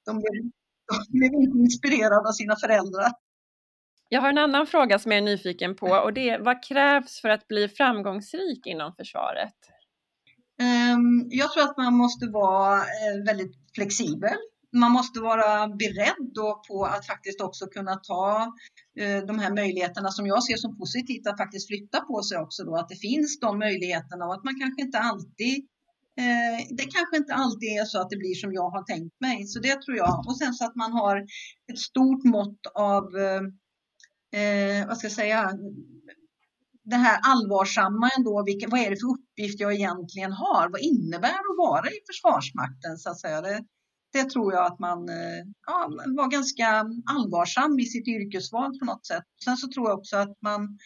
de, 0.06 0.18
blev, 0.20 0.34
de 0.88 1.18
blev 1.18 1.32
inte 1.34 1.58
inspirerade 1.58 2.28
av 2.28 2.32
sina 2.32 2.56
föräldrar. 2.56 3.10
Jag 4.08 4.20
har 4.20 4.28
en 4.28 4.38
annan 4.38 4.66
fråga 4.66 4.98
som 4.98 5.12
jag 5.12 5.18
är 5.18 5.22
nyfiken 5.22 5.76
på 5.76 5.86
och 5.86 6.12
det 6.12 6.30
är 6.30 6.38
vad 6.38 6.64
krävs 6.64 7.20
för 7.20 7.28
att 7.28 7.48
bli 7.48 7.68
framgångsrik 7.68 8.66
inom 8.66 8.94
försvaret? 8.94 9.54
Ehm, 10.60 11.26
jag 11.30 11.52
tror 11.52 11.62
att 11.62 11.76
man 11.76 11.94
måste 11.94 12.26
vara 12.26 12.76
eh, 12.76 13.24
väldigt 13.26 13.52
flexibel 13.74 14.36
man 14.76 14.92
måste 14.92 15.20
vara 15.20 15.68
beredd 15.68 16.30
då 16.34 16.62
på 16.68 16.84
att 16.84 17.06
faktiskt 17.06 17.40
också 17.40 17.66
kunna 17.66 17.96
ta 17.96 18.52
eh, 19.00 19.18
de 19.26 19.38
här 19.38 19.54
möjligheterna 19.54 20.10
som 20.10 20.26
jag 20.26 20.44
ser 20.44 20.56
som 20.56 20.78
positivt 20.78 21.26
att 21.26 21.38
faktiskt 21.38 21.68
flytta 21.68 22.00
på 22.00 22.22
sig 22.22 22.38
också 22.38 22.64
då, 22.64 22.76
att 22.76 22.88
det 22.88 22.96
finns 22.96 23.40
de 23.40 23.58
möjligheterna 23.58 24.24
och 24.26 24.34
att 24.34 24.44
man 24.44 24.60
kanske 24.60 24.82
inte 24.82 24.98
alltid 24.98 25.56
eh, 26.18 26.66
det 26.70 26.84
kanske 26.84 27.16
inte 27.16 27.34
alltid 27.34 27.68
är 27.68 27.84
så 27.84 28.00
att 28.00 28.10
det 28.10 28.16
blir 28.16 28.34
som 28.34 28.52
jag 28.52 28.70
har 28.70 28.82
tänkt 28.82 29.20
mig, 29.20 29.46
så 29.46 29.58
det 29.60 29.82
tror 29.82 29.96
jag. 29.96 30.24
Och 30.26 30.38
sen 30.38 30.54
så 30.54 30.64
att 30.64 30.76
man 30.76 30.92
har 30.92 31.16
ett 31.72 31.78
stort 31.78 32.24
mått 32.24 32.60
av, 32.74 33.04
eh, 33.16 33.42
eh 34.40 34.86
vad 34.86 34.98
ska 34.98 35.04
jag 35.04 35.12
säga, 35.12 35.52
det 36.86 36.96
här 36.96 37.18
allvarsamma 37.22 38.10
ändå, 38.18 38.44
vilka, 38.44 38.68
vad 38.68 38.80
är 38.80 38.90
det 38.90 38.96
för 38.96 39.10
uppgift 39.10 39.60
jag 39.60 39.74
egentligen 39.74 40.32
har? 40.32 40.68
Vad 40.68 40.80
innebär 40.80 41.28
det 41.28 41.52
att 41.52 41.68
vara 41.70 41.86
i 41.86 41.98
Försvarsmakten? 42.06 42.98
Så 42.98 43.10
att 43.10 43.20
säga? 43.20 43.40
Det, 43.40 43.64
det 44.12 44.30
tror 44.30 44.52
jag 44.52 44.66
att 44.66 44.78
man 44.78 45.08
eh, 45.08 45.44
ja, 45.66 45.90
var 46.16 46.30
ganska 46.30 46.86
allvarsam 47.10 47.78
i 47.78 47.84
sitt 47.84 48.08
yrkesval 48.08 48.78
på 48.78 48.84
något 48.84 49.06
sätt. 49.06 49.24
Sen 49.44 49.56
så 49.56 49.68
tror 49.68 49.88
jag 49.88 49.98
också 49.98 50.16
att 50.16 50.42
man 50.42 50.78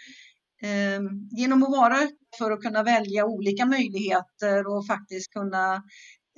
eh, 0.62 1.00
genom 1.30 1.62
att 1.62 1.70
vara 1.70 1.96
för 2.38 2.50
att 2.50 2.60
kunna 2.60 2.82
välja 2.82 3.24
olika 3.24 3.66
möjligheter 3.66 4.66
och 4.66 4.86
faktiskt 4.86 5.32
kunna 5.32 5.74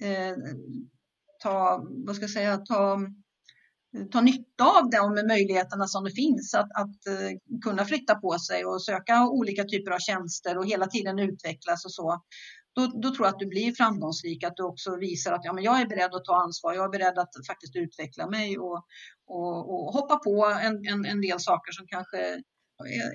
eh, 0.02 0.36
ta, 1.42 1.86
vad 2.06 2.16
ska 2.16 2.22
jag 2.22 2.30
säga, 2.30 2.56
ta 2.56 2.98
ta 4.10 4.20
nytta 4.20 4.64
av 4.64 4.90
de 4.90 5.26
möjligheterna 5.26 5.86
som 5.86 6.04
det 6.04 6.10
finns 6.10 6.54
att, 6.54 6.70
att 6.74 7.06
eh, 7.06 7.60
kunna 7.64 7.84
flytta 7.84 8.14
på 8.14 8.38
sig 8.38 8.64
och 8.64 8.84
söka 8.84 9.28
olika 9.28 9.64
typer 9.64 9.90
av 9.90 9.98
tjänster 9.98 10.58
och 10.58 10.66
hela 10.66 10.86
tiden 10.86 11.18
utvecklas 11.18 11.84
och 11.84 11.92
så 11.92 12.22
då, 12.74 12.86
då, 12.86 13.14
tror 13.14 13.26
jag 13.26 13.34
att 13.34 13.38
du 13.38 13.46
blir 13.46 13.72
framgångsrik, 13.72 14.44
att 14.44 14.56
du 14.56 14.62
också 14.62 14.96
visar 14.96 15.32
att 15.32 15.44
ja, 15.44 15.52
men 15.52 15.64
jag 15.64 15.80
är 15.80 15.86
beredd 15.86 16.14
att 16.14 16.24
ta 16.24 16.42
ansvar, 16.42 16.74
jag 16.74 16.84
är 16.84 16.98
beredd 16.98 17.18
att 17.18 17.46
faktiskt 17.46 17.76
utveckla 17.76 18.26
mig 18.30 18.58
och, 18.58 18.86
och, 19.26 19.74
och 19.74 19.92
hoppa 19.92 20.16
på 20.16 20.46
en, 20.62 20.86
en, 20.86 21.04
en, 21.04 21.20
del 21.20 21.40
saker 21.40 21.72
som 21.72 21.86
kanske 21.86 22.16
är, 22.18 22.42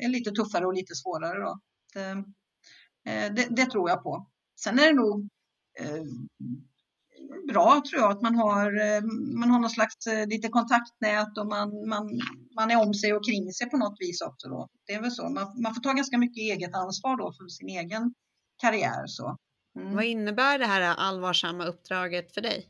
är, 0.06 0.10
lite 0.10 0.32
tuffare 0.32 0.66
och 0.66 0.74
lite 0.74 0.96
svårare. 0.96 1.40
Då. 1.40 1.60
Det, 1.94 2.10
eh, 3.12 3.34
det, 3.34 3.48
det 3.50 3.66
tror 3.66 3.90
jag 3.90 4.04
på. 4.04 4.28
Sen 4.60 4.80
är 4.80 4.88
det 4.88 4.94
nog 4.94 5.30
eh, 5.80 6.04
bra 7.48 7.82
tror 7.90 8.02
jag 8.02 8.12
att 8.12 8.22
man 8.22 8.36
har, 8.36 8.68
eh, 8.82 9.02
man 9.40 9.50
har 9.50 9.60
någon 9.60 9.70
slags 9.70 10.08
eh, 10.08 10.28
lite 10.28 10.48
kontaktnät 10.48 11.38
och 11.38 11.48
man, 11.48 11.90
man, 11.90 12.20
man 12.56 12.72
är 12.72 12.88
om 12.88 12.94
sig 12.94 13.14
och 13.14 13.26
kring 13.26 13.54
sig 13.54 13.70
på 13.70 13.78
något 13.78 13.98
vis 14.00 14.22
också. 14.22 14.50
Då. 14.50 14.70
Det 14.88 14.94
är 14.94 15.02
väl 15.02 15.12
så. 15.12 15.30
Man, 15.30 15.62
man 15.62 15.74
får 15.76 15.82
ta 15.82 15.94
ganska 15.94 16.18
mycket 16.18 16.42
eget 16.42 16.76
ansvar 16.76 17.18
då 17.18 17.34
för 17.34 17.48
sin 17.48 17.70
egen 17.70 18.14
karriär. 18.58 19.08
Så. 19.08 19.38
Mm. 19.78 19.96
Vad 19.96 20.06
innebär 20.06 20.60
det 20.60 20.66
här 20.66 20.82
allvarsamma 20.82 21.66
uppdraget 21.66 22.34
för 22.34 22.42
dig? 22.42 22.70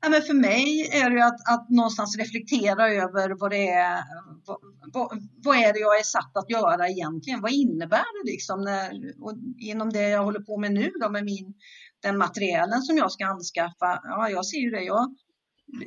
Ja, 0.00 0.08
men 0.08 0.22
för 0.22 0.34
mig 0.34 0.90
är 0.92 1.10
det 1.10 1.26
att, 1.26 1.40
att 1.54 1.70
någonstans 1.70 2.16
reflektera 2.16 2.88
över 2.88 3.40
vad 3.40 3.50
det 3.50 3.68
är, 3.68 4.04
vad, 4.92 5.22
vad, 5.44 5.56
är 5.56 5.72
det 5.72 5.78
jag 5.78 5.98
är 5.98 6.02
satt 6.02 6.36
att 6.36 6.50
göra 6.50 6.88
egentligen? 6.88 7.40
Vad 7.40 7.52
innebär 7.52 8.22
det 8.24 8.30
liksom 8.30 8.60
när, 8.60 9.12
och 9.20 9.32
inom 9.58 9.90
det 9.90 10.08
jag 10.08 10.24
håller 10.24 10.40
på 10.40 10.58
med 10.58 10.72
nu 10.72 10.90
då 11.00 11.10
med 11.10 11.24
min, 11.24 11.54
den 12.02 12.18
materialen 12.18 12.82
som 12.82 12.96
jag 12.96 13.12
ska 13.12 13.26
anskaffa? 13.26 14.00
Ja, 14.02 14.28
jag 14.30 14.46
ser 14.46 14.58
ju 14.58 14.70
det. 14.70 14.82
Jag, 14.82 15.16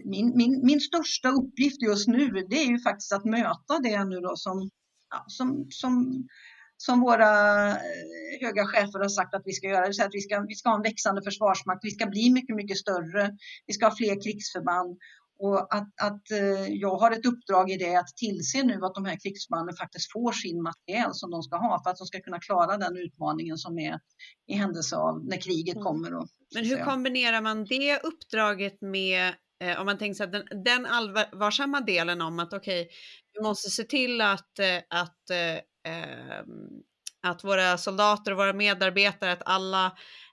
min, 0.06 0.38
min, 0.38 0.66
min 0.66 0.80
största 0.80 1.30
uppgift 1.30 1.82
just 1.82 2.08
nu, 2.08 2.30
det 2.50 2.56
är 2.56 2.68
ju 2.68 2.80
faktiskt 2.80 3.14
att 3.14 3.26
möta 3.26 3.80
det 3.84 4.04
nu 4.04 4.20
då 4.20 4.36
som, 4.36 4.70
ja, 5.10 5.26
som, 5.28 5.68
som 5.70 6.28
som 6.82 7.00
våra 7.00 7.68
eh, 7.68 7.78
höga 8.42 8.66
chefer 8.66 9.00
har 9.00 9.10
sagt 9.10 9.36
att 9.36 9.42
vi 9.46 9.54
ska 9.54 9.68
göra. 9.68 9.88
Det 9.88 10.04
att 10.04 10.14
vi 10.14 10.22
ska, 10.22 10.40
vi 10.48 10.56
ska 10.56 10.70
ha 10.70 10.76
en 10.76 10.82
växande 10.82 11.22
försvarsmakt, 11.22 11.80
vi 11.84 11.92
ska 11.92 12.06
bli 12.06 12.30
mycket, 12.30 12.56
mycket 12.56 12.78
större, 12.78 13.38
vi 13.68 13.74
ska 13.74 13.86
ha 13.86 13.96
fler 13.96 14.24
krigsförband 14.24 14.98
och 15.40 15.76
att, 15.76 15.88
att 16.02 16.32
eh, 16.32 16.68
jag 16.68 16.98
har 16.98 17.12
ett 17.12 17.26
uppdrag 17.26 17.72
i 17.72 17.78
det 17.78 17.96
att 17.96 18.08
tillse 18.08 18.64
nu 18.64 18.86
att 18.86 18.96
de 18.96 19.06
här 19.06 19.20
krigsförbanden 19.24 19.76
faktiskt 19.76 20.12
får 20.12 20.32
sin 20.32 20.62
materiel 20.62 21.14
som 21.14 21.32
de 21.32 21.44
ska 21.44 21.58
ha 21.58 21.84
för 21.84 21.90
att 21.90 21.98
de 21.98 22.08
ska 22.08 22.20
kunna 22.20 22.40
klara 22.40 22.78
den 22.78 22.98
utmaningen 22.98 23.58
som 23.58 23.80
är 23.80 24.00
i 24.48 24.54
händelse 24.54 24.96
av 24.96 25.26
när 25.26 25.38
kriget 25.38 25.76
mm. 25.76 25.84
kommer. 25.84 26.12
Då, 26.12 26.28
Men 26.56 26.66
hur 26.66 26.84
kombinerar 26.84 27.42
man 27.42 27.66
det 27.66 28.00
uppdraget 28.00 28.82
med 28.82 29.34
eh, 29.64 29.80
om 29.80 29.86
man 29.86 29.98
tänker 29.98 30.16
sig 30.16 30.24
att 30.24 30.32
den, 30.32 30.64
den 30.64 30.86
allvarsamma 30.86 31.82
delen 31.82 32.22
om 32.22 32.40
att 32.40 32.54
okej, 32.54 32.82
okay, 32.82 32.94
vi 33.34 33.42
måste 33.42 33.70
se 33.70 33.84
till 33.84 34.22
att, 34.22 34.60
att 34.90 35.32
eh, 35.88 36.44
att 37.24 37.44
våra 37.44 37.78
soldater 37.78 38.32
och 38.32 38.38
våra 38.38 38.54
medarbetare, 38.54 39.32
att 39.32 39.44
alla, 39.46 39.86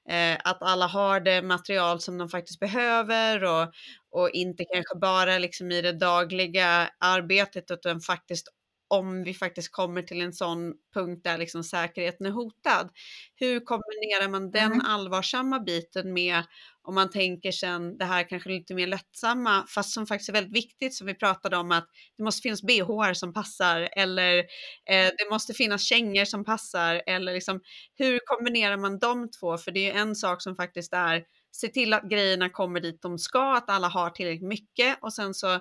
eh, 0.09 0.39
att 0.45 0.63
alla 0.63 0.87
har 0.87 1.21
det 1.21 1.43
material 1.43 2.01
som 2.01 2.19
de 2.19 2.29
faktiskt 2.29 2.61
behöver 2.61 3.45
och, 3.45 3.73
och 4.11 4.31
inte 4.31 4.65
kanske 4.75 4.99
bara 5.01 5.39
liksom 5.39 5.71
i 5.71 5.83
det 5.83 5.93
dagliga 5.93 6.91
arbetet 6.99 7.71
utan 7.71 8.01
faktiskt 8.01 8.49
om 8.89 9.23
vi 9.25 9.35
faktiskt 9.35 9.73
kommer 9.73 10.03
till 10.03 10.21
en 10.21 10.33
sån 10.33 10.75
punkt 10.95 11.21
där 11.25 11.39
liksom 11.39 11.65
säkerheten 11.65 12.27
är 12.27 12.31
hotad. 12.31 12.91
Hur 13.37 13.61
kombinerar 13.61 14.29
man 14.29 14.51
den 14.51 14.73
Mm. 14.73 14.87
allvarsamma 14.87 15.61
biten 15.61 16.13
med 16.13 16.43
om 16.83 16.95
man 16.95 17.11
tänker 17.11 17.53
sen 17.53 17.99
det 17.99 18.05
här 18.05 18.29
kanske 18.29 18.49
lite 18.51 18.75
mer 18.75 18.87
lättsamma, 18.87 19.65
fast 19.69 19.91
som 19.95 20.07
faktiskt 20.07 20.29
är 20.29 20.33
väldigt 20.33 20.57
viktigt 20.57 20.95
som 20.95 21.07
vi 21.07 21.15
pratade 21.15 21.57
om 21.57 21.73
att 21.73 21.89
det 22.17 22.23
måste 22.25 22.43
finnas 22.43 22.63
bh 22.63 23.13
som 23.13 23.33
passar 23.33 23.89
eller 23.93 24.39
eh, 24.39 25.11
det 25.19 25.31
måste 25.31 25.55
finnas 25.55 25.83
kängor 25.83 26.25
som 26.25 26.45
passar 26.45 27.03
eller 27.07 27.35
liksom 27.35 27.61
hur 27.95 28.21
kombinerar 28.25 28.77
man 28.77 28.99
de 28.99 29.31
två? 29.31 29.59
För 29.59 29.71
det 29.73 29.91
är 29.91 29.95
en 30.01 30.15
sak 30.17 30.43
som 30.43 30.57
faktiskt 30.57 30.93
är 30.93 31.25
se 31.53 31.69
till 31.69 31.93
att 31.93 32.03
grejerna 32.11 32.49
kommer 32.51 32.81
dit 32.81 33.03
de 33.03 33.19
ska, 33.19 33.57
att 33.57 33.71
alla 33.71 33.89
har 33.89 34.11
tillräckligt 34.11 34.49
mycket 34.49 34.99
och 35.03 35.13
sen 35.13 35.35
så 35.35 35.59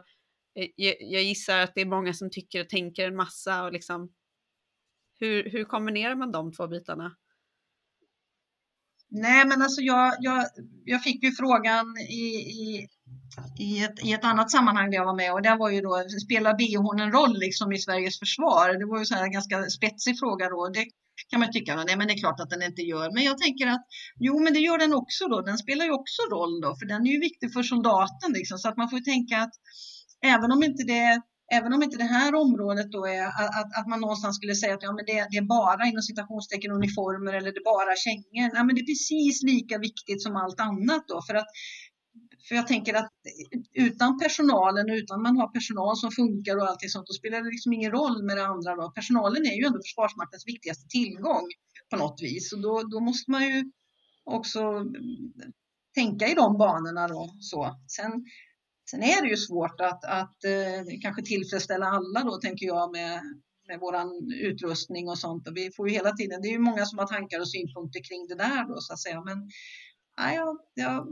Eh, 0.55 0.67
jag 0.75 0.95
jag 0.99 1.23
gissar 1.23 1.59
att 1.59 1.75
det 1.75 1.81
är 1.81 1.85
många 1.85 2.13
som 2.13 2.29
tycker 2.31 2.61
och 2.61 2.69
tänker 2.69 3.07
en 3.07 3.15
massa 3.15 3.63
och 3.63 3.73
liksom 3.73 4.09
hur, 5.19 5.49
hur 5.49 5.65
kombinerar 5.65 6.15
man 6.15 6.31
de 6.31 6.53
två 6.53 6.67
bitarna? 6.67 7.15
Nej, 9.09 9.45
men 9.45 9.61
alltså 9.61 9.81
jag, 9.81 10.15
jag, 10.19 10.45
jag 10.85 11.03
fick 11.03 11.23
ju 11.23 11.31
frågan 11.31 11.97
i, 11.97 12.25
i, 12.61 12.87
i, 13.59 13.83
ett, 13.83 14.05
i 14.05 14.13
ett 14.13 14.23
annat 14.23 14.51
sammanhang 14.51 14.91
där 14.91 14.97
jag 14.97 15.05
var 15.05 15.15
med 15.15 15.33
och 15.33 15.41
det 15.41 15.55
var 15.55 15.69
ju 15.69 15.81
då, 15.81 16.03
spelar 16.25 16.53
bhn 16.53 16.99
en 16.99 17.11
roll 17.11 17.39
liksom 17.39 17.71
i 17.71 17.77
Sveriges 17.77 18.19
försvar? 18.19 18.79
Det 18.79 18.85
var 18.85 18.99
ju 18.99 19.05
så 19.05 19.15
här 19.15 19.23
en 19.23 19.31
ganska 19.31 19.63
spetsig 19.63 20.19
fråga 20.19 20.49
då. 20.49 20.69
Det 20.73 20.85
kan 21.29 21.39
man 21.39 21.51
tycka, 21.51 21.75
nej 21.75 21.97
men 21.97 22.07
det 22.07 22.13
är 22.13 22.17
klart 22.17 22.39
att 22.39 22.49
den 22.49 22.63
inte 22.63 22.81
gör. 22.81 23.11
Men 23.13 23.23
jag 23.23 23.37
tänker 23.37 23.67
att 23.67 23.85
jo, 24.19 24.39
men 24.39 24.53
det 24.53 24.59
gör 24.59 24.77
den 24.77 24.93
också 24.93 25.27
då. 25.27 25.41
Den 25.41 25.57
spelar 25.57 25.85
ju 25.85 25.91
också 25.91 26.21
roll 26.31 26.61
då, 26.61 26.75
för 26.75 26.85
den 26.85 27.07
är 27.07 27.11
ju 27.11 27.19
viktig 27.19 27.53
för 27.53 27.63
soldaten 27.63 28.31
liksom. 28.33 28.57
Så 28.57 28.69
att 28.69 28.77
man 28.77 28.89
får 28.89 28.99
ju 28.99 29.05
tänka 29.05 29.37
att 29.37 29.53
även 30.23 30.51
om 30.51 30.63
inte 30.63 30.83
det 30.83 31.21
Även 31.51 31.73
om 31.73 31.83
inte 31.83 31.97
det 31.97 32.03
här 32.03 32.35
området 32.35 32.91
då 32.91 33.05
är 33.07 33.25
att, 33.25 33.77
att 33.79 33.87
man 33.87 34.01
någonstans 34.01 34.35
skulle 34.35 34.55
säga 34.55 34.73
att 34.73 34.83
ja, 34.83 34.93
men 34.93 35.05
det, 35.05 35.27
det 35.31 35.37
är 35.37 35.47
bara 35.57 35.85
inom 35.85 36.01
citationstecken 36.01 36.71
uniformer 36.71 37.33
eller 37.33 37.51
det 37.51 37.59
är 37.59 37.71
bara 37.75 37.95
kängor. 37.95 38.51
Ja, 38.55 38.63
men 38.63 38.75
det 38.75 38.81
är 38.81 38.91
precis 38.93 39.43
lika 39.43 39.77
viktigt 39.77 40.21
som 40.23 40.35
allt 40.35 40.59
annat 40.59 41.03
då. 41.07 41.21
För, 41.27 41.35
att, 41.35 41.47
för 42.47 42.55
jag 42.55 42.67
tänker 42.67 42.93
att 42.93 43.11
utan 43.73 44.19
personalen, 44.19 44.89
utan 44.89 45.21
man 45.21 45.37
har 45.37 45.47
personal 45.47 45.97
som 45.97 46.11
funkar 46.11 46.57
och 46.57 46.67
allting 46.69 46.89
sånt, 46.89 47.07
då 47.07 47.13
spelar 47.13 47.37
det 47.43 47.49
liksom 47.49 47.73
ingen 47.73 47.91
roll 47.91 48.23
med 48.23 48.37
det 48.37 48.45
andra. 48.45 48.75
Då. 48.75 48.91
Personalen 48.91 49.45
är 49.45 49.55
ju 49.59 49.65
ändå 49.65 49.79
Försvarsmaktens 49.87 50.47
viktigaste 50.47 50.85
tillgång 50.87 51.45
på 51.89 51.95
något 51.97 52.19
vis. 52.21 52.53
Och 52.53 52.61
då, 52.61 52.83
då 52.93 52.99
måste 52.99 53.31
man 53.31 53.43
ju 53.49 53.71
också 54.23 54.61
tänka 55.95 56.27
i 56.27 56.33
de 56.33 56.57
banorna 56.57 57.07
då. 57.07 57.35
Så. 57.39 57.59
Sen, 57.97 58.11
Sen 58.89 59.03
är 59.03 59.21
det 59.21 59.29
ju 59.29 59.37
svårt 59.37 59.81
att, 59.81 60.05
att 60.05 60.43
eh, 60.43 60.99
kanske 61.01 61.21
tillfredsställa 61.21 61.85
alla 61.85 62.23
då, 62.23 62.37
tänker 62.37 62.65
jag, 62.65 62.91
med, 62.91 63.21
med 63.67 63.79
våran 63.79 64.31
utrustning 64.33 65.09
och 65.09 65.17
sånt. 65.17 65.47
Och 65.47 65.57
vi 65.57 65.71
får 65.71 65.89
ju 65.89 65.95
hela 65.95 66.11
tiden, 66.11 66.41
det 66.41 66.47
är 66.47 66.51
ju 66.51 66.59
många 66.59 66.85
som 66.85 66.99
har 66.99 67.07
tankar 67.07 67.39
och 67.39 67.49
synpunkter 67.49 68.03
kring 68.03 68.27
det 68.27 68.35
där 68.35 68.67
då, 68.67 68.81
så 68.81 68.93
att 68.93 68.99
säga. 68.99 69.21
Men 69.21 69.49
nej, 70.19 70.35
jag, 70.35 70.57
jag 70.73 71.07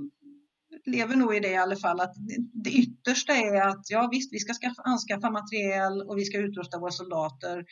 lever 0.86 1.16
nog 1.16 1.36
i 1.36 1.40
det 1.40 1.52
i 1.52 1.58
alla 1.58 1.76
fall, 1.76 2.00
att 2.00 2.14
det, 2.16 2.38
det 2.64 2.72
yttersta 2.72 3.34
är 3.34 3.68
att 3.68 3.90
ja 3.90 4.10
visst, 4.12 4.34
vi 4.34 4.40
ska 4.40 4.54
skaffa, 4.54 4.82
anskaffa 4.82 5.30
materiel 5.30 6.02
och 6.02 6.18
vi 6.18 6.26
ska 6.26 6.38
utrusta 6.38 6.80
våra 6.80 6.92
soldater. 6.92 7.66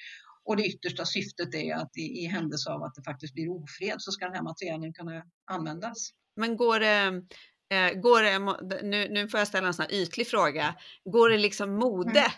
Och 0.44 0.58
det 0.58 0.66
yttersta 0.66 1.06
syftet 1.06 1.56
är 1.56 1.76
att 1.76 1.98
i, 1.98 2.02
i 2.02 2.26
händelse 2.26 2.70
av 2.70 2.84
att 2.84 2.96
det 2.96 3.04
faktiskt 3.04 3.34
blir 3.34 3.50
ofred 3.50 3.96
så 3.98 4.12
ska 4.12 4.26
den 4.26 4.36
här 4.36 4.44
materielen 4.44 4.94
kunna 4.94 5.24
användas. 5.52 6.10
Men 6.36 6.58
går 6.58 6.80
det, 6.80 7.24
eh, 7.72 8.00
går 8.00 8.22
det 8.24 8.82
nu, 8.84 9.08
nu 9.10 9.28
får 9.28 9.40
jag 9.40 9.48
ställa 9.48 9.68
en 9.68 9.74
sån 9.74 9.86
här 9.90 9.94
ytlig 9.94 10.28
fråga, 10.28 10.76
går 11.06 11.30
det 11.30 11.38
liksom 11.38 11.76
mode 11.76 12.20
Mm. 12.20 12.32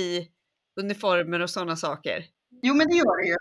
i 0.00 0.28
uniformer 0.80 1.40
och 1.40 1.50
sådana 1.50 1.76
saker? 1.76 2.24
Jo, 2.62 2.74
men 2.74 2.88
det 2.88 2.94
gör 2.96 3.22
det 3.22 3.28
ju. 3.28 3.36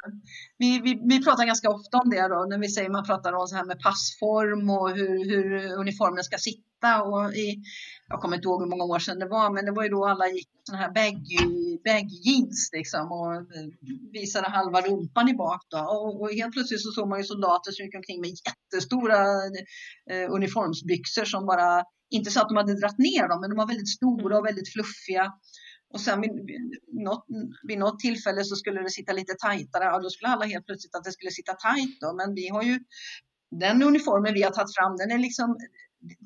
Vi, 0.58 0.80
vi, 0.80 1.02
vi 1.10 1.24
pratar 1.24 1.46
ganska 1.46 1.70
ofta 1.70 1.98
om 1.98 2.10
det 2.10 2.28
då, 2.28 2.46
när 2.50 2.58
vi 2.58 2.68
säger 2.68 2.90
man 2.90 3.06
pratar 3.06 3.34
om 3.34 3.48
så 3.48 3.56
här 3.56 3.66
med 3.66 3.80
passform 3.80 4.70
och 4.70 4.90
hur, 4.90 5.26
hur 5.30 5.74
uniformen 5.74 6.24
ska 6.24 6.38
sitta. 6.38 7.04
Och 7.04 7.34
i, 7.34 7.64
jag 8.08 8.22
kommer 8.22 8.36
inte 8.36 8.48
ihåg 8.48 8.62
hur 8.62 8.70
många 8.70 8.84
år 8.84 9.00
sedan 9.00 9.20
det 9.20 9.28
var, 9.28 9.50
men 9.50 9.66
det 9.66 9.72
var 9.72 9.84
ju 9.84 9.90
då 9.90 10.06
alla 10.06 10.28
gick 10.28 10.50
såna 10.64 10.78
här 10.78 10.92
baggy, 10.92 11.38
baggy 11.86 12.18
jeans 12.26 12.70
liksom 12.74 13.12
och 13.12 13.34
visade 14.12 14.50
halva 14.50 14.82
rumpan 14.82 15.30
i 15.30 15.34
bak 15.34 15.62
då. 15.70 15.78
Och, 15.78 16.22
och 16.22 16.32
helt 16.32 16.54
plötsligt 16.54 16.82
så 16.82 16.92
såg 16.92 17.10
man 17.10 17.20
ju 17.20 17.24
soldater 17.24 17.72
som 17.72 17.86
gick 17.86 17.96
omkring 17.96 18.22
med 18.22 18.30
jättestora 18.48 19.18
eh, 20.12 20.28
uniformsbyxor 20.38 21.26
som 21.26 21.46
bara, 21.46 21.84
inte 22.10 22.32
så 22.32 22.42
att 22.42 22.50
de 22.50 22.58
hade 22.58 22.80
dratt 22.80 22.98
ner 22.98 23.28
dem, 23.30 23.42
men 23.42 23.50
de 23.50 23.56
var 23.56 23.68
väldigt 23.68 23.90
stora 23.90 24.38
och 24.38 24.46
väldigt 24.46 24.74
fluffiga. 24.74 25.34
Och 25.94 26.02
sen 26.02 26.22
vid, 26.22 26.32
vid, 26.32 26.62
något, 27.06 27.26
vid 27.68 27.80
något 27.80 28.00
tillfälle 28.00 28.44
så 28.44 28.56
skulle 28.56 28.82
det 28.82 28.90
sitta 28.90 29.14
lite 29.14 29.34
tajtare. 29.34 29.84
Ja, 29.84 30.00
då 30.00 30.10
skulle 30.10 30.30
alla 30.30 30.46
helt 30.46 30.66
plötsligt 30.66 30.96
att 30.96 31.04
det 31.04 31.12
skulle 31.12 31.32
sitta 31.32 31.54
tajt 31.54 32.02
då. 32.02 32.14
Men 32.14 32.36
vi 32.36 32.48
har 32.48 32.64
ju 32.64 32.80
den 33.52 33.84
uniformen 33.84 34.34
vi 34.34 34.44
har 34.44 34.52
tagit 34.52 34.76
fram, 34.76 34.98
den 34.98 35.12
är 35.12 35.18
liksom, 35.18 35.58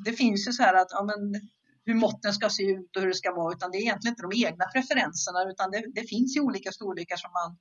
det 0.06 0.14
finns 0.14 0.48
ju 0.48 0.52
så 0.52 0.64
här 0.64 0.74
att 0.74 0.88
ja, 0.90 1.04
men, 1.04 1.42
hur 1.86 1.94
måtten 1.94 2.34
ska 2.34 2.50
se 2.50 2.64
ut 2.64 2.96
och 2.96 3.02
hur 3.02 3.10
det 3.10 3.16
ska 3.16 3.32
vara, 3.36 3.54
utan 3.54 3.72
det 3.72 3.78
är 3.78 3.82
egentligen 3.82 4.12
inte 4.12 4.28
de 4.30 4.46
egna 4.46 4.66
preferenserna, 4.66 5.40
utan 5.52 5.72
det, 5.72 5.84
det 5.94 6.04
finns 6.10 6.38
ju 6.38 6.42
olika 6.42 6.72
storlekar 6.72 7.16
som 7.16 7.32
man, 7.40 7.58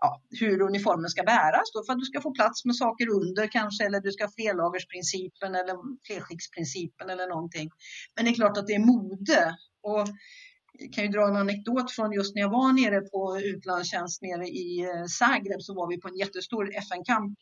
ja, 0.00 0.22
hur 0.40 0.60
uniformen 0.60 1.10
ska 1.10 1.22
bäras 1.22 1.72
då, 1.74 1.84
för 1.84 1.92
att 1.92 1.98
du 1.98 2.04
ska 2.04 2.20
få 2.20 2.34
plats 2.34 2.64
med 2.64 2.76
saker 2.76 3.08
under 3.08 3.46
kanske, 3.46 3.86
eller 3.86 4.00
du 4.00 4.12
ska 4.12 4.24
ha 4.24 4.32
flerlagersprincipen 4.38 5.54
eller 5.54 5.74
flerskiktsprincipen 6.06 7.10
eller 7.10 7.26
någonting. 7.26 7.70
Men 8.14 8.24
det 8.24 8.30
är 8.30 8.34
klart 8.34 8.58
att 8.58 8.66
det 8.66 8.74
är 8.74 8.86
mode. 8.94 9.56
Och 9.82 10.08
jag 10.78 10.92
kan 10.92 11.04
ju 11.04 11.10
dra 11.10 11.28
en 11.28 11.36
anekdot 11.36 11.90
från 11.90 12.12
just 12.12 12.34
när 12.34 12.42
jag 12.42 12.50
var 12.50 12.72
nere 12.72 13.00
på 13.00 13.40
utlandstjänst 13.40 14.22
nere 14.22 14.46
i 14.46 14.80
eh, 14.80 15.04
Zagreb 15.18 15.62
så 15.62 15.74
var 15.74 15.88
vi 15.88 16.00
på 16.00 16.08
en 16.08 16.16
jättestor 16.16 16.76
FN-kamp. 16.76 17.38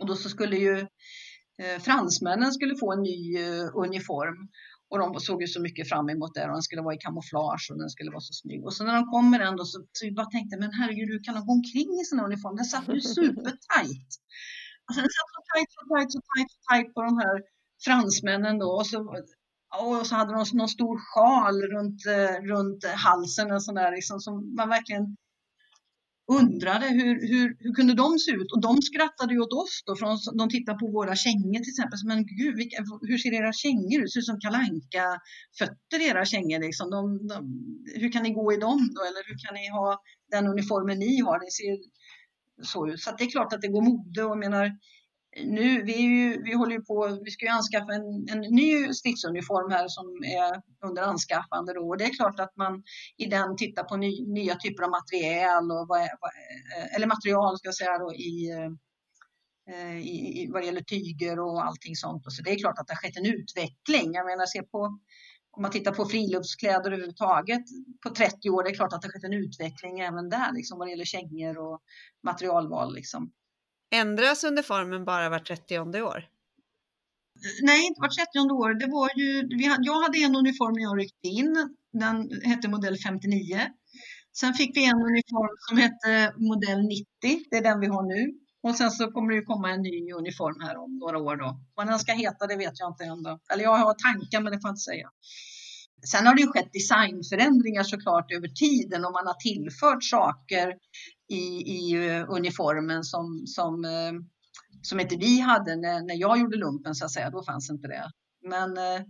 Och 0.00 0.06
då 0.06 0.16
så 0.16 0.28
skulle 0.28 0.56
ju 0.56 0.78
eh, 1.62 1.78
fransmännen 1.80 2.52
skulle 2.52 2.76
få 2.76 2.92
en 2.92 3.02
ny 3.02 3.36
eh, 3.38 3.68
uniform. 3.74 4.48
Och 4.94 5.00
de 5.00 5.20
såg 5.20 5.42
ju 5.42 5.48
så 5.48 5.60
mycket 5.60 5.88
fram 5.88 6.08
emot 6.08 6.34
det 6.34 6.44
och 6.44 6.52
den 6.52 6.62
skulle 6.62 6.82
vara 6.82 6.94
i 6.94 6.98
kamouflage 6.98 7.66
och 7.70 7.78
den 7.78 7.90
skulle 7.90 8.10
vara 8.10 8.20
så 8.20 8.32
snygg. 8.32 8.64
Och 8.64 8.74
så 8.74 8.84
när 8.84 8.94
de 8.94 9.04
kom 9.12 9.30
med 9.30 9.40
den 9.40 9.58
så, 9.58 9.78
så 9.92 10.06
vi 10.06 10.12
bara 10.12 10.26
tänkte, 10.26 10.56
men 10.56 10.72
herregud, 10.72 11.08
hur 11.08 11.24
kan 11.24 11.34
de 11.34 11.46
gå 11.46 11.52
omkring 11.52 11.90
i 12.00 12.04
sån 12.04 12.18
här 12.18 12.26
uniform? 12.26 12.56
Den 12.56 12.64
satt 12.64 12.88
ju 12.88 13.00
supertajt. 13.00 14.10
Och 14.84 14.88
alltså, 14.88 15.00
sen 15.02 15.10
satt 15.16 15.30
så 15.36 15.40
tajt, 15.50 15.70
så 15.76 15.80
tajt, 15.90 16.12
så 16.12 16.20
tajt, 16.30 16.50
så 16.54 16.58
tajt 16.68 16.94
på 16.94 17.02
de 17.02 17.18
här 17.18 17.36
fransmännen 17.84 18.58
då. 18.58 18.68
Och 18.78 18.86
så, 18.86 18.98
och 19.82 20.06
så 20.06 20.14
hade 20.14 20.32
de 20.32 20.44
någon 20.58 20.74
stor 20.78 20.96
sjal 21.10 21.56
runt, 21.74 22.00
eh, 22.06 22.36
runt 22.52 22.84
halsen 23.06 23.50
en 23.50 23.60
sån 23.60 23.74
där, 23.74 23.90
liksom, 23.92 24.20
som 24.20 24.54
man 24.56 24.68
verkligen 24.68 25.16
undrade 26.26 26.86
hur, 26.86 27.28
hur, 27.28 27.56
hur 27.58 27.74
kunde 27.74 27.94
de 27.94 28.18
se 28.18 28.30
ut? 28.30 28.52
Och 28.52 28.60
de 28.60 28.82
skrattade 28.82 29.34
ju 29.34 29.40
åt 29.40 29.52
oss 29.52 29.82
då, 29.86 29.96
från, 29.96 30.18
de 30.38 30.48
tittade 30.48 30.78
på 30.78 30.86
våra 30.90 31.16
kängor 31.16 31.60
till 31.62 31.74
exempel. 31.74 31.98
Men 32.04 32.26
gud, 32.26 32.56
vilka, 32.56 32.76
hur 33.02 33.18
ser 33.18 33.32
era 33.32 33.52
kängor 33.52 33.98
ut? 33.98 34.04
Det 34.04 34.10
ser 34.10 34.20
ut 34.20 34.26
som 34.26 34.40
kalanka 34.40 35.20
fötter 35.58 36.00
era 36.10 36.24
kängor 36.24 36.60
liksom. 36.60 36.90
De, 36.90 37.26
de, 37.28 37.36
hur 38.00 38.12
kan 38.12 38.22
ni 38.22 38.30
gå 38.30 38.52
i 38.52 38.56
dem 38.56 38.80
då? 38.94 39.00
Eller 39.08 39.22
hur 39.28 39.38
kan 39.44 39.54
ni 39.54 39.68
ha 39.68 40.00
den 40.30 40.46
uniformen 40.46 40.98
ni 40.98 41.20
har? 41.20 41.38
Det 41.44 41.52
ser 41.60 41.76
så 42.62 42.88
ut. 42.88 43.00
Så 43.00 43.10
att 43.10 43.18
det 43.18 43.24
är 43.24 43.30
klart 43.30 43.52
att 43.52 43.62
det 43.62 43.68
går 43.68 43.82
mode 43.82 44.24
och 44.24 44.30
jag 44.30 44.38
menar, 44.38 44.72
nu, 45.36 45.82
vi, 45.82 45.94
är 45.94 46.00
ju, 46.00 46.42
vi 46.42 46.54
håller 46.54 46.72
ju 46.72 46.82
på, 46.82 47.18
vi 47.24 47.30
ska 47.30 47.44
ju 47.44 47.50
anskaffa 47.50 47.92
en, 47.92 48.28
en 48.28 48.40
ny 48.40 48.92
stridsuniform 48.92 49.70
här 49.70 49.88
som 49.88 50.06
är 50.24 50.62
under 50.88 51.02
anskaffande 51.02 51.74
då. 51.74 51.88
Och 51.88 51.98
det 51.98 52.04
är 52.04 52.14
klart 52.14 52.40
att 52.40 52.56
man 52.56 52.82
i 53.16 53.26
den 53.26 53.56
tittar 53.56 53.84
på 53.84 53.96
ny, 53.96 54.26
nya 54.26 54.54
typer 54.54 54.82
av 54.82 54.90
material 54.90 55.70
och 55.70 55.88
vad, 55.88 56.00
vad, 56.20 56.30
eh, 56.78 56.94
eller 56.94 57.06
material 57.06 57.58
ska 57.58 57.68
jag 57.68 57.74
säga 57.74 57.98
då 57.98 58.10
eh, 58.10 58.16
i, 58.16 58.50
i, 60.00 60.42
i 60.42 60.50
vad 60.52 60.62
det 60.62 60.66
gäller 60.66 60.80
tyger 60.80 61.40
och 61.40 61.64
allting 61.64 61.96
sånt. 61.96 62.26
Och 62.26 62.32
så 62.32 62.42
det 62.42 62.50
är 62.50 62.58
klart 62.58 62.78
att 62.78 62.86
det 62.86 62.92
har 62.94 63.00
skett 63.00 63.16
en 63.16 63.34
utveckling. 63.34 64.14
Jag 64.14 64.26
menar, 64.26 64.46
se 64.46 64.62
på 64.62 64.98
om 65.56 65.62
man 65.62 65.70
tittar 65.70 65.92
på 65.92 66.04
friluftskläder 66.04 66.92
överhuvudtaget 66.92 67.62
på 68.02 68.10
30 68.10 68.50
år, 68.50 68.62
det 68.62 68.70
är 68.70 68.74
klart 68.74 68.92
att 68.92 69.02
det 69.02 69.08
har 69.08 69.12
skett 69.12 69.24
en 69.24 69.44
utveckling 69.44 70.00
även 70.00 70.28
där, 70.28 70.52
liksom 70.52 70.78
vad 70.78 70.86
det 70.86 70.90
gäller 70.90 71.04
kängor 71.04 71.58
och 71.58 71.80
materialval. 72.22 72.94
Liksom. 72.94 73.32
Ändras 73.90 74.44
uniformen 74.44 75.04
bara 75.04 75.28
var 75.28 75.38
30 75.38 75.78
år? 75.78 76.28
Nej, 77.62 77.86
inte 77.86 78.00
vart 78.00 78.16
30 78.16 78.38
år. 78.38 78.74
Det 78.74 78.86
var 78.86 79.10
ju, 79.16 79.56
vi 79.56 79.66
hade, 79.66 79.86
jag 79.86 80.02
hade 80.02 80.18
en 80.18 80.36
uniform 80.36 80.72
när 80.72 80.82
jag 80.82 80.98
ryckte 80.98 81.28
in. 81.28 81.76
Den 81.92 82.42
hette 82.42 82.68
modell 82.68 82.96
59. 82.96 83.60
Sen 84.36 84.54
fick 84.54 84.76
vi 84.76 84.84
en 84.84 85.02
uniform 85.10 85.56
som 85.68 85.78
hette 85.78 86.34
modell 86.36 86.82
90. 86.86 87.06
Det 87.50 87.56
är 87.56 87.62
den 87.62 87.80
vi 87.80 87.86
har 87.86 88.02
nu. 88.02 88.32
Och 88.62 88.76
sen 88.76 88.90
så 88.90 89.10
kommer 89.10 89.30
det 89.30 89.36
ju 89.36 89.44
komma 89.44 89.70
en 89.70 89.82
ny 89.82 90.12
uniform 90.12 90.60
här 90.60 90.76
om 90.76 90.98
några 90.98 91.18
år 91.18 91.36
då. 91.36 91.60
Vad 91.74 91.86
den 91.86 91.98
ska 91.98 92.12
heta 92.12 92.46
det 92.46 92.56
vet 92.56 92.80
jag 92.80 92.90
inte 92.90 93.04
än 93.04 93.38
Eller 93.52 93.64
jag 93.64 93.76
har 93.76 93.94
tankar 93.94 94.40
men 94.40 94.52
det 94.52 94.60
får 94.60 94.68
jag 94.68 94.72
inte 94.72 94.90
säga. 94.92 95.08
Sen 96.10 96.26
har 96.26 96.34
det 96.34 96.42
ju 96.42 96.48
skett 96.48 96.72
designförändringar 96.72 97.82
såklart 97.82 98.32
över 98.32 98.48
tiden 98.48 99.04
och 99.04 99.12
man 99.12 99.26
har 99.26 99.34
tillfört 99.34 100.04
saker 100.04 100.74
i, 101.28 101.72
i 101.76 102.08
eh, 102.08 102.24
uniformen 102.28 103.04
som, 103.04 103.46
som, 103.46 103.84
eh, 103.84 104.12
som 104.82 105.00
inte 105.00 105.16
vi 105.16 105.40
hade 105.40 105.76
när, 105.76 106.02
när 106.02 106.14
jag 106.14 106.38
gjorde 106.38 106.56
lumpen 106.56 106.94
så 106.94 107.04
att 107.04 107.12
säga. 107.12 107.30
Då 107.30 107.42
fanns 107.42 107.70
inte 107.70 107.88
det. 107.88 108.10
Men 108.42 108.76
eh, 108.76 109.02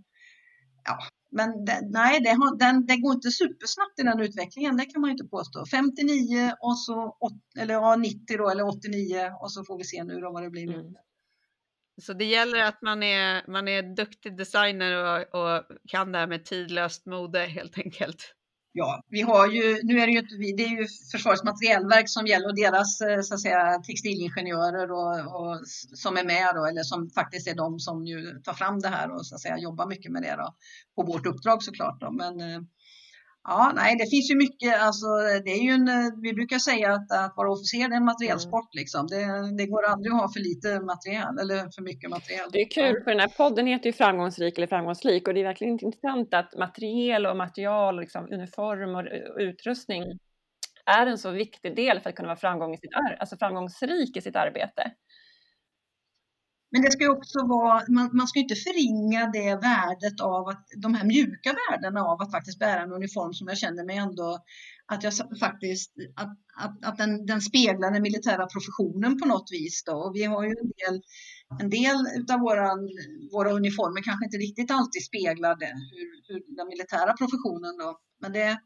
ja, 0.84 0.98
men 1.30 1.64
det, 1.64 1.80
nej, 1.82 2.20
det, 2.20 2.30
har, 2.30 2.58
den, 2.58 2.86
det 2.86 2.96
går 2.96 3.14
inte 3.14 3.30
supersnabbt 3.30 3.98
i 3.98 4.02
den 4.02 4.20
utvecklingen, 4.20 4.76
det 4.76 4.84
kan 4.84 5.00
man 5.00 5.10
ju 5.10 5.12
inte 5.12 5.28
påstå. 5.28 5.66
59 5.66 6.52
och 6.60 6.78
så 6.78 7.16
eller 7.58 7.74
ja, 7.74 7.96
90 7.96 8.36
då, 8.38 8.50
eller 8.50 8.68
89 8.68 9.32
och 9.40 9.52
så 9.52 9.64
får 9.64 9.78
vi 9.78 9.84
se 9.84 10.04
nu 10.04 10.20
då 10.20 10.32
vad 10.32 10.42
det 10.42 10.50
blir. 10.50 10.74
Mm. 10.74 10.94
Så 12.02 12.12
det 12.12 12.24
gäller 12.24 12.62
att 12.62 12.82
man 12.82 13.02
är, 13.02 13.50
man 13.50 13.68
är 13.68 13.94
duktig 13.96 14.36
designer 14.36 14.96
och, 14.96 15.40
och 15.40 15.64
kan 15.88 16.12
det 16.12 16.18
här 16.18 16.26
med 16.26 16.44
tidlöst 16.44 17.06
mode 17.06 17.38
helt 17.38 17.78
enkelt. 17.78 18.34
Ja, 18.76 19.02
vi 19.08 19.20
har 19.20 19.46
ju, 19.46 19.80
nu 19.82 20.00
är 20.00 20.06
det 20.06 20.12
ju 20.12 20.22
det 20.56 20.64
är 20.64 20.68
ju 20.68 20.86
Försvarets 21.12 21.44
materielverk 21.44 22.08
som 22.08 22.26
gäller 22.26 22.48
och 22.48 22.56
deras 22.56 23.00
eh, 23.00 23.20
så 23.20 23.34
att 23.34 23.40
säga, 23.40 23.78
textilingenjörer 23.78 24.92
och, 24.92 25.40
och, 25.40 25.60
som 25.94 26.16
är 26.16 26.24
med 26.24 26.54
då, 26.54 26.66
eller 26.66 26.82
som 26.82 27.10
faktiskt 27.10 27.48
är 27.48 27.54
de 27.54 27.78
som 27.78 28.06
ju 28.06 28.40
tar 28.44 28.52
fram 28.52 28.80
det 28.80 28.88
här 28.88 29.10
och 29.10 29.26
så 29.26 29.34
att 29.34 29.40
säga 29.40 29.58
jobbar 29.58 29.86
mycket 29.86 30.12
med 30.12 30.22
det 30.22 30.36
då, 30.38 30.54
på 30.96 31.12
vårt 31.12 31.26
uppdrag 31.26 31.62
såklart. 31.62 32.00
Då. 32.00 32.10
Men 32.10 32.40
eh, 32.40 32.60
Ja, 33.46 33.72
nej, 33.74 33.96
det 33.96 34.06
finns 34.10 34.30
ju 34.30 34.36
mycket. 34.36 34.82
Alltså, 34.82 35.06
det 35.44 35.50
är 35.50 35.62
ju 35.62 35.70
en, 35.70 35.86
vi 36.22 36.32
brukar 36.32 36.58
säga 36.58 36.92
att, 36.92 37.12
att 37.12 37.34
vara 37.36 37.50
officer 37.50 37.78
är 37.78 37.96
en 37.96 38.04
materiellsport. 38.04 38.74
Mm. 38.74 38.80
Liksom. 38.80 39.06
Det, 39.06 39.56
det, 39.58 39.66
går 39.66 39.84
aldrig 39.84 40.12
att 40.12 40.20
ha 40.20 40.28
för 40.32 40.40
lite 40.40 40.80
material 40.80 41.38
eller 41.38 41.58
för 41.74 41.82
mycket 41.82 42.10
material. 42.10 42.48
Det 42.52 42.60
är 42.60 42.70
kul, 42.70 43.02
för 43.04 43.10
den 43.10 43.20
här 43.20 43.34
podden 43.36 43.66
heter 43.66 43.86
ju 43.86 43.92
Framgångsrik 43.92 44.58
eller 44.58 44.66
framgångsrik 44.66 45.28
och 45.28 45.34
det 45.34 45.40
är 45.40 45.44
verkligen 45.44 45.72
intressant 45.72 46.34
att 46.34 46.58
materiel 46.58 47.26
och 47.26 47.36
material, 47.36 48.00
liksom, 48.00 48.28
uniform 48.32 48.94
och 48.94 49.04
utrustning 49.40 50.02
är 50.86 51.06
en 51.06 51.18
så 51.18 51.30
viktig 51.30 51.76
del 51.76 52.00
för 52.00 52.10
att 52.10 52.16
kunna 52.16 52.28
vara 52.28 52.36
framgång 52.36 52.74
i 52.74 52.76
sitt 52.76 52.90
alltså 53.18 53.36
framgångsrik 53.36 54.16
i 54.16 54.20
sitt 54.20 54.36
arbete. 54.36 54.90
Men 56.74 56.82
det 56.82 56.92
ska 56.92 57.10
också 57.10 57.38
vara, 57.46 57.82
man, 57.88 58.10
man 58.12 58.26
ska 58.28 58.38
inte 58.38 58.54
förringa 58.54 59.30
det 59.32 59.54
värdet 59.70 60.20
av 60.20 60.48
att 60.48 60.64
de 60.76 60.94
här 60.94 61.04
mjuka 61.04 61.50
värdena 61.60 62.00
av 62.00 62.22
att 62.22 62.30
faktiskt 62.30 62.58
bära 62.58 62.80
en 62.82 62.92
uniform 62.92 63.32
som 63.32 63.48
jag 63.48 63.58
känner 63.58 63.84
mig 63.84 63.96
ändå 63.96 64.38
att 64.86 65.02
jag 65.02 65.12
faktiskt 65.40 65.92
att, 66.16 66.34
att, 66.64 66.84
att 66.84 66.96
den, 66.98 67.26
den 67.26 67.40
speglar 67.40 67.90
den 67.90 68.02
militära 68.02 68.46
professionen 68.46 69.20
på 69.20 69.26
något 69.28 69.48
vis. 69.52 69.84
Då. 69.86 69.92
Och 69.92 70.12
vi 70.16 70.24
har 70.24 70.42
ju 70.44 70.50
en 70.62 70.72
del, 70.82 70.96
en 71.62 71.70
del 71.70 71.96
av 72.32 72.40
våra, 72.40 72.68
våra 73.32 73.50
uniformer 73.52 74.02
kanske 74.02 74.24
inte 74.24 74.36
riktigt 74.36 74.70
alltid 74.70 75.02
speglar 75.04 75.54
det, 75.64 75.74
hur, 75.96 76.08
hur 76.28 76.56
den 76.56 76.68
militära 76.68 77.12
professionen. 77.20 77.76
Då. 77.82 77.98
Men 78.22 78.32
det, 78.32 78.58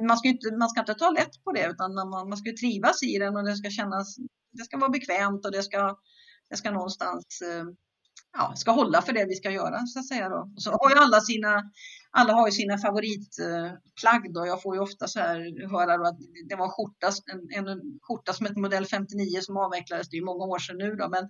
man, 0.00 0.16
ska 0.16 0.28
inte, 0.28 0.56
man 0.56 0.68
ska 0.68 0.80
inte 0.80 0.94
ta 0.94 1.10
lätt 1.10 1.34
på 1.44 1.52
det 1.52 1.66
utan 1.72 1.94
man, 1.94 2.28
man 2.32 2.38
ska 2.38 2.50
trivas 2.62 3.02
i 3.02 3.18
den 3.18 3.36
och 3.36 3.44
det 3.44 3.56
ska 3.56 3.70
kännas, 3.70 4.16
det 4.58 4.64
ska 4.64 4.78
vara 4.78 4.90
bekvämt 4.98 5.44
och 5.46 5.52
det 5.52 5.62
ska 5.62 5.96
jag 6.52 6.58
ska 6.58 6.70
någonstans 6.70 7.42
eh, 7.42 7.64
ja, 8.32 8.52
ska 8.56 8.70
hålla 8.70 9.02
för 9.02 9.12
det 9.12 9.24
vi 9.24 9.34
ska 9.34 9.50
göra 9.50 9.86
så 9.86 9.98
att 9.98 10.08
säga. 10.08 10.28
Då. 10.28 10.50
så 10.56 10.70
har 10.70 10.90
ju 10.90 10.96
alla 10.96 11.20
sina, 11.20 11.62
alla 12.10 12.32
har 12.32 12.46
ju 12.48 12.52
sina 12.52 12.78
favoritplagg 12.78 14.34
då. 14.34 14.46
Jag 14.46 14.62
får 14.62 14.74
ju 14.76 14.80
ofta 14.80 15.08
så 15.08 15.18
här 15.20 15.68
höra 15.70 15.96
då 15.96 16.04
att 16.04 16.18
det 16.48 16.56
var 16.56 16.64
en 16.64 16.70
skjorta, 16.70 17.08
en, 17.32 17.66
en 17.68 17.80
skjorta 18.02 18.32
som 18.32 18.46
ett 18.46 18.56
modell 18.56 18.86
59 18.86 19.40
som 19.40 19.56
avvecklades. 19.56 20.08
Det 20.08 20.16
är 20.16 20.18
ju 20.18 20.24
många 20.24 20.44
år 20.44 20.58
sedan 20.58 20.78
nu 20.78 20.94
då, 20.94 21.08
men 21.08 21.28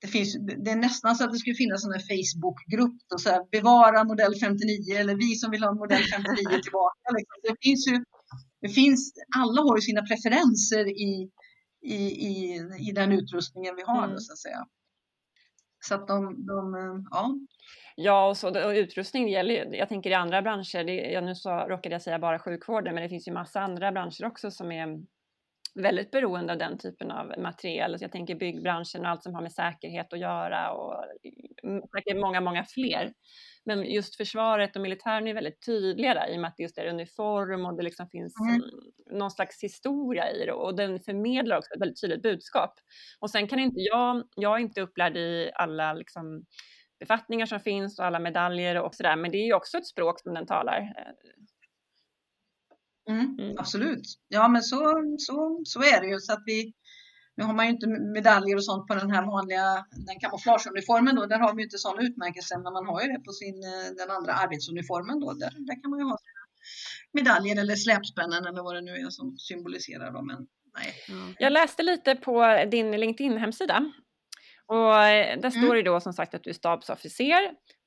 det, 0.00 0.08
finns, 0.08 0.36
det 0.64 0.70
är 0.70 0.76
nästan 0.76 1.16
så 1.16 1.24
att 1.24 1.32
det 1.32 1.38
skulle 1.38 1.62
finnas 1.64 1.84
en 1.84 2.00
Facebookgrupp 2.10 3.02
och 3.14 3.20
så 3.20 3.28
här, 3.30 3.42
bevara 3.50 4.04
modell 4.04 4.34
59 4.34 4.96
eller 5.00 5.14
vi 5.14 5.34
som 5.34 5.50
vill 5.50 5.64
ha 5.64 5.72
modell 5.74 6.02
59 6.02 6.62
tillbaka. 6.62 7.06
Liksom. 7.16 7.36
Det 7.42 7.56
finns 7.66 7.88
ju, 7.88 8.04
det 8.60 8.68
finns, 8.68 9.12
alla 9.36 9.60
har 9.62 9.76
ju 9.76 9.82
sina 9.82 10.02
preferenser 10.02 10.84
i, 10.88 11.30
i, 11.82 12.26
i, 12.26 12.60
i 12.88 12.92
den 12.92 13.12
utrustningen 13.12 13.76
vi 13.76 13.82
har. 13.82 14.04
Mm. 14.04 14.18
så 14.18 14.32
att 14.32 14.38
säga. 14.38 14.66
Så 15.80 15.94
att 15.94 16.08
de, 16.08 16.46
de 16.46 16.74
ja. 17.10 17.34
Ja, 17.96 18.28
och, 18.28 18.36
så, 18.36 18.48
och 18.48 18.70
utrustning 18.70 19.28
gäller 19.28 19.74
Jag 19.74 19.88
tänker 19.88 20.10
i 20.10 20.14
andra 20.14 20.42
branscher, 20.42 20.84
det, 20.84 20.94
jag, 20.94 21.24
nu 21.24 21.34
så 21.34 21.50
råkade 21.50 21.94
jag 21.94 22.02
säga 22.02 22.18
bara 22.18 22.38
sjukvården, 22.38 22.94
men 22.94 23.02
det 23.02 23.08
finns 23.08 23.28
ju 23.28 23.32
massa 23.32 23.60
andra 23.60 23.92
branscher 23.92 24.24
också 24.24 24.50
som 24.50 24.72
är 24.72 25.02
väldigt 25.74 26.10
beroende 26.10 26.52
av 26.52 26.58
den 26.58 26.78
typen 26.78 27.10
av 27.10 27.34
material. 27.38 27.96
Jag 28.00 28.12
tänker 28.12 28.34
byggbranschen 28.34 29.00
och 29.00 29.08
allt 29.08 29.22
som 29.22 29.34
har 29.34 29.42
med 29.42 29.52
säkerhet 29.52 30.12
att 30.12 30.18
göra 30.18 30.72
och 30.72 31.04
mm, 31.62 31.82
säkert 31.96 32.20
många, 32.20 32.40
många 32.40 32.64
fler. 32.64 33.12
Men 33.68 33.84
just 33.84 34.16
försvaret 34.16 34.76
och 34.76 34.82
militären 34.82 35.26
är 35.26 35.34
väldigt 35.34 35.66
tydliga 35.66 36.14
där 36.14 36.28
i 36.28 36.36
och 36.36 36.40
med 36.40 36.48
att 36.48 36.56
det 36.56 36.62
just 36.62 36.78
är 36.78 36.86
uniform 36.86 37.66
och 37.66 37.76
det 37.76 37.82
liksom 37.82 38.08
finns 38.08 38.34
mm. 38.40 38.62
någon 39.10 39.30
slags 39.30 39.62
historia 39.62 40.30
i 40.32 40.46
det 40.46 40.52
och 40.52 40.76
den 40.76 41.00
förmedlar 41.00 41.58
också 41.58 41.74
ett 41.74 41.80
väldigt 41.80 42.00
tydligt 42.00 42.22
budskap. 42.22 42.74
Och 43.18 43.30
sen 43.30 43.48
kan 43.48 43.58
inte 43.58 43.80
jag, 43.80 44.24
jag 44.36 44.54
är 44.54 44.58
inte 44.58 44.80
upplärd 44.80 45.16
i 45.16 45.50
alla 45.54 45.92
liksom 45.92 46.44
befattningar 47.00 47.46
som 47.46 47.60
finns 47.60 47.98
och 47.98 48.04
alla 48.04 48.18
medaljer 48.18 48.80
och 48.80 48.94
sådär, 48.94 49.16
men 49.16 49.30
det 49.30 49.38
är 49.38 49.46
ju 49.46 49.54
också 49.54 49.78
ett 49.78 49.86
språk 49.86 50.20
som 50.20 50.34
den 50.34 50.46
talar. 50.46 50.92
Mm, 53.10 53.38
mm. 53.38 53.54
Absolut. 53.58 54.04
Ja, 54.28 54.48
men 54.48 54.62
så, 54.62 54.76
så, 55.18 55.60
så 55.64 55.80
är 55.80 56.00
det 56.00 56.06
ju. 56.06 56.18
Så 56.18 56.32
att 56.32 56.42
vi, 56.46 56.72
nu 57.38 57.44
har 57.44 57.54
man 57.54 57.66
ju 57.66 57.72
inte 57.72 57.86
medaljer 57.86 58.56
och 58.56 58.64
sånt 58.64 58.86
på 58.86 58.94
den 58.94 59.10
här 59.10 59.22
vanliga 59.26 59.84
den 60.06 60.18
kamouflageuniformen 60.20 61.16
då. 61.16 61.26
Där 61.26 61.38
har 61.38 61.54
vi 61.54 61.62
ju 61.62 61.66
inte 61.66 61.78
sån 61.78 61.98
utmärkelse, 62.06 62.58
men 62.58 62.72
man 62.72 62.86
har 62.86 63.02
ju 63.02 63.08
det 63.12 63.20
på 63.20 63.32
sin, 63.32 63.62
eh, 63.64 63.88
den 64.00 64.10
andra 64.10 64.32
arbetsuniformen 64.32 65.20
då. 65.20 65.32
Där, 65.32 65.50
där 65.50 65.82
kan 65.82 65.90
man 65.90 65.98
ju 66.00 66.04
ha 66.04 66.18
medaljer 67.12 67.60
eller 67.60 67.76
släpspännen 67.76 68.46
eller 68.46 68.62
vad 68.62 68.74
det 68.74 68.80
nu 68.80 68.92
är 68.92 69.10
som 69.10 69.36
symboliserar 69.38 70.12
dem. 70.12 70.26
Men 70.26 70.46
nej. 70.76 70.94
Mm. 71.08 71.34
Jag 71.38 71.52
läste 71.52 71.82
lite 71.82 72.14
på 72.14 72.64
din 72.70 72.90
LinkedIn-hemsida 73.00 73.92
och 74.66 75.04
eh, 75.04 75.40
där 75.40 75.50
står 75.50 75.60
mm. 75.62 75.76
det 75.76 75.82
då 75.82 76.00
som 76.00 76.12
sagt 76.12 76.34
att 76.34 76.44
du 76.44 76.50
är 76.50 76.54
stabsofficer 76.54 77.42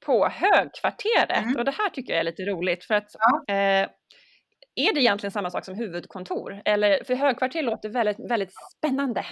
på 0.05 0.27
högkvarteret 0.27 1.43
mm. 1.43 1.55
och 1.55 1.65
det 1.65 1.71
här 1.71 1.89
tycker 1.89 2.13
jag 2.13 2.19
är 2.19 2.23
lite 2.23 2.43
roligt 2.43 2.83
för 2.83 2.93
att 2.93 3.09
ja. 3.19 3.53
eh, 3.53 3.89
är 4.75 4.93
det 4.93 5.01
egentligen 5.01 5.31
samma 5.31 5.51
sak 5.51 5.65
som 5.65 5.75
huvudkontor? 5.75 6.61
Eller, 6.65 7.03
för 7.03 7.15
högkvarter 7.15 7.63
låter 7.63 7.89
väldigt, 7.89 8.31
väldigt 8.31 8.53
spännande. 8.77 9.25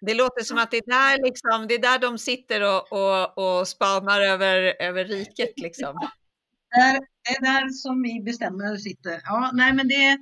Det 0.00 0.14
låter 0.14 0.44
som 0.44 0.58
att 0.58 0.70
det 0.70 0.76
är 0.76 0.86
där, 0.86 1.24
liksom, 1.26 1.66
det 1.68 1.74
är 1.74 1.82
där 1.82 1.98
de 1.98 2.18
sitter 2.18 2.60
och, 2.62 2.92
och, 2.92 3.38
och 3.38 3.68
spanar 3.68 4.20
över, 4.20 4.82
över 4.82 5.04
riket. 5.04 5.52
Liksom. 5.56 5.94
Det 7.24 7.30
är 7.36 7.42
där 7.42 7.68
som 7.68 8.02
vi 8.02 8.22
bestämmer 8.24 8.76
sitter. 8.76 9.20
Ja, 9.24 9.50
nej, 9.54 9.72
men 9.72 9.88
det, 9.88 10.18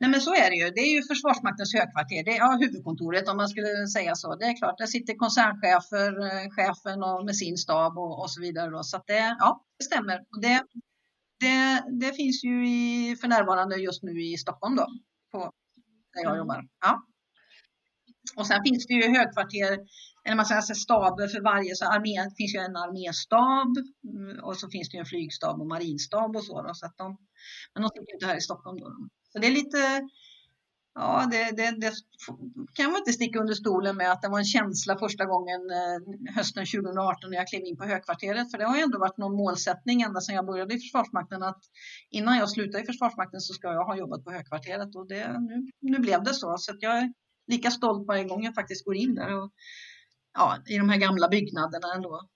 nej, 0.00 0.10
men 0.10 0.20
så 0.20 0.34
är 0.34 0.50
det 0.50 0.56
ju. 0.56 0.70
Det 0.70 0.80
är 0.80 0.94
ju 0.94 1.02
Försvarsmaktens 1.02 1.74
högkvarter. 1.74 2.24
Det 2.24 2.30
är 2.30 2.38
ja, 2.38 2.58
huvudkontoret 2.60 3.28
om 3.28 3.36
man 3.36 3.48
skulle 3.48 3.86
säga 3.86 4.14
så. 4.14 4.36
Det 4.36 4.44
är 4.44 4.56
klart, 4.56 4.78
där 4.78 4.86
sitter 4.86 5.14
koncernchefer, 5.14 6.10
eh, 6.26 6.46
chefen 6.56 7.02
och 7.02 7.24
med 7.24 7.36
sin 7.36 7.56
stab 7.56 7.98
och, 7.98 8.22
och 8.22 8.30
så 8.30 8.40
vidare. 8.40 8.70
Då. 8.70 8.82
Så 8.82 8.96
att 8.96 9.06
det, 9.06 9.36
ja, 9.38 9.64
det 9.78 9.84
stämmer. 9.84 10.16
Och 10.18 10.40
det, 10.42 10.64
det, 11.44 11.84
det 12.00 12.12
finns 12.20 12.44
ju 12.44 12.54
i, 12.68 13.16
för 13.20 13.28
närvarande 13.28 13.76
just 13.76 14.02
nu 14.02 14.12
i 14.22 14.36
Stockholm 14.38 14.76
då, 14.76 14.86
på, 15.32 15.38
där 16.12 16.22
jag 16.22 16.32
mm. 16.32 16.38
jobbar. 16.38 16.60
Ja. 16.80 16.92
Och 18.36 18.46
sen 18.46 18.60
finns 18.66 18.86
det 18.86 18.94
ju 18.94 19.16
högkvarter, 19.18 19.78
eller 20.24 20.36
man 20.36 20.46
säger 20.46 20.74
staber 20.74 21.28
för 21.28 21.40
varje, 21.40 21.76
så 21.76 21.84
armé, 21.84 22.14
det 22.28 22.36
finns 22.36 22.54
ju 22.54 22.58
en 22.58 22.76
arméstab 22.76 23.72
mm, 24.14 24.44
och 24.44 24.56
så 24.56 24.68
finns 24.70 24.88
det 24.88 24.96
ju 24.96 25.00
en 25.00 25.12
flygstab 25.12 25.60
och 25.60 25.66
marinstab 25.66 26.36
och 26.36 26.44
så. 26.44 26.62
Då, 26.62 26.74
så 26.74 26.86
att 26.86 26.96
de, 26.96 27.06
men 27.72 27.82
de 27.82 27.88
sitter 27.88 28.14
inte 28.14 28.26
här 28.26 28.36
i 28.36 28.40
Stockholm 28.40 28.78
då. 28.80 28.88
Så 29.32 29.38
det 29.38 29.46
är 29.46 29.50
lite, 29.60 29.80
Ja, 30.94 31.28
det, 31.30 31.56
det, 31.56 31.80
det, 31.80 31.92
kan 32.74 32.92
man 32.92 32.98
inte 32.98 33.12
sticka 33.12 33.38
under 33.38 33.54
stolen 33.54 33.96
med 33.96 34.12
att 34.12 34.22
det 34.22 34.28
var 34.28 34.38
en 34.38 34.44
känsla 34.44 34.98
första 34.98 35.24
gången 35.24 35.60
eh, 35.70 36.34
hösten 36.34 36.66
2018 36.66 37.30
när 37.30 37.36
jag 37.36 37.48
klev 37.48 37.64
in 37.64 37.76
på 37.76 37.84
högkvarteret. 37.84 38.50
För 38.50 38.58
det 38.58 38.64
har 38.64 38.82
ändå 38.82 38.98
varit 38.98 39.18
någon 39.18 39.36
målsättning 39.36 40.02
ända 40.02 40.20
sedan 40.20 40.34
jag 40.34 40.46
började 40.46 40.74
i 40.74 40.78
Försvarsmakten 40.78 41.42
att 41.42 41.62
innan 42.10 42.36
jag 42.36 42.50
slutar 42.50 42.82
i 42.82 42.86
Försvarsmakten 42.86 43.40
så 43.40 43.54
ska 43.54 43.72
jag 43.72 43.84
ha 43.84 43.96
jobbat 43.96 44.24
på 44.24 44.30
högkvarteret 44.30 44.96
och 44.96 45.08
det, 45.08 45.40
nu, 45.40 45.70
nu 45.80 45.98
blev 45.98 46.22
det 46.22 46.34
så. 46.34 46.56
Så 46.58 46.72
jag 46.80 46.98
är 46.98 47.12
lika 47.46 47.70
stolt 47.70 48.06
varje 48.06 48.24
gång 48.24 48.44
jag 48.44 48.54
faktiskt 48.54 48.84
går 48.84 48.96
in 48.96 49.14
där 49.14 49.42
och, 49.42 49.52
ja, 50.34 50.56
i 50.66 50.78
de 50.78 50.88
här 50.88 50.98
gamla 50.98 51.28
byggnaderna 51.28 51.94
ändå. 51.96 52.28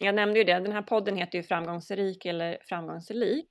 Jag 0.00 0.14
nämnde 0.14 0.38
ju 0.38 0.44
det, 0.44 0.60
den 0.60 0.72
här 0.72 0.82
podden 0.82 1.16
heter 1.16 1.38
ju 1.38 1.42
Framgångsrik 1.42 2.26
eller 2.26 2.58
Framgångsrik. 2.68 3.48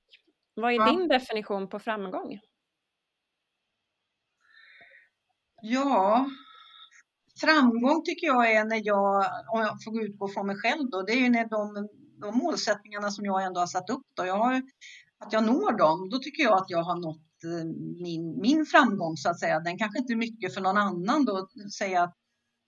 Vad 0.54 0.72
är 0.72 0.76
ja. 0.76 0.90
din 0.90 1.08
definition 1.08 1.68
på 1.68 1.78
framgång? 1.78 2.40
Ja, 5.62 6.26
framgång 7.40 8.04
tycker 8.04 8.26
jag 8.26 8.52
är 8.52 8.64
när 8.64 8.80
jag, 8.84 9.24
om 9.52 9.60
jag 9.60 9.84
får 9.84 10.02
utgå 10.02 10.28
från 10.28 10.46
mig 10.46 10.56
själv 10.56 10.90
då, 10.90 11.02
det 11.02 11.12
är 11.12 11.20
ju 11.20 11.28
när 11.28 11.48
de, 11.48 11.88
de 12.20 12.38
målsättningarna 12.38 13.10
som 13.10 13.24
jag 13.24 13.44
ändå 13.44 13.60
har 13.60 13.66
satt 13.66 13.90
upp 13.90 14.06
då, 14.14 14.26
jag 14.26 14.38
har, 14.38 14.62
att 15.18 15.32
jag 15.32 15.44
når 15.44 15.72
dem, 15.72 16.08
då 16.10 16.18
tycker 16.18 16.42
jag 16.42 16.58
att 16.58 16.70
jag 16.70 16.82
har 16.82 16.96
nått 16.96 17.44
eh, 17.44 17.66
min, 18.02 18.40
min 18.40 18.66
framgång 18.66 19.16
så 19.16 19.30
att 19.30 19.40
säga. 19.40 19.60
Den 19.60 19.78
kanske 19.78 19.98
inte 19.98 20.12
är 20.12 20.16
mycket 20.16 20.54
för 20.54 20.60
någon 20.60 20.76
annan 20.76 21.24
då, 21.24 21.48
säga 21.78 22.02
att 22.02 22.14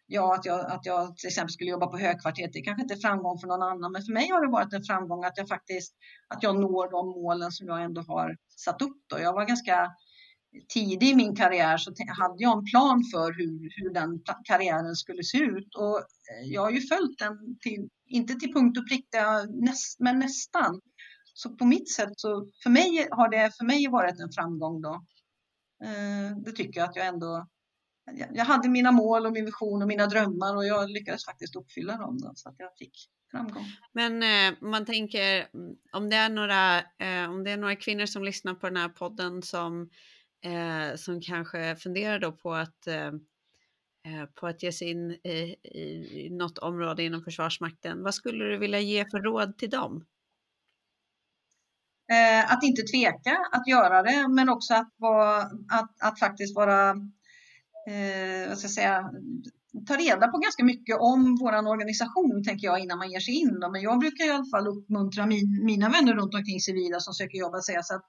ja, 0.07 0.35
att 0.35 0.45
jag, 0.45 0.73
att 0.73 0.87
jag 0.87 1.17
till 1.17 1.27
exempel 1.29 1.53
skulle 1.53 1.71
jobba 1.71 1.87
på 1.87 1.99
högkvarteret, 1.99 2.53
det 2.53 2.61
kanske 2.61 2.83
inte 2.83 2.95
är 2.95 2.99
framgång 3.09 3.39
för 3.39 3.49
någon 3.49 3.63
annan, 3.63 3.93
men 3.93 4.03
för 4.03 4.13
mig 4.13 4.29
har 4.29 4.47
det 4.47 4.53
varit 4.53 4.73
en 4.73 4.85
framgång 4.85 5.25
att 5.25 5.37
jag 5.37 5.49
faktiskt, 5.49 5.95
att 6.29 6.43
jag 6.43 6.61
når 6.61 6.91
de 6.91 7.07
målen 7.23 7.53
som 7.53 7.67
jag 7.67 7.83
ändå 7.83 8.01
har 8.01 8.37
satt 8.57 8.83
upp 8.83 8.97
då. 9.07 9.19
Jag 9.19 9.33
var 9.33 9.45
ganska 9.45 9.91
tidig 10.69 11.09
i 11.09 11.15
min 11.15 11.37
karriär 11.37 11.77
så 11.77 11.91
hade 12.09 12.43
jag 12.43 12.59
en 12.59 12.65
plan 12.65 13.05
för 13.13 13.33
hur, 13.33 13.83
hur 13.83 13.95
den 13.95 14.21
karriären 14.45 14.97
skulle 14.97 15.23
se 15.23 15.39
ut 15.39 15.75
och 15.75 15.99
eh, 15.99 16.47
jag 16.47 16.63
har 16.63 16.71
ju 16.71 16.81
följt 16.81 17.19
den 17.19 17.59
till 17.61 17.89
inte 18.07 18.35
till 18.35 18.53
punkt 18.53 18.79
och 18.79 18.89
pricka, 18.89 19.47
näst, 19.49 20.01
men 20.01 20.19
nästan. 20.19 20.81
Så 21.35 21.57
på 21.57 21.65
mitt 21.65 21.93
sätt 21.93 22.13
så 22.17 22.51
för 22.63 22.71
mig 22.71 23.09
har 23.11 23.29
det 23.29 23.57
för 23.59 23.65
mig 23.65 23.89
varit 23.89 24.21
en 24.21 24.33
framgång 24.33 24.83
då. 24.83 25.05
Eh, 25.85 26.37
det 26.45 26.53
tycker 26.53 26.81
jag 26.81 26.89
att 26.89 26.97
jag 26.97 27.07
ändå 27.07 27.47
jag 28.33 28.45
hade 28.45 28.69
mina 28.69 28.93
mål 28.93 29.27
och 29.27 29.33
min 29.33 29.45
vision 29.45 29.83
och 29.83 29.89
mina 29.89 30.07
drömmar 30.07 30.57
och 30.57 30.67
jag 30.67 30.91
lyckades 30.91 31.25
faktiskt 31.25 31.57
uppfylla 31.57 31.97
dem 31.97 32.19
då, 32.19 32.33
så 32.35 32.49
att 32.49 32.55
jag 32.59 32.71
fick 32.79 32.93
framgång. 33.31 33.65
Men 33.93 34.23
eh, 34.23 34.59
man 34.61 34.85
tänker 34.85 35.49
mm, 35.55 35.77
om 35.93 36.11
det 36.11 36.17
är 36.17 36.29
några, 36.29 36.79
eh, 36.79 37.31
om 37.31 37.45
det 37.45 37.51
är 37.51 37.57
några 37.57 37.77
kvinnor 37.77 38.07
som 38.07 38.25
lyssnar 38.25 38.55
på 38.55 38.67
den 38.67 38.77
här 38.77 38.89
podden 38.89 39.43
som, 39.43 39.91
eh, 40.45 40.97
som 40.97 41.21
kanske 41.21 41.77
funderar 41.77 42.19
då 42.19 42.33
på 42.33 42.55
att 42.55 42.87
eh, 42.87 43.07
eh, 44.07 44.27
på 44.35 44.47
att 44.47 44.63
ge 44.63 44.73
sig 44.73 44.91
in 44.91 45.11
i, 45.11 45.57
i, 45.63 46.27
i 46.27 46.31
något 46.31 46.59
område 46.59 47.03
inom 47.03 47.23
Försvarsmakten. 47.23 48.03
Vad 48.03 48.15
skulle 48.15 48.45
du 48.45 48.59
vilja 48.59 48.81
ge 48.81 49.05
för 49.11 49.19
råd 49.19 49.59
till 49.59 49.71
dem? 49.71 50.05
Eh, 52.13 52.53
att 52.53 52.63
inte 52.63 52.83
tveka 52.83 53.37
att 53.53 53.69
göra 53.69 54.03
det, 54.03 54.29
men 54.29 54.49
också 54.49 54.75
att, 54.75 54.95
vara, 54.97 55.37
att, 55.69 56.03
att 56.03 56.19
faktiskt 56.19 56.57
vara 56.57 56.91
eh, 57.89 58.49
vad 58.49 58.59
ska 58.59 58.65
jag 58.65 58.71
säga, 58.71 59.11
ta 59.87 59.97
reda 59.97 60.29
på 60.29 60.39
ganska 60.39 60.65
mycket 60.65 60.97
om 61.01 61.37
vår 61.41 61.69
organisation 61.69 62.45
tänker 62.45 62.67
jag 62.67 62.81
innan 62.81 62.99
man 62.99 63.11
ger 63.11 63.21
sig 63.21 63.35
in. 63.35 63.61
Då. 63.61 63.71
Men 63.71 63.83
jag 63.83 63.99
brukar 63.99 64.27
i 64.27 64.31
alla 64.31 64.51
fall 64.51 64.69
uppmuntra 64.69 65.27
min, 65.27 65.65
mina 65.65 65.89
vänner 65.89 66.15
runt 66.15 66.35
omkring 66.35 66.61
civila 66.61 67.01
som 67.01 67.15
söker 67.15 67.39
jobb 67.39 67.55
att 67.55 67.65
säga 67.65 67.83
så 67.83 67.95
att 67.95 68.05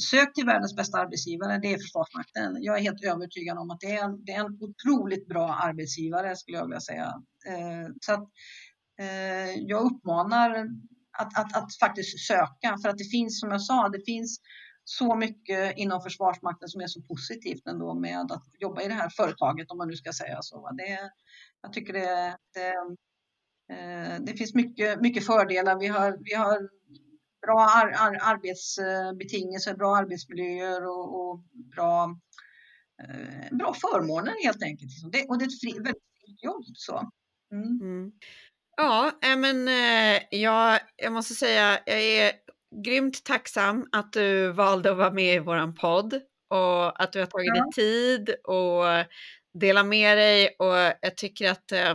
sök 0.00 0.34
till 0.34 0.46
världens 0.46 0.76
bästa 0.76 0.98
arbetsgivare, 0.98 1.58
det 1.58 1.72
är 1.72 1.78
Försvarsmakten. 1.78 2.62
Jag 2.62 2.78
är 2.78 2.82
helt 2.82 3.04
övertygad 3.04 3.58
om 3.58 3.70
att 3.70 3.80
det 3.80 3.96
är 3.96 4.04
en, 4.04 4.24
det 4.24 4.32
är 4.32 4.40
en 4.40 4.58
otroligt 4.60 5.28
bra 5.28 5.54
arbetsgivare 5.54 6.36
skulle 6.36 6.58
jag 6.58 6.64
vilja 6.64 6.80
säga. 6.80 7.14
Eh, 7.46 7.88
så 8.00 8.12
att, 8.12 8.28
eh, 8.98 9.54
jag 9.54 9.82
uppmanar 9.82 10.66
att, 11.18 11.38
att, 11.38 11.56
att 11.56 11.78
faktiskt 11.80 12.26
söka 12.26 12.78
för 12.82 12.88
att 12.88 12.98
det 12.98 13.10
finns 13.10 13.40
som 13.40 13.50
jag 13.50 13.62
sa, 13.62 13.88
det 13.88 14.04
finns 14.06 14.40
så 14.84 15.16
mycket 15.16 15.78
inom 15.78 16.02
Försvarsmakten 16.02 16.68
som 16.68 16.80
är 16.80 16.86
så 16.86 17.02
positivt 17.02 17.66
ändå 17.66 17.94
med 17.94 18.32
att 18.32 18.44
jobba 18.58 18.82
i 18.82 18.88
det 18.88 18.94
här 18.94 19.08
företaget 19.08 19.70
om 19.70 19.78
man 19.78 19.88
nu 19.88 19.96
ska 19.96 20.12
säga 20.12 20.38
så. 20.40 20.70
Det, 20.70 21.10
jag 21.62 21.72
tycker 21.72 21.92
det, 21.92 22.36
det, 22.54 22.74
eh, 23.74 24.20
det 24.20 24.32
finns 24.32 24.54
mycket, 24.54 25.00
mycket 25.00 25.26
fördelar. 25.26 25.78
Vi 25.78 25.86
har, 25.86 26.18
vi 26.20 26.34
har 26.34 26.68
bra 27.46 27.60
ar, 27.60 27.88
ar, 27.98 28.18
arbetsbetingelser, 28.20 29.74
bra 29.74 29.96
arbetsmiljöer 29.96 30.86
och, 30.86 31.20
och 31.20 31.38
bra, 31.74 32.16
eh, 33.02 33.56
bra 33.56 33.74
förmåner 33.74 34.44
helt 34.44 34.62
enkelt. 34.62 34.90
Det, 35.12 35.24
och 35.28 35.38
det 35.38 35.44
är 35.44 35.48
ett 35.48 35.60
fri, 35.60 35.72
väldigt 35.72 36.02
fritt 36.24 36.42
jobb. 36.42 36.64
Så. 36.74 37.10
Mm. 37.52 37.80
Mm. 37.80 38.12
Ja, 38.76 39.12
men 39.20 39.68
eh, 39.68 40.22
jag, 40.30 40.80
jag 40.96 41.12
måste 41.12 41.34
säga, 41.34 41.78
jag 41.86 42.02
är 42.02 42.32
grymt 42.84 43.24
tacksam 43.24 43.88
att 43.92 44.12
du 44.12 44.52
valde 44.52 44.90
att 44.90 44.96
vara 44.96 45.12
med 45.12 45.34
i 45.34 45.38
våran 45.38 45.74
podd 45.74 46.14
och 46.50 47.02
att 47.02 47.12
du 47.12 47.18
har 47.18 47.26
tagit 47.26 47.52
ja. 47.54 47.62
dig 47.62 47.72
tid 47.72 48.34
och 48.44 48.84
dela 49.60 49.84
med 49.84 50.18
dig 50.18 50.56
och 50.58 50.76
jag 51.00 51.16
tycker 51.16 51.50
att 51.50 51.72
eh, 51.72 51.94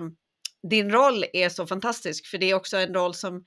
din 0.70 0.92
roll 0.92 1.26
är 1.34 1.50
så 1.50 1.68
fantastisk 1.68 2.28
för 2.28 2.38
det 2.38 2.50
är 2.50 2.54
också 2.54 2.78
en 2.78 2.94
roll 2.94 3.14
som 3.14 3.44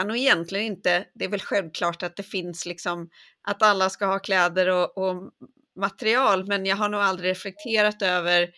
ja, 0.00 0.04
nog 0.04 0.16
egentligen 0.16 0.66
inte, 0.66 1.04
det 1.14 1.24
är 1.24 1.28
väl 1.28 1.40
självklart 1.40 2.02
att 2.02 2.16
det 2.16 2.22
finns 2.22 2.66
liksom 2.66 3.10
att 3.42 3.62
alla 3.62 3.90
ska 3.90 4.06
ha 4.06 4.18
kläder 4.18 4.68
och, 4.68 4.98
och 4.98 5.30
material 5.76 6.46
men 6.46 6.66
jag 6.66 6.76
har 6.76 6.88
nog 6.88 7.00
aldrig 7.00 7.30
reflekterat 7.30 8.02
över 8.02 8.50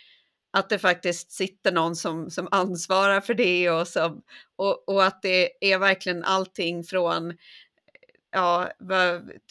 att 0.53 0.69
det 0.69 0.79
faktiskt 0.79 1.33
sitter 1.33 1.73
någon 1.73 1.97
som, 1.97 2.31
som 2.31 2.49
ansvarar 2.51 3.21
för 3.21 3.35
det 3.35 3.71
och, 3.71 3.89
som, 3.89 4.23
och, 4.57 4.89
och 4.89 5.05
att 5.05 5.23
det 5.23 5.73
är 5.73 5.79
verkligen 5.79 6.25
allting 6.25 6.85
från 6.85 7.31
eh, 7.31 7.37
ja, 8.33 8.69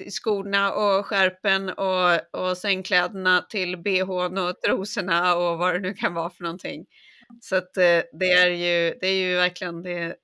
skorna 0.09 0.73
och 0.73 1.05
skärpen 1.05 1.69
och, 1.69 2.35
och 2.41 2.57
sängkläderna 2.57 3.41
till 3.49 3.77
bhn 3.77 4.37
och 4.37 4.61
trosorna 4.61 5.35
och 5.35 5.57
vad 5.57 5.73
det 5.73 5.79
nu 5.79 5.93
kan 5.93 6.13
vara 6.13 6.29
för 6.29 6.43
någonting. 6.43 6.85
Så 7.41 7.55
att 7.55 7.77
eh, 7.77 8.01
det 8.13 8.31
är 8.31 8.49
ju, 8.49 8.97
det 9.01 9.07
är 9.07 9.15
ju 9.15 9.35
verkligen 9.35 9.83
det, 9.83 10.15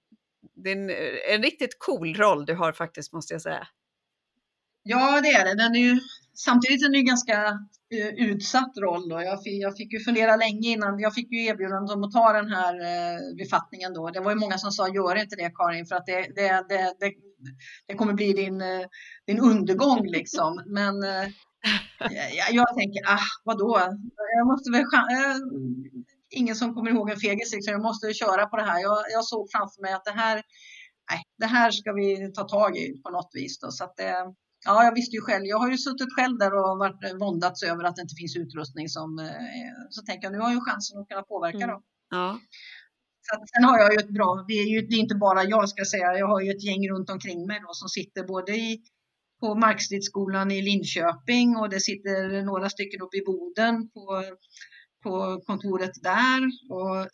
det 0.64 0.72
är 0.72 0.76
en, 0.76 0.90
en 1.36 1.44
riktigt 1.44 1.80
cool 1.80 2.16
roll 2.16 2.46
du 2.46 2.56
har 2.56 2.72
faktiskt 2.72 3.14
måste 3.14 3.34
jag 3.34 3.42
säga. 3.42 3.68
Ja, 4.90 5.22
det 5.22 5.30
är 5.30 5.46
det. 5.46 5.64
Den 5.64 5.76
är 5.76 5.80
ju, 5.80 6.00
samtidigt 6.34 6.82
är 6.82 6.86
den 6.86 7.00
ju 7.00 7.02
ganska 7.04 7.52
uh, 7.94 8.30
utsatt 8.30 8.78
roll. 8.78 9.10
Då. 9.10 9.22
Jag, 9.22 9.44
fick, 9.44 9.64
jag 9.64 9.78
fick 9.78 9.94
ju 9.94 10.00
fundera 10.00 10.36
länge 10.36 10.70
innan. 10.70 11.00
Jag 11.00 11.14
fick 11.14 11.32
ju 11.32 11.46
erbjudande 11.46 11.94
om 11.94 12.04
att 12.04 12.12
ta 12.12 12.34
den 12.34 12.50
här 12.52 12.74
uh, 12.76 13.36
befattningen 13.38 13.94
då. 13.94 14.10
Det 14.10 14.20
var 14.20 14.32
ju 14.32 14.38
många 14.38 14.58
som 14.58 14.72
sa 14.72 14.88
gör 14.88 15.16
inte 15.16 15.36
det 15.36 15.52
Karin 15.56 15.86
för 15.86 15.96
att 15.96 16.06
det, 16.06 16.22
det, 16.36 16.66
det, 16.70 16.96
det, 17.00 17.14
det 17.88 17.94
kommer 17.94 18.14
bli 18.14 18.34
din, 18.34 18.62
uh, 18.62 18.86
din 19.28 19.40
undergång 19.40 20.08
liksom. 20.08 20.64
Men 20.68 20.96
jag, 22.10 22.52
jag 22.52 22.78
tänker, 22.78 23.02
ah, 23.08 23.28
vadå? 23.44 23.80
Jag 24.38 24.48
måste 24.48 24.72
väl 24.72 24.86
ingen 26.30 26.56
som 26.56 26.74
kommer 26.76 26.92
ihåg 26.92 27.10
en 27.10 27.20
fegis. 27.20 27.54
Liksom. 27.54 27.72
Jag 27.72 27.82
måste 27.82 28.14
köra 28.14 28.46
på 28.46 28.58
det 28.58 28.64
här. 28.64 28.82
Jag, 28.82 28.98
jag 29.12 29.26
såg 29.26 29.52
framför 29.52 29.82
mig 29.82 29.94
att 29.94 30.06
det 30.06 30.12
här, 30.12 30.36
nej, 31.12 31.22
det 31.38 31.46
här 31.46 31.72
ska 31.72 31.94
vi 31.94 32.34
ta 32.34 32.44
tag 32.44 32.78
i 32.78 33.02
på 33.04 33.10
något 33.10 33.32
vis. 33.34 33.60
Då. 33.60 33.72
Så 33.72 33.84
att 33.84 33.98
det, 33.98 34.34
Ja, 34.66 34.84
jag 34.84 34.96
visste 34.96 35.16
ju 35.16 35.22
själv. 35.22 35.46
Jag 35.46 35.58
har 35.58 35.72
ju 35.72 35.78
suttit 35.78 36.14
själv 36.16 36.38
där 36.38 36.54
och 36.54 36.78
varit 36.78 37.20
våndats 37.20 37.64
över 37.64 37.84
att 37.84 37.96
det 37.96 38.02
inte 38.02 38.16
finns 38.16 38.36
utrustning 38.36 38.90
som... 38.90 39.20
Eh, 39.20 39.76
så 39.90 40.02
tänker 40.02 40.26
jag, 40.26 40.34
nu 40.34 40.40
har 40.40 40.52
jag 40.52 40.66
chansen 40.66 41.00
att 41.00 41.08
kunna 41.10 41.22
påverka 41.22 41.58
mm. 41.58 41.70
då. 41.70 41.82
Ja. 42.10 42.40
Så 43.22 43.46
sen 43.54 43.64
har 43.64 43.80
jag 43.80 43.94
ju 43.94 43.98
ett 44.00 44.14
bra, 44.14 44.46
det 44.48 44.54
är 44.54 44.66
ju 44.66 44.82
det 44.82 44.96
är 44.96 45.00
inte 45.00 45.16
bara 45.16 45.44
jag 45.44 45.70
ska 45.70 45.86
säga, 45.86 46.18
jag 46.18 46.28
har 46.28 46.42
ju 46.42 46.52
ett 46.52 46.64
gäng 46.64 46.90
runt 46.90 47.10
omkring 47.10 47.48
mig 47.48 47.60
då 47.60 47.74
som 47.74 47.90
sitter 47.90 48.24
både 48.24 48.52
i, 48.52 48.82
på 49.40 49.56
Markstridsskolan 49.56 50.52
i 50.52 50.62
Linköping 50.62 51.58
och 51.58 51.70
det 51.70 51.80
sitter 51.80 52.42
några 52.42 52.70
stycken 52.70 53.02
uppe 53.02 53.18
i 53.18 53.24
Boden 53.26 53.90
på 53.90 54.24
på 55.08 55.42
kontoret 55.46 55.92
där 56.04 56.42
och 56.70 57.08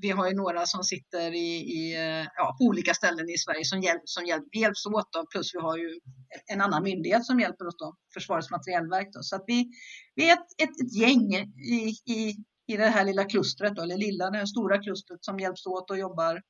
vi 0.00 0.10
har 0.10 0.28
ju 0.28 0.34
några 0.34 0.66
som 0.66 0.84
sitter 0.84 1.32
i, 1.34 1.56
i 1.56 1.94
ja, 2.36 2.56
på 2.58 2.64
olika 2.64 2.94
ställen 2.94 3.28
i 3.28 3.38
Sverige 3.38 3.64
som, 3.64 3.80
hjälp, 3.80 4.02
som 4.04 4.26
hjälp, 4.26 4.54
hjälps 4.54 4.86
åt. 4.86 5.12
Då. 5.12 5.26
Plus 5.26 5.54
vi 5.54 5.58
har 5.58 5.76
ju 5.76 6.00
en 6.46 6.60
annan 6.60 6.82
myndighet 6.82 7.24
som 7.24 7.40
hjälper 7.40 7.66
oss, 7.66 7.76
då, 7.78 7.96
Försvarets 8.14 8.50
materielverk. 8.50 9.08
Då. 9.12 9.22
Så 9.22 9.36
att 9.36 9.44
vi, 9.46 9.70
vi 10.14 10.30
är 10.30 10.32
ett, 10.32 10.62
ett, 10.62 10.80
ett 10.80 10.96
gäng 10.96 11.34
i, 11.34 11.96
i, 12.06 12.36
i 12.66 12.76
det 12.76 12.86
här 12.86 13.04
lilla 13.04 13.24
klustret, 13.24 13.76
då, 13.76 13.82
eller 13.82 13.96
lilla, 13.96 14.30
det 14.30 14.38
här 14.38 14.46
stora 14.46 14.82
klustret 14.82 15.24
som 15.24 15.38
hjälps 15.38 15.66
åt 15.66 15.90
och 15.90 15.98
jobbar 15.98 16.42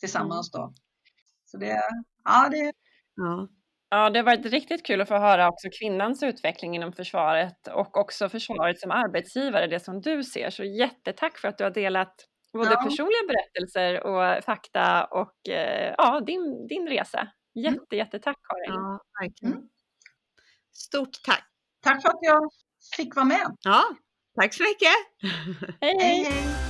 tillsammans. 0.00 0.50
Då. 0.50 0.74
Så 1.44 1.56
det, 1.56 1.82
ja, 2.24 2.48
det, 2.48 2.72
ja. 3.14 3.48
Ja, 3.90 4.10
det 4.10 4.18
har 4.18 4.24
varit 4.24 4.46
riktigt 4.46 4.86
kul 4.86 5.00
att 5.00 5.08
få 5.08 5.18
höra 5.18 5.48
också 5.48 5.68
kvinnans 5.80 6.22
utveckling 6.22 6.76
inom 6.76 6.92
försvaret 6.92 7.68
och 7.68 7.96
också 7.96 8.28
försvaret 8.28 8.80
som 8.80 8.90
arbetsgivare, 8.90 9.66
det 9.66 9.80
som 9.80 10.00
du 10.00 10.24
ser. 10.24 10.50
Så 10.50 10.64
jättetack 10.64 11.38
för 11.38 11.48
att 11.48 11.58
du 11.58 11.64
har 11.64 11.70
delat 11.70 12.14
både 12.52 12.70
ja. 12.70 12.82
personliga 12.82 13.20
berättelser 13.28 14.06
och 14.06 14.44
fakta 14.44 15.04
och 15.04 15.48
eh, 15.48 15.94
ja, 15.98 16.20
din, 16.20 16.66
din 16.66 16.88
resa. 16.88 17.18
Mm. 17.18 17.30
Jätte, 17.54 17.96
mm. 17.96 18.06
jättetack 18.06 18.36
Karin. 18.48 18.80
Ja, 18.80 19.00
verkligen. 19.20 19.54
Mm. 19.54 19.68
Stort 20.72 21.22
tack. 21.24 21.44
Tack 21.82 22.02
för 22.02 22.08
att 22.08 22.18
jag 22.20 22.50
fick 22.96 23.16
vara 23.16 23.26
med. 23.26 23.56
Ja, 23.60 23.82
tack 24.40 24.54
så 24.54 24.62
mycket. 24.62 24.96
hej. 25.80 25.96
hej. 26.00 26.24
hej. 26.24 26.69